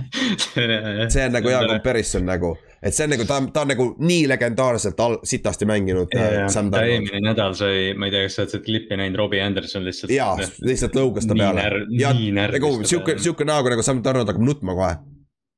[1.14, 2.52] see on nagu hea comparison nagu,
[2.84, 6.42] et see on nagu, ta on, ta on nagu nii legendaarselt all, sitasti mänginud äh,
[6.52, 9.44] Sam ta eelmine nädal sai, ma ei tea, kas sa oled seda klippi näinud, Robbie
[9.46, 10.14] Anderson lihtsalt.
[10.16, 10.36] jaa,
[10.68, 12.12] lihtsalt lõugas ta peale ja
[12.56, 14.94] nagu sihuke, sihuke näoga nagu Sam Donald hakkab nutma kohe.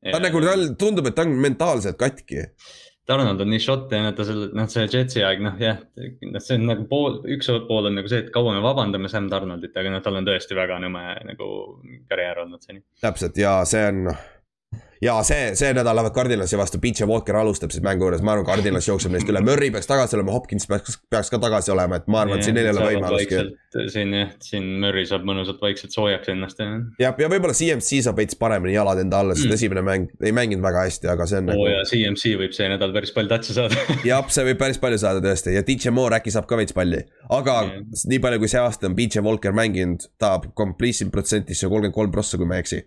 [0.05, 2.45] ta on nagu, tal tundub, et ta on mentaalselt katki.
[3.07, 6.59] Donald on nii šotte ja ta selle, noh, see Jetsi aeg, noh jah, noh, see
[6.59, 9.95] on nagu pool, üks pool on nagu see, et kaua me vabandame Sam Donaldit, aga
[9.95, 11.49] noh, tal on tõesti väga nõme nagu
[12.11, 12.83] karjäär olnud seni.
[13.01, 14.13] täpselt ja see on.
[15.01, 18.45] Ja see, see nädal lähevad Cardinalsi vastu, PJ Walker alustab siis mängu juures, ma arvan,
[18.45, 22.09] Cardinals jookseb neist üle, Murry peaks tagasi olema, Hopkins peaks, peaks ka tagasi olema, et
[22.11, 23.41] ma arvan, et siin neil ei ole võimalustki.
[23.93, 26.69] siin jah, siin Murry saab mõnusalt vaikselt soojaks ennast ja.
[27.01, 29.57] ja, ja võib-olla CMC saab veits paremini jalad enda alla, sest Mm.
[29.57, 32.67] esimene mäng ei mänginud väga hästi, aga see on oo nagu ja CMC võib see
[32.71, 33.79] nädal päris palju tatsi saada.
[34.07, 37.01] jah, see võib päris palju saada tõesti ja DJ Moore äkki saab ka veits palli.
[37.31, 37.81] aga Jah.
[38.13, 42.37] nii palju, kui see aasta on PJ Walker mänginud, ta completion on kolmkümmend kolm prossa,
[42.39, 42.81] kui ma ei eksi.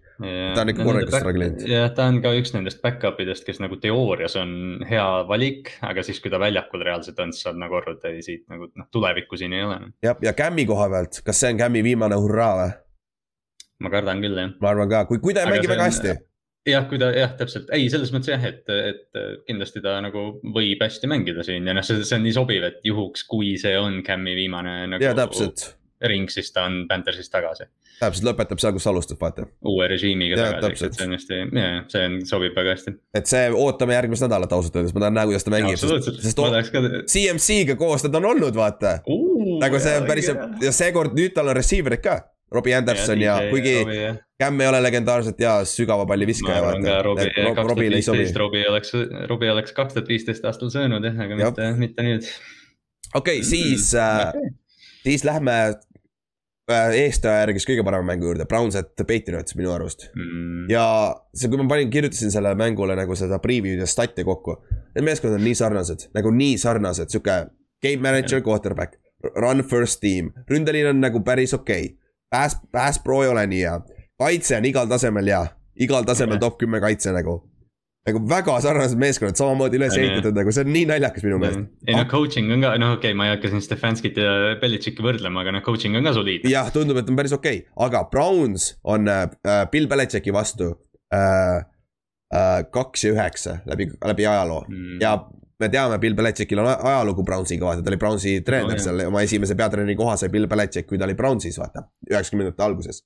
[0.55, 1.67] Ta on ikka korralikult struggle inud.
[1.69, 6.05] jah, ta on ka üks nendest back-up idest, kes nagu teoorias on hea valik, aga
[6.07, 8.89] siis, kui ta väljakul reaalselt on, siis saad nagu aru, et ei siit nagu noh,
[8.95, 9.81] tulevikku siin ei ole.
[10.05, 12.73] jah, ja Cam'i koha pealt, kas see on Cam'i viimane hurraa või?
[13.85, 14.55] ma kardan küll jah.
[14.63, 16.17] ma arvan ka, kui, kui ta ei mängi väga hästi.
[16.71, 20.85] jah, kui ta jah, täpselt, ei selles mõttes jah, et, et kindlasti ta nagu võib
[20.85, 24.03] hästi mängida siin ja noh, see, see on nii sobiv, et juhuks, kui see on
[24.07, 25.05] Cam'i viimane nagu.
[25.05, 25.69] ja täpselt,
[26.05, 27.69] ring, siis ta on Panthersist tagasi.
[28.01, 29.47] täpselt lõpetab seal, kus alustab, vaata.
[29.71, 31.41] uue režiimiga Jaa, tagasi, eks, et see on hästi,
[31.95, 32.95] see on, sobib väga hästi.
[33.21, 36.53] et see, ootame järgmist nädalat ausalt öeldes, ma tahan näha, kuidas ta mängib, absoluutselt ma
[36.57, 36.85] tahaks ka.
[37.15, 38.99] CMC-ga koos ta on olnud, vaata.
[39.63, 40.31] nagu see on päris
[40.63, 42.21] ja seekord nüüd tal on receiver'id ka.
[42.55, 43.81] Robbie Anderson ja, ja kuigi
[44.43, 46.99] Cam ei ole legendaarselt hea sügava palli ma viskaja, arvan ka.
[47.07, 48.93] Robbie, kaks tuhat viisteist Robbie oleks,
[49.31, 51.55] Robbie oleks kaks tuhat viisteist aastal söönud jah, aga Jah.
[51.55, 52.29] mitte, mitte nüüd.
[53.15, 54.31] okei, siis äh,,
[55.05, 55.55] siis lähme
[56.71, 60.09] äh, eestaja järgi kõige parema mängu juurde, Browns at Patriots minu arust.
[60.17, 60.69] Mm.
[60.73, 60.87] ja
[61.37, 64.59] see, kui ma panin, kirjutasin selle mängule nagu seda preview'd ja stat'e kokku.
[64.95, 67.41] Need meeskonnad on nii sarnased, nagu nii sarnased, sihuke
[67.85, 68.97] game manager, quarterback,
[69.37, 71.99] run first team, ründeliin on nagu päris okei okay..
[72.35, 73.75] Pass, pass pro ei ole nii hea,
[74.19, 75.43] kaitse on igal tasemel hea,
[75.87, 76.41] igal tasemel Jah.
[76.43, 77.43] top kümme kaitse nagu.
[78.05, 81.69] Nagu väga sarnased meeskonnad, samamoodi üles ehitatud nagu see on nii naljakas minu meelest.
[81.89, 85.05] ei no coaching on ka, noh, okei okay,, ma ei hakka siin Stefanskit ja Belichicki
[85.05, 86.51] võrdlema, aga noh, coaching on ka soliidne.
[86.53, 89.29] jah, tundub, et on päris okei okay., aga Browns on äh,
[89.73, 90.75] Bill Belichicki vastu
[91.15, 91.63] äh,
[92.35, 95.01] äh, kaks ja üheksa läbi, läbi ajaloo Mm.
[95.01, 95.17] ja
[95.61, 98.85] me teame, Bill Belichickil on ajalugu Brownsiga, vaata, ta oli Brownsi treener jah.
[98.89, 103.03] seal, oma esimese peatreeneri koha sai Bill Belichick, kui ta oli Brownsis, vaata, üheksakümnendate alguses.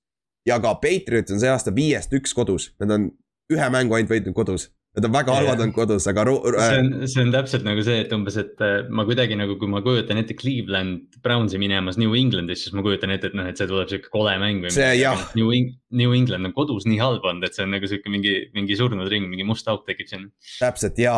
[0.49, 3.11] ja ka Patriots on see aasta viiest üks kodus, nad on
[3.53, 4.69] ühe mängu ainult võitnud kodus.
[4.99, 8.01] Nad on väga halvad olnud kodus, aga see äh, on, see on täpselt nagu see,
[8.03, 12.17] et umbes, et äh, ma kuidagi nagu, kui ma kujutan ette Cleveland Brownsi minemas New
[12.19, 14.75] Englandis, siis ma kujutan ette, et noh, et see tuleb sihuke kole mäng või.
[14.75, 15.23] See jah..
[15.39, 15.55] New
[16.03, 19.09] New England on kodus nii halb olnud, et see on nagu sihuke mingi, mingi surnud
[19.13, 20.33] ring, mingi must auk tekib sinna.
[20.59, 21.15] täpselt ja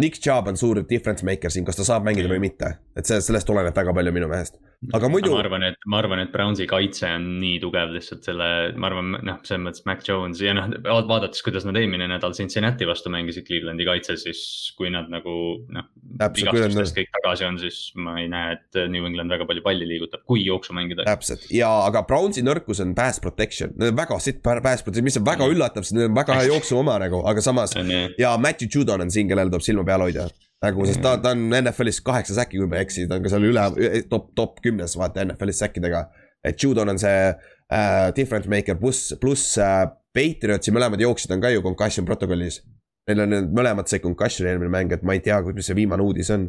[0.00, 2.76] Nick Chubb on suur difference maker siin, kas ta saab mängida või mitte.
[2.96, 4.56] et see, sellest oleneb väga palju minu meelest.
[4.96, 8.46] Aga muidu ma, arvan, et, ma arvan, et Brownsi kaitse on nii tugev lihtsalt selle,
[8.80, 10.70] ma arvan, noh, selles mõttes Mac Jones ja noh,
[11.08, 14.40] vaadates, kuidas nad eelmine nädal Cincinnati vastu mängisid Clevelandi kaitses, siis
[14.78, 15.34] kui nad nagu
[15.76, 15.88] noh.
[16.16, 20.24] Vigastustest kõik tagasi on, siis ma ei näe, et New England väga palju palli liigutab,
[20.28, 21.04] kui jooksu mängida.
[21.08, 25.28] täpselt ja, aga Brownsi nõrkus on pass protection, väga sitt pa- pass protection, mis on
[25.28, 25.54] väga Mm.
[25.56, 27.76] üllatav, sest neil on väga hea jooksu oma nagu, aga samas
[28.24, 30.28] ja Matthew Judon on siin, kellel tuleb silma peal hoida.
[30.62, 31.02] nagu, sest Mm.
[31.02, 33.62] ta, ta on NFL-is kaheksa säki, kui ma ei eksi, ta on ka seal üle
[34.10, 36.08] top, top kümnes vaata NFL-is säkkidega.
[36.44, 37.34] et Judon on see
[37.72, 39.86] äh, difference maker pluss, pluss äh,
[40.16, 42.62] Patriotsi mõlemad jooksjad on ka ju concussion protokollis.
[43.08, 46.02] Neil on need mõlemad sai concussion'i eelmine mäng, et ma ei tea, mis see viimane
[46.02, 46.48] uudis on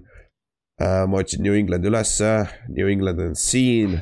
[0.81, 1.03] äh,.
[1.07, 2.31] ma otsin New Englandi ülesse,
[2.69, 3.99] New England on siin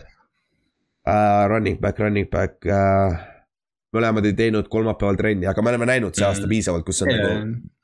[1.07, 1.47] äh,.
[1.49, 3.20] Running back, running back äh,.
[3.95, 6.49] mõlemad ei teinud kolmapäeval trenni, aga me oleme näinud see aasta Mm.
[6.53, 7.34] piisavalt, kus on nagu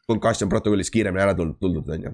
[0.10, 2.14] concussion protokollis kiiremini ära tulnud, tuldud, on ju.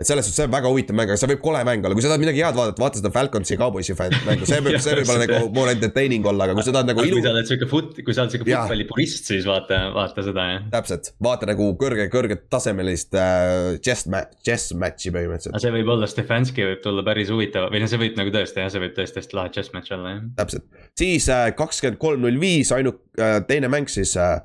[0.00, 2.00] et selles suhtes see on väga huvitav mäng, aga see võib kole mäng olla, kui
[2.00, 3.96] sa tahad midagi head vaadata, vaata seda Falconsi ja Cowboysi
[4.28, 7.02] mängu, see võib, see võib olla nagu more entertaining olla, aga kui sa tahad nagu
[7.02, 10.46] kui ilu sa, oled sihuke foot, kui sa oled sihuke futballipurist, siis vaata, vaata seda
[10.54, 10.62] jah.
[10.72, 15.92] täpselt, vaata nagu kõrge, kõrget tasemelist äh, chess match, chess match'i põhimõtteliselt, aga see võib
[15.92, 18.96] olla, Stefanski võib tulla päris huvitav või noh, see võib nagu tõesti jah, see võib
[18.96, 20.24] tõesti hästi lahe chess match olla jah.
[20.40, 20.64] täpselt.
[20.96, 24.40] siis äh, kakskümmend kolm, null viis, ainult äh, teine mäng siis äh,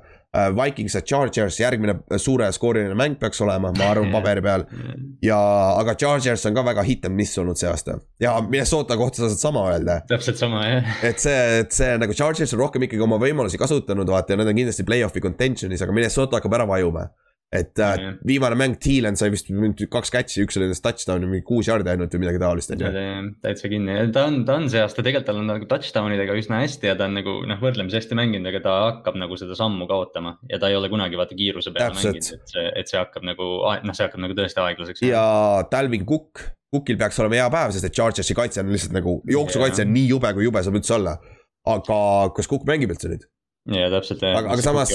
[0.56, 4.66] Vikings ja Chargers, järgmine äh, suure skooriline mäng peaks olema, ma arvan, paberi peal.
[5.24, 5.38] ja,
[5.80, 9.30] aga Chargers on ka väga hit and miss olnud see aasta ja Minnesota kohta sa
[9.32, 10.96] saad sama öelda täpselt sama jah.
[11.10, 14.50] et see, et see nagu Chargers on rohkem ikkagi oma võimalusi kasutanud, vaata ja nad
[14.50, 17.08] on kindlasti play-off'i contention'is, aga Minnesota hakkab ära vajuma.
[17.52, 18.14] Et äh, Jah.
[18.26, 19.46] viimane mäng, Thielen sai vist
[19.92, 23.04] kaks catch'i, üks oli nendest touchdown'i, mingi kuus jardi ainult või midagi taolist, on ju.
[23.44, 26.64] täitsa kinni, ta on, ta on see aasta tegelikult tal on nagu touchdown idega üsna
[26.64, 29.86] hästi ja ta on nagu noh, võrdlemisi hästi mänginud, aga ta hakkab nagu seda sammu
[29.90, 33.28] kaotama ja ta ei ole kunagi vaata kiiruse peale mänginud, et see, et see hakkab
[33.30, 35.06] nagu, noh, see hakkab nagu tõesti aeglaseks.
[35.06, 35.22] ja
[35.70, 36.42] Dalvin Cook,
[36.74, 40.10] Cookil peaks olema hea päev, sest et Chargersi kaitse on lihtsalt nagu, jooksukaitse on nii
[40.16, 41.14] jube, kui jube saab üldse olla.
[41.66, 42.02] aga
[42.34, 43.30] kas Cook mängib üldse nüüd?
[43.74, 44.22] Ja täpselt.
[44.22, 44.92] Aga- aga samas-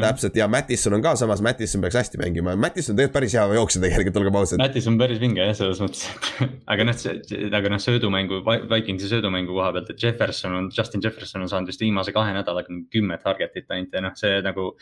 [0.00, 3.44] täpselt ja Mattison on ka samas, Mattison peaks hästi mängima, Mattison on tegelikult päris hea
[3.58, 4.60] jooksja tegelikult, olgem ausad.
[4.62, 6.06] Mattis on päris vinge jah, selles mõttes,
[6.72, 7.04] aga noh,
[7.58, 11.82] aga noh, söödumängu, Vikingsi söödumängu koha pealt, et Jefferson on, Justin Jefferson on saanud vist
[11.82, 14.72] viimase kahe nädalaga kümme target'it ainult ja noh, see nagu.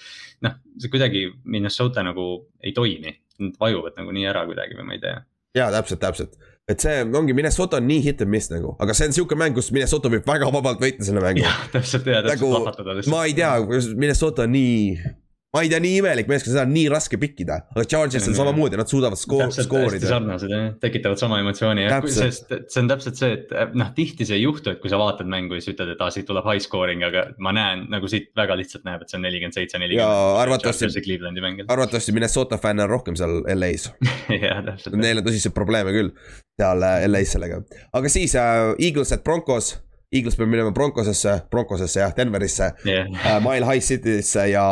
[0.44, 2.28] noh, see kuidagi Minnesota nagu
[2.62, 5.22] ei toimi, nad vajuvad nagu nii ära kuidagi või ma ei tea.
[5.54, 6.38] jaa, täpselt, täpselt.
[6.68, 9.56] et see ongi, Minnesota on nii hit and miss nagu, aga see on siuke mäng,
[9.56, 11.44] kus Minnesota võib väga vabalt võita selle mängu.
[11.44, 13.12] jah, täpselt ja täpselt nagu plahvatada lihtsalt.
[13.14, 13.52] ma ei tea,
[13.92, 15.14] Minnesota on nii,
[15.54, 18.78] ma ei tea, nii imelik meeskond, seda on nii raske pikkida, aga Chargers on samamoodi,
[18.80, 20.08] nad suudavad skoor, skoorida.
[20.10, 24.40] sarnased jah, tekitavad sama emotsiooni jah, sest see on täpselt see, et noh, tihti see
[24.40, 26.64] ei juhtu, et kui sa vaatad mängu ja siis ütled, et aa, siit tuleb high
[26.64, 30.42] scoring, aga ma näen nagu siit väga lihtsalt näeb, et see on nelikümmend seitse, nelikümmend.
[31.70, 33.92] arvatavasti, Minnesota fänne on rohkem seal LA-s,
[34.34, 34.98] jah, täpselt.
[34.98, 36.10] neil on tõsiseid probleeme küll
[36.58, 37.62] seal äh, LA-s sellega,
[37.94, 39.76] aga siis äh, Eagles at Broncos.
[40.14, 42.68] Eagles peab minema Broncosesse, Broncosesse jah, Denverisse.
[42.86, 44.66] Jah, äh, Mile High City'sse ja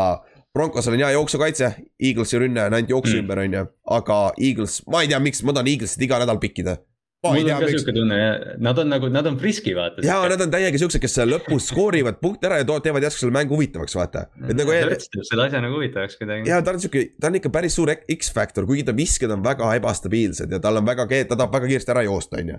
[0.52, 1.68] Broncosel on hea jooksukaitse,
[2.02, 3.20] Eaglesi rünne on ainult jooksu Mm.
[3.24, 3.66] ümber, on ju,
[3.98, 6.76] aga Eagles, ma ei tea, miks, ma tahan Eaglesit iga nädal pikkida.
[7.24, 7.82] mul tea on ka, miks.
[7.82, 8.18] siuke tunne,
[8.58, 10.02] nad on nagu, nad on friski, vaata.
[10.04, 13.54] ja nad on täiega siuksed, kes lõpus skoorivad punkte ära ja teevad järsku selle mängu
[13.54, 14.26] huvitavaks, vaata.
[14.42, 16.50] et nagu teeb selle asja nagu huvitavaks kuidagi.
[16.50, 19.70] ja ta on siuke, ta on ikka päris suur X-faktor, kuigi ta visked on väga
[19.78, 22.58] ebastabiilsed ja tal on väga, ta tahab väga kiiresti ära joosta, on ju.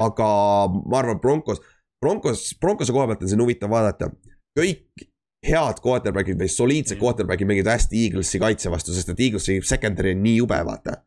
[0.00, 0.26] aga
[0.72, 1.60] ma arvan, Broncos,
[2.00, 4.10] Broncos, Broncose koha pealt on siin huvitav vaadata.
[4.58, 5.06] kõik
[5.46, 10.24] head quarterback'id või soliidsed quarterback'id mängivad hästi Eaglesi kaitse vastu, sest et Eaglesi secondary on
[10.24, 11.00] nii jube, vaata.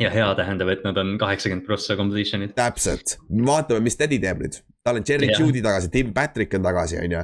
[0.00, 2.56] ja hea tähendab, et nad on kaheksakümmend prossa completion'id.
[2.58, 4.58] täpselt, vaatame, mis Teddy teeb nüüd.
[4.84, 5.30] tal on Jerry.
[5.38, 7.22] Judy tagasi, Tim Patrick on tagasi, on ju.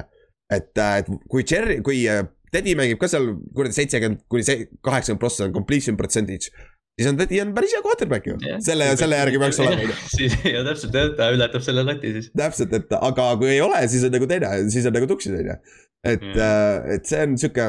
[0.51, 2.23] et, et kui Jerry, kui äh,
[2.53, 4.45] Teddy mängib ka seal kuradi seitsekümmend kuni
[4.85, 6.53] kaheksakümmend prossa on completion percentage.
[6.95, 10.63] siis on Teddy on päris hea quarterback ju, selle, selle järgi peaks olema, siis, ja
[10.63, 12.31] täpselt jah, ta ületab selle lati siis.
[12.37, 15.49] täpselt, et aga kui ei ole, siis on nagu teine, siis on nagu tuksid, on
[15.51, 15.63] ju.
[16.03, 17.65] Et Mm., et see on sihuke,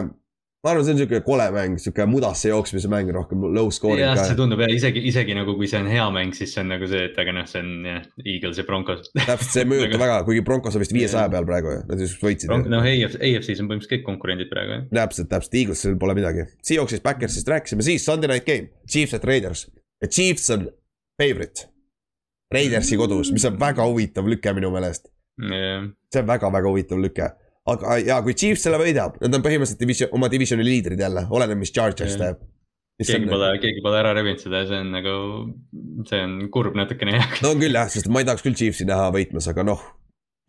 [0.64, 4.18] ma arvan, see on sihuke kole mäng, sihuke mudasse jooksmise mäng rohkem low scoring jah,
[4.18, 6.88] see tundub ja isegi, isegi nagu kui see on hea mäng, siis see on nagu
[6.90, 9.10] see, et aga noh, see on jah, Eagles ja Broncos.
[9.18, 12.24] täpselt, see ei mõjuta väga, kuigi Broncos on vist viiesaja peal praegu ju, nad just
[12.24, 12.54] võitsid.
[12.72, 14.88] noh, AFC, AFC-s on põhimõtteliselt kõik konkurendid praegu jah.
[15.02, 16.48] täpselt, täpselt, Eaglesil pole midagi.
[16.64, 19.68] Seahawksist, Backersist rääkisime, siis Sunday night game, Chiefs at Raiders.
[20.02, 20.66] ja Chiefs on
[21.22, 21.68] favorite.
[22.54, 25.12] Raidersi kodus, mis on väga huvitav lüke minu meelest.
[25.38, 27.30] jah, see on väga-väga huvitav lüke.
[27.70, 31.60] aga, ja kui Chiefs selle võidab, nad on põhimõtteliselt division, oma divisioni liidrid jälle, oleneb,
[31.62, 32.42] mis Chargers teeb.
[33.00, 35.14] keegi pole, keegi pole ära rebinud seda ja see on nagu,
[36.08, 37.38] see on kurb natukene jah.
[37.44, 39.86] no on küll jah, sest ma ei tahaks küll Chiefsi näha võitmas, aga noh.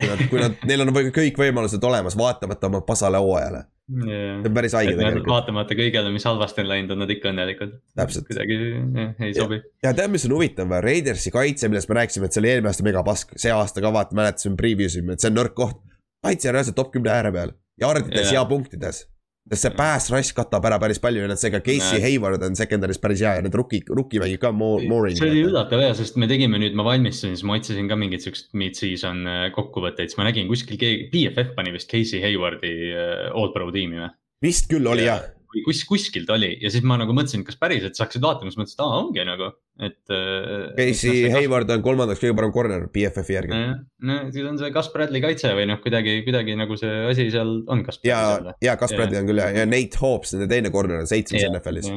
[0.02, 3.64] kui nad, kui nad, neil on kõik võimalused olemas, vaatamata oma pasale hooajale.
[3.96, 4.20] see
[4.50, 5.32] on päris haige tegelikult.
[5.32, 7.74] vaatamata kõigele, mis halvasti on läinud, on nad ikka õnnelikud.
[7.96, 9.62] Kuidagi jah, ei sobi.
[9.88, 12.86] ja tead, mis on huvitav, Raidersi kaitse, millest me rääkisime, et see oli eelmine aasta
[12.86, 15.80] megapask, see aasta ka vaata, mäletasime, preview sime, et see on nõrk koht.
[16.26, 18.42] Kaitse on reaalselt top kümne ääre peal, jardides Jah.
[18.42, 19.06] ja punktides.
[19.46, 22.06] sest see pass rush katab ära päris palju ja nad seega Casey Näed.
[22.08, 25.20] Hayward on secondary's päris hea ja need rookie, rookie mängib ka more, more'ing.
[25.20, 28.26] see oli üllatav jah, sest me tegime nüüd, ma valmistusin, siis ma otsisin ka mingeid
[28.26, 33.28] siukseid mid-season äh, kokkuvõtteid, siis ma nägin kuskil keegi, BFF pani vist Casey Haywardi äh,
[33.38, 34.12] all pro tiimi või?
[34.46, 35.35] vist küll oli jah, või
[35.65, 38.77] kus, kuskil ta oli ja siis ma nagu mõtlesin, kas päriselt saaksid vaatama, siis mõtlesin,
[38.77, 39.49] et aa ongi nagu,
[39.88, 39.99] et.
[40.11, 41.26] äh, Casey.
[41.34, 43.61] Hayward on kolmandaks kõige parem corner BFF-i järgi.
[44.10, 47.57] no siis on see Gus Bradley kaitse või noh, kuidagi, kuidagi nagu see asi seal
[47.72, 48.22] on ja
[48.64, 51.91] ja Gus Bradley on küll ja, ja Nate Hobbs, nende teine corner on seitsmes NFL-is.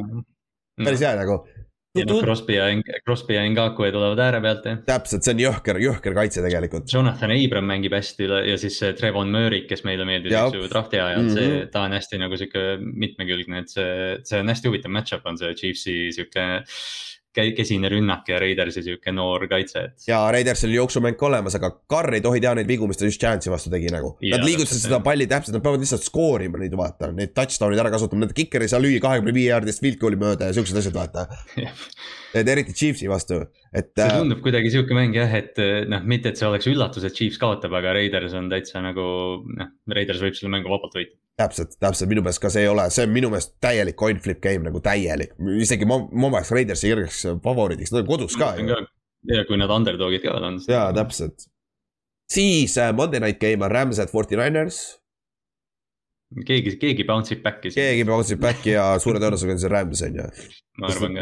[0.79, 1.43] päris hea nagu.
[2.01, 2.69] Ja noh, Crosby ja,
[3.05, 4.81] Crosby ja Ngakwe tulevad ääre pealt jah.
[4.89, 6.89] täpselt, see on jõhker, jõhker kaitse tegelikult.
[6.93, 10.71] Jonathan Abram mängib hästi üle ja siis see Trevon Murray, kes meile meeldis, eks ju,
[10.71, 11.37] drafti ajal mm, -hmm.
[11.39, 15.39] See, ta on hästi nagu sihuke mitmekülgne, et see, see on hästi huvitav match-up on
[15.41, 16.49] see Chiefsi sihuke
[17.35, 20.07] kesine rünnak ja Raidersi sihuke noor kaitse, et.
[20.09, 23.21] ja Raidersil jooksumäng ka olemas, aga Carr ei tohi teha neid vigu, mis ta just
[23.23, 24.15] Giantsi vastu tegi nagu.
[24.33, 28.25] Nad liigutasid seda palli täpselt, nad peavad lihtsalt skoorima neid vaata, neid touchdown'id ära kasutama,
[28.25, 31.29] nende kiker ei saa lüüa kahekümne viie jaardist field goal'i mööda ja siuksed asjad vaata.
[32.39, 33.41] et eriti Chiefsi vastu,
[33.73, 37.07] et see äh, tundub kuidagi sihuke mäng jah, et noh, mitte, et see oleks üllatus,
[37.07, 39.09] et Chiefs kaotab, aga Raiders on täitsa nagu
[39.47, 41.17] noh, Raiders võib selle mängu vabalt võita.
[41.39, 44.41] täpselt, täpselt minu meelest ka see ei ole, see on minu meelest täielik coin flip
[44.45, 48.79] game nagu täielik, isegi ma, ma paneks Raidersi kõrgeks favoriidiks, nad on kodus ka ju.
[49.33, 50.59] ja kui nad underdog'id ka on.
[50.69, 51.47] jaa, täpselt.
[52.33, 54.81] siis äh, Monday night game on Rams at Forty Niners,
[56.49, 57.73] keegi, keegi bounce ib back'i.
[57.77, 60.29] keegi bounce ib back'i ja suure tõenäosusega on see Rams on ju.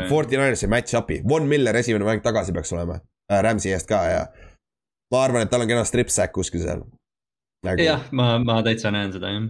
[0.09, 2.99] Forty Ninersi match-up'i, Von Miller esimene mäng tagasi peaks olema
[3.29, 4.27] äh, Rams'i eest ka ja
[5.13, 6.83] ma arvan, et tal on kena strip sack kuskil seal
[7.67, 7.85] nagu,.
[7.85, 9.49] jah, ma, ma täitsa näen seda jah.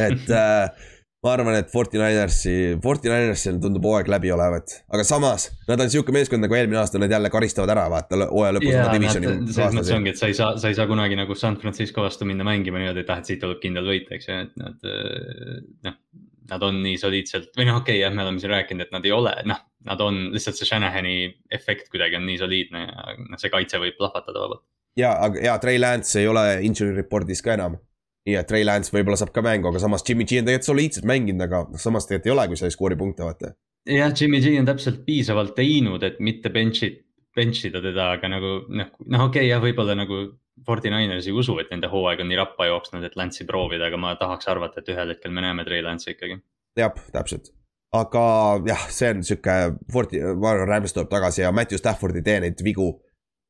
[0.00, 0.90] Et äh,
[1.24, 2.54] ma arvan, et Forty Ninersi,
[2.84, 7.00] Forty Ninersil tundub hooaeg läbi olevat, aga samas nad on sihuke meeskond nagu eelmine aasta,
[7.00, 10.28] nad jälle karistavad ära, vaata hooaja lõpus jaa, oma divisioni selles mõttes ongi, et sa
[10.28, 13.22] ei saa, sa ei saa kunagi nagu San Francisco vastu minna mängima niimoodi, et ah,
[13.22, 15.58] et siit tuleb kindel võit, eks ju, et nad äh,
[15.88, 15.98] noh.
[16.44, 19.06] Nad on nii soliidselt või noh, okei okay, jah, me oleme siin rääkinud, et nad
[19.08, 21.14] ei ole, noh, nad on lihtsalt see Shanahani
[21.56, 24.60] efekt kuidagi on nii soliidne ja noh, see kaitse võib plahvatada vabalt.
[25.00, 27.78] ja, aga ja Trey Lance ei ole injury report'is ka enam.
[28.28, 31.08] Nii et Trey Lance võib-olla saab ka mängu, aga samas Jimmy G on tegelikult soliidselt
[31.08, 33.52] mänginud, aga samas tegelikult ei ole, kui sa ei skoori punkte, vaata.
[33.90, 36.94] jah, Jimmy G on täpselt piisavalt teinud, et mitte bench'i,
[37.36, 40.24] bench ida teda, aga nagu noh, noh, okei okay, jah, võib-olla nagu
[40.66, 43.98] Forty Niners ei usu, et nende hooaeg on nii rappa jooksnud, et Lance'i proovida, aga
[44.00, 46.38] ma tahaks arvata, et ühel hetkel me näeme Trey Lance'i ikkagi.
[46.78, 47.50] jah, täpselt.
[47.94, 48.22] aga
[48.66, 49.58] jah, see on sihuke,
[49.92, 52.88] Fordi, ma arvan, Rams tuleb tagasi ja Matthew Stafford ei tee neid vigu,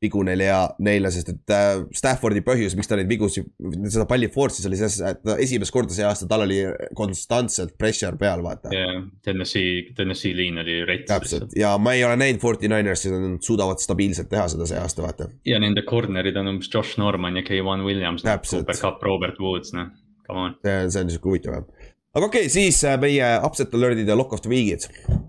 [0.04, 4.28] vigu neile ja neile, sest et äh, Staffordi põhjus, miks ta neid vigu, seda palli
[4.32, 6.60] force'is oli selles, et esimest korda see aasta tal oli
[6.96, 8.72] konstantselt pressure peal, vaata.
[8.74, 11.08] ja Tennessee, Tennessee liin oli rets.
[11.10, 15.04] täpselt ja ma ei ole näinud Forty Ninersi, nad suudavad stabiilselt teha seda see aasta,
[15.06, 15.30] vaata.
[15.48, 18.24] ja nende corner'id on umbes Josh Norman ja K1 Williams.
[18.24, 19.90] Cooper Cup, Robert Woods, noh,
[20.26, 20.56] come on.
[20.64, 21.83] see on sihuke huvitav jah.
[22.14, 24.86] Aga okei okay,, siis äh, meie upset alert'id ja lock of the week'id.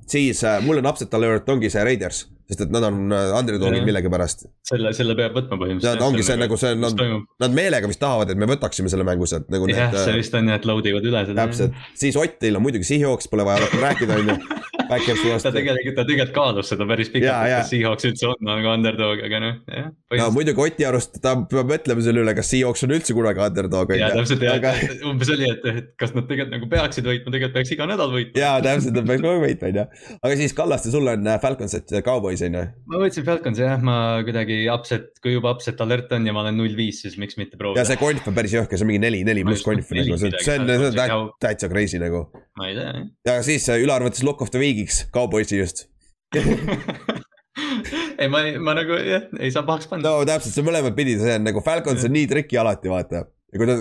[0.07, 3.79] siis äh, mul on upset alert ongi see Raiders, sest et nad on äh, underdog'id
[3.79, 3.87] Jah.
[3.89, 4.45] millegipärast.
[4.69, 5.99] selle, selle peab võtma põhimõtteliselt.
[5.99, 7.03] Nad ongi see nagu see, nad,
[7.45, 10.37] nad meelega vist tahavad, et me võtaksime selle mängu sealt nagu jah, see äh, vist
[10.37, 11.45] on jah, et load ivad üle seda.
[11.45, 14.73] täpselt, siis Ottil on muidugi Seahawks, pole vaja rohkem rääkida, on ju.
[14.89, 15.51] Backersi ta vastu.
[15.55, 19.41] tegelikult, ta tegelikult kaalus seda päris pikalt, et kas Seahawks üldse on nagu underdog, aga
[19.43, 19.89] noh, jah.
[20.21, 23.93] no muidugi Oti arust ta peab mõtlema selle üle, kas Seahawks on üldse kunagi underdog
[23.97, 24.73] ja täpselt ja aga
[25.11, 28.41] umbes oli, et, et kas nad tegelikult nagu peaksid võitma, tegelikult peaks iga nädal võitma.
[28.41, 30.17] jaa, täpselt, nad peaks kogu aeg võitma, on ju.
[30.19, 32.65] aga siis Kallaste, sul on äh, Falcons, et Cowboys on ju.
[32.91, 33.97] ma võtsin Falconsi jah, ma
[34.27, 37.55] kuidagi upset, kui juba upset alert on ja ma olen null viis, siis miks mitte
[37.55, 37.87] ja proovida.
[37.87, 40.39] see konf on päris jõhker, see on mingi neli, neli pluss konf nagu, see on,
[40.41, 41.09] see on, see
[41.43, 42.25] täitsa crazy nagu.
[42.59, 45.87] ma ei tea ja siis äh, ülearvates Lock of the Week'iks, Cowboysi just.
[48.19, 51.15] ei, ma, ma nagu jah, ei saa pahaks panna no täpselt, see on mõlemat pidi,
[51.21, 53.21] see on nagu Falcons on nii triki alati, vaata.
[53.23, 53.75] ja kui ta,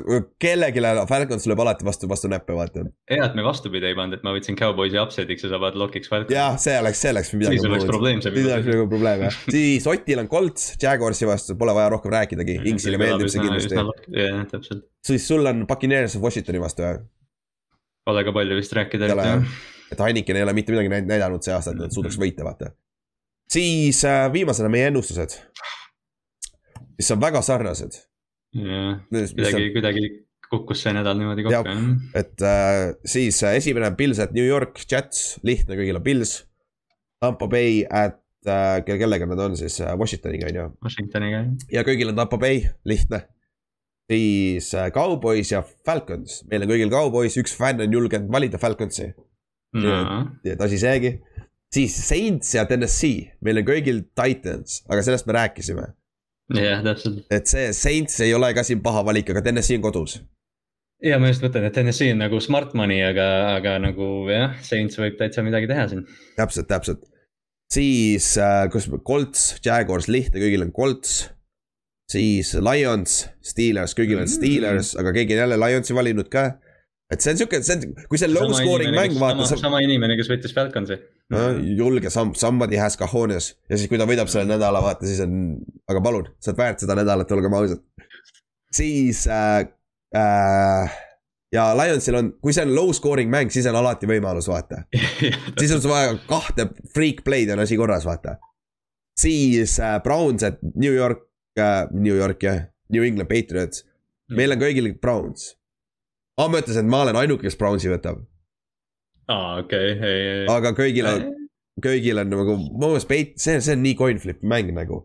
[0.45, 2.85] kellelegi Falcons lööb alati vastu, vastu näppe, vaata.
[3.11, 6.13] hea, et me vastupidi ei pannud, et ma võtsin Cowboysi upset'iks ja sa paned lock'iks
[6.13, 6.37] Falconi.
[6.37, 8.37] jah, see oleks, see oleks siis oleks probleem see.
[8.37, 9.41] siis oleks nagu probleem jah.
[9.57, 13.83] siis Otil on Colts, Jaguarsi vastu, pole vaja rohkem rääkidagi, Inksile meeldib see kindlasti.
[14.23, 14.87] jah, täpselt.
[15.11, 17.03] siis sul on Puccaneers Washingtoni vastu jah,
[18.05, 19.63] Pole ka palju vist rääkida Ei ole, jah.
[19.93, 22.73] Et Heineken ei ole mitte midagi näid- näidanud see aasta, et nad suudaks võita, vaata.
[23.51, 25.39] siis äh, viimasena meie ennustused,
[26.99, 28.01] mis on väga sarnased.
[28.55, 30.05] jah, kuidagi kuidagi
[30.51, 31.95] kukkus see nädal niimoodi kokku jah.
[32.21, 36.43] et äh, siis äh, esimene on Pils at New York Jets, lihtne kõigil on Pils.
[37.23, 41.53] Tampo Bay at äh,, kellega nad on siis äh, Washingtoniga on ju, Washingtoniga jah.
[41.79, 43.25] ja kõigil on Tampo Bay, lihtne.
[44.11, 49.09] siis äh, Cowboys ja Falcons, meil on kõigil Cowboys, üks fänn on julgenud valida Falconsi,
[49.75, 51.17] nii et asi seegi.
[51.75, 55.89] siis Saints ja Tennessee, meil on kõigil Titans, aga sellest me rääkisime.
[56.55, 57.25] jah, täpselt.
[57.31, 60.21] et see Saints ei ole ka siin paha valik, aga Tennessee on kodus.
[61.03, 63.27] ja ma just mõtlen, et Tennessee on nagu smart money, aga,
[63.57, 66.07] aga nagu jah, Saints võib täitsa midagi teha siin.
[66.39, 67.07] täpselt, täpselt.
[67.73, 71.31] siis äh,, kus Colts, Jaguars, lihtne, kõigil on Colts.
[72.11, 74.37] siis Lions, Steelers, kõigil on Mm.
[74.37, 76.53] Steelers, aga keegi on jälle Lionsi valinud ka.
[77.15, 79.69] Et see on siuke, see on, kui see on low scoring mäng, vaata, sama, sa
[79.69, 80.99] sama inimene, kes võttis Falconsi.
[81.35, 81.47] no,
[81.79, 85.57] julge samm, somebody has cojones ja siis, kui ta võidab selle nädala, vaata siis on,
[85.91, 87.83] aga palun, sa oled väärt seda nädalat, olgem ausad.
[88.75, 89.65] siis äh,
[90.19, 91.01] äh,
[91.55, 94.85] ja Lionsil on, kui see on low scoring mäng, siis on alati võimalus, vaata.
[95.61, 98.39] siis on sul vaja kahte freak play'd on asi korras, vaata.
[99.21, 101.29] siis äh, Browns, et New York
[101.59, 103.85] äh,, New York jah, New England Patriots,
[104.35, 105.53] meil on kõigil Browns.
[106.39, 108.23] aa, ma ütlesin, et ma olen ainuke, kes Brownsi võtab,
[109.31, 110.47] aa, okei, ei, ei.
[110.53, 111.27] aga kõigil on,
[111.85, 115.05] kõigil on nagu, most Pat-, see, see on nii coin flip mäng nagu.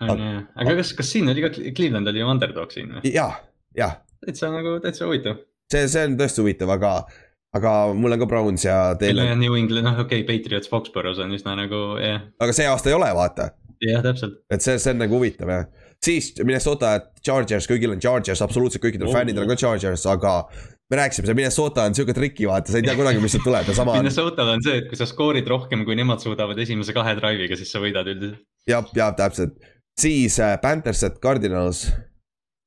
[0.00, 3.14] aga kas, kas siin oli ka, Cleveland oli ju underdog siin või?
[3.14, 3.40] jah,
[3.76, 5.42] jah, täitsa nagu, täitsa huvitav.
[5.72, 6.94] see, see on tõesti huvitav, aga,
[7.56, 11.20] aga mul on ka Browns ja teil on, New England, noh okei okay,, Patriots Foxborough's
[11.22, 13.52] on üsna nagu jah, aga see aasta ei ole, vaata.
[13.84, 14.40] jah täpselt.
[14.52, 15.88] et see, see on nagu huvitav jah.
[16.04, 16.94] Siis Minnesota
[17.24, 19.14] Chargers, kõigil on Chargers, absoluutselt kõikidel Oh.
[19.14, 20.34] fännidel on ka Chargers, aga
[20.90, 23.68] me rääkisime, see Minnesota on siuke triki, vaata, sa ei tea kunagi, mis sealt tuleb
[23.68, 27.14] ja sama Minnesotal on see, et kui sa skoorid rohkem, kui nemad suudavad esimese kahe
[27.20, 28.40] drive'iga, siis sa võidad üldiselt.
[28.66, 29.58] jah, jah, täpselt.
[30.00, 31.86] siis äh, Panthers at Cardinals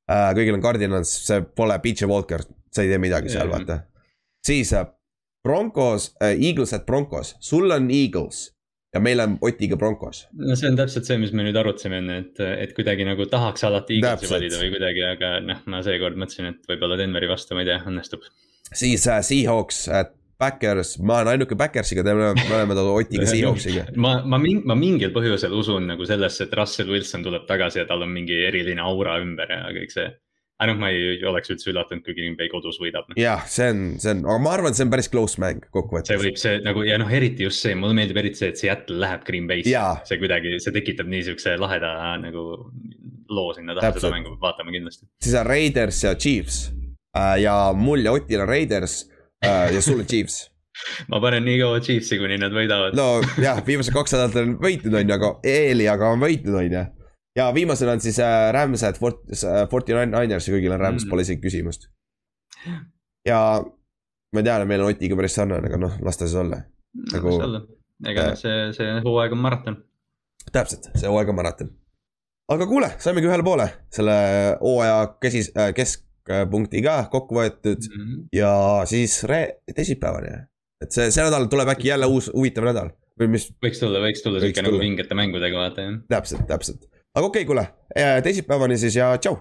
[0.09, 3.81] äh,, kõigil on Cardinals, see pole PJ Walker, sa ei tee midagi seal, vaata.
[4.45, 4.85] siis äh,
[5.43, 8.51] Broncos äh,, Eagles at Broncos, sul on Eagles
[8.93, 10.27] ja meil on Otiga Broncos.
[10.37, 13.65] no see on täpselt see, mis me nüüd arutasime enne, et, et kuidagi nagu tahaks
[13.69, 17.65] alati Eaglesi valida või kuidagi, aga noh, ma seekord mõtlesin, et võib-olla Denveri vastu, ma
[17.65, 18.27] ei tea, õnnestub.
[18.71, 20.13] siis äh, Seahawks at
[20.43, 23.85] Backers, ma olen ainuke Backersiga, me oleme, me oleme Otiga Seahawksiga.
[24.03, 28.03] ma, ma, ma mingil põhjusel usun nagu sellesse, et Russell Wilson tuleb tagasi ja tal
[28.05, 30.09] on mingi eriline aura ümber ja kõik see.
[30.69, 33.09] noh, ma ei oleks üldse üllatunud, kui Green Bay kodus võidab.
[33.19, 35.73] jah, see on, see on, aga ma arvan, et see on päris close mäng see
[35.73, 36.21] kokkuvõttes.
[36.21, 39.25] võib see nagu ja noh, eriti just see, mulle meeldib eriti see, et Seattle läheb
[39.27, 42.47] Green Bay'sse see kuidagi, see tekitab nii siukse laheda nagu
[43.33, 45.07] loo sinna taha, seda mängu peab vaatama kindlasti.
[45.23, 46.63] siis on Raiders ja Chiefs
[47.17, 49.03] äh, ja mul ja Otil on Raiders
[49.45, 50.49] äh, ja sul on Chiefs.
[51.11, 53.21] ma panen nii kaua Chiefsi, kuni nad võidavad no..
[53.21, 56.77] no jah, viimased kaks nädalat on võitnud, on ju, aga eeli, aga on võitnud, on
[56.77, 56.83] ju.
[57.35, 59.23] Ja viimasena on siis äh, Rams at Fort-,
[59.71, 61.07] Forty Niners ja kõigil on Rams Mm.
[61.07, 61.89] mm., pole isegi küsimust.
[63.27, 63.39] ja
[64.33, 66.61] ma tean, et meil on Otiga päris sarnane, aga noh, las ta siis olla.
[67.13, 67.39] Nagu-
[68.09, 69.77] ega noh, see, see hooaeg on maraton.
[70.51, 71.69] täpselt, see hooaeg on maraton.
[72.53, 74.15] aga kuule, saimegi ühele poole selle
[74.61, 77.85] hooaja kesis- äh,, keskpunkti ka kokku võetud
[78.35, 78.51] ja
[78.89, 80.33] siis re-, teisipäevani.
[80.83, 84.21] et see, see nädal tuleb äkki jälle uus huvitav nädal või mis, võiks tulla, võiks
[84.25, 85.97] tulla siuke nagu vingete mängudega vaata jah.
[86.09, 86.89] täpselt, täpselt.
[87.15, 87.67] Aga okei okay,, kuule,
[88.23, 89.37] teisipäevani siis ja tšau.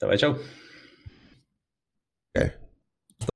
[0.00, 0.32] Davai, tšau.
[0.32, 2.67] okei okay.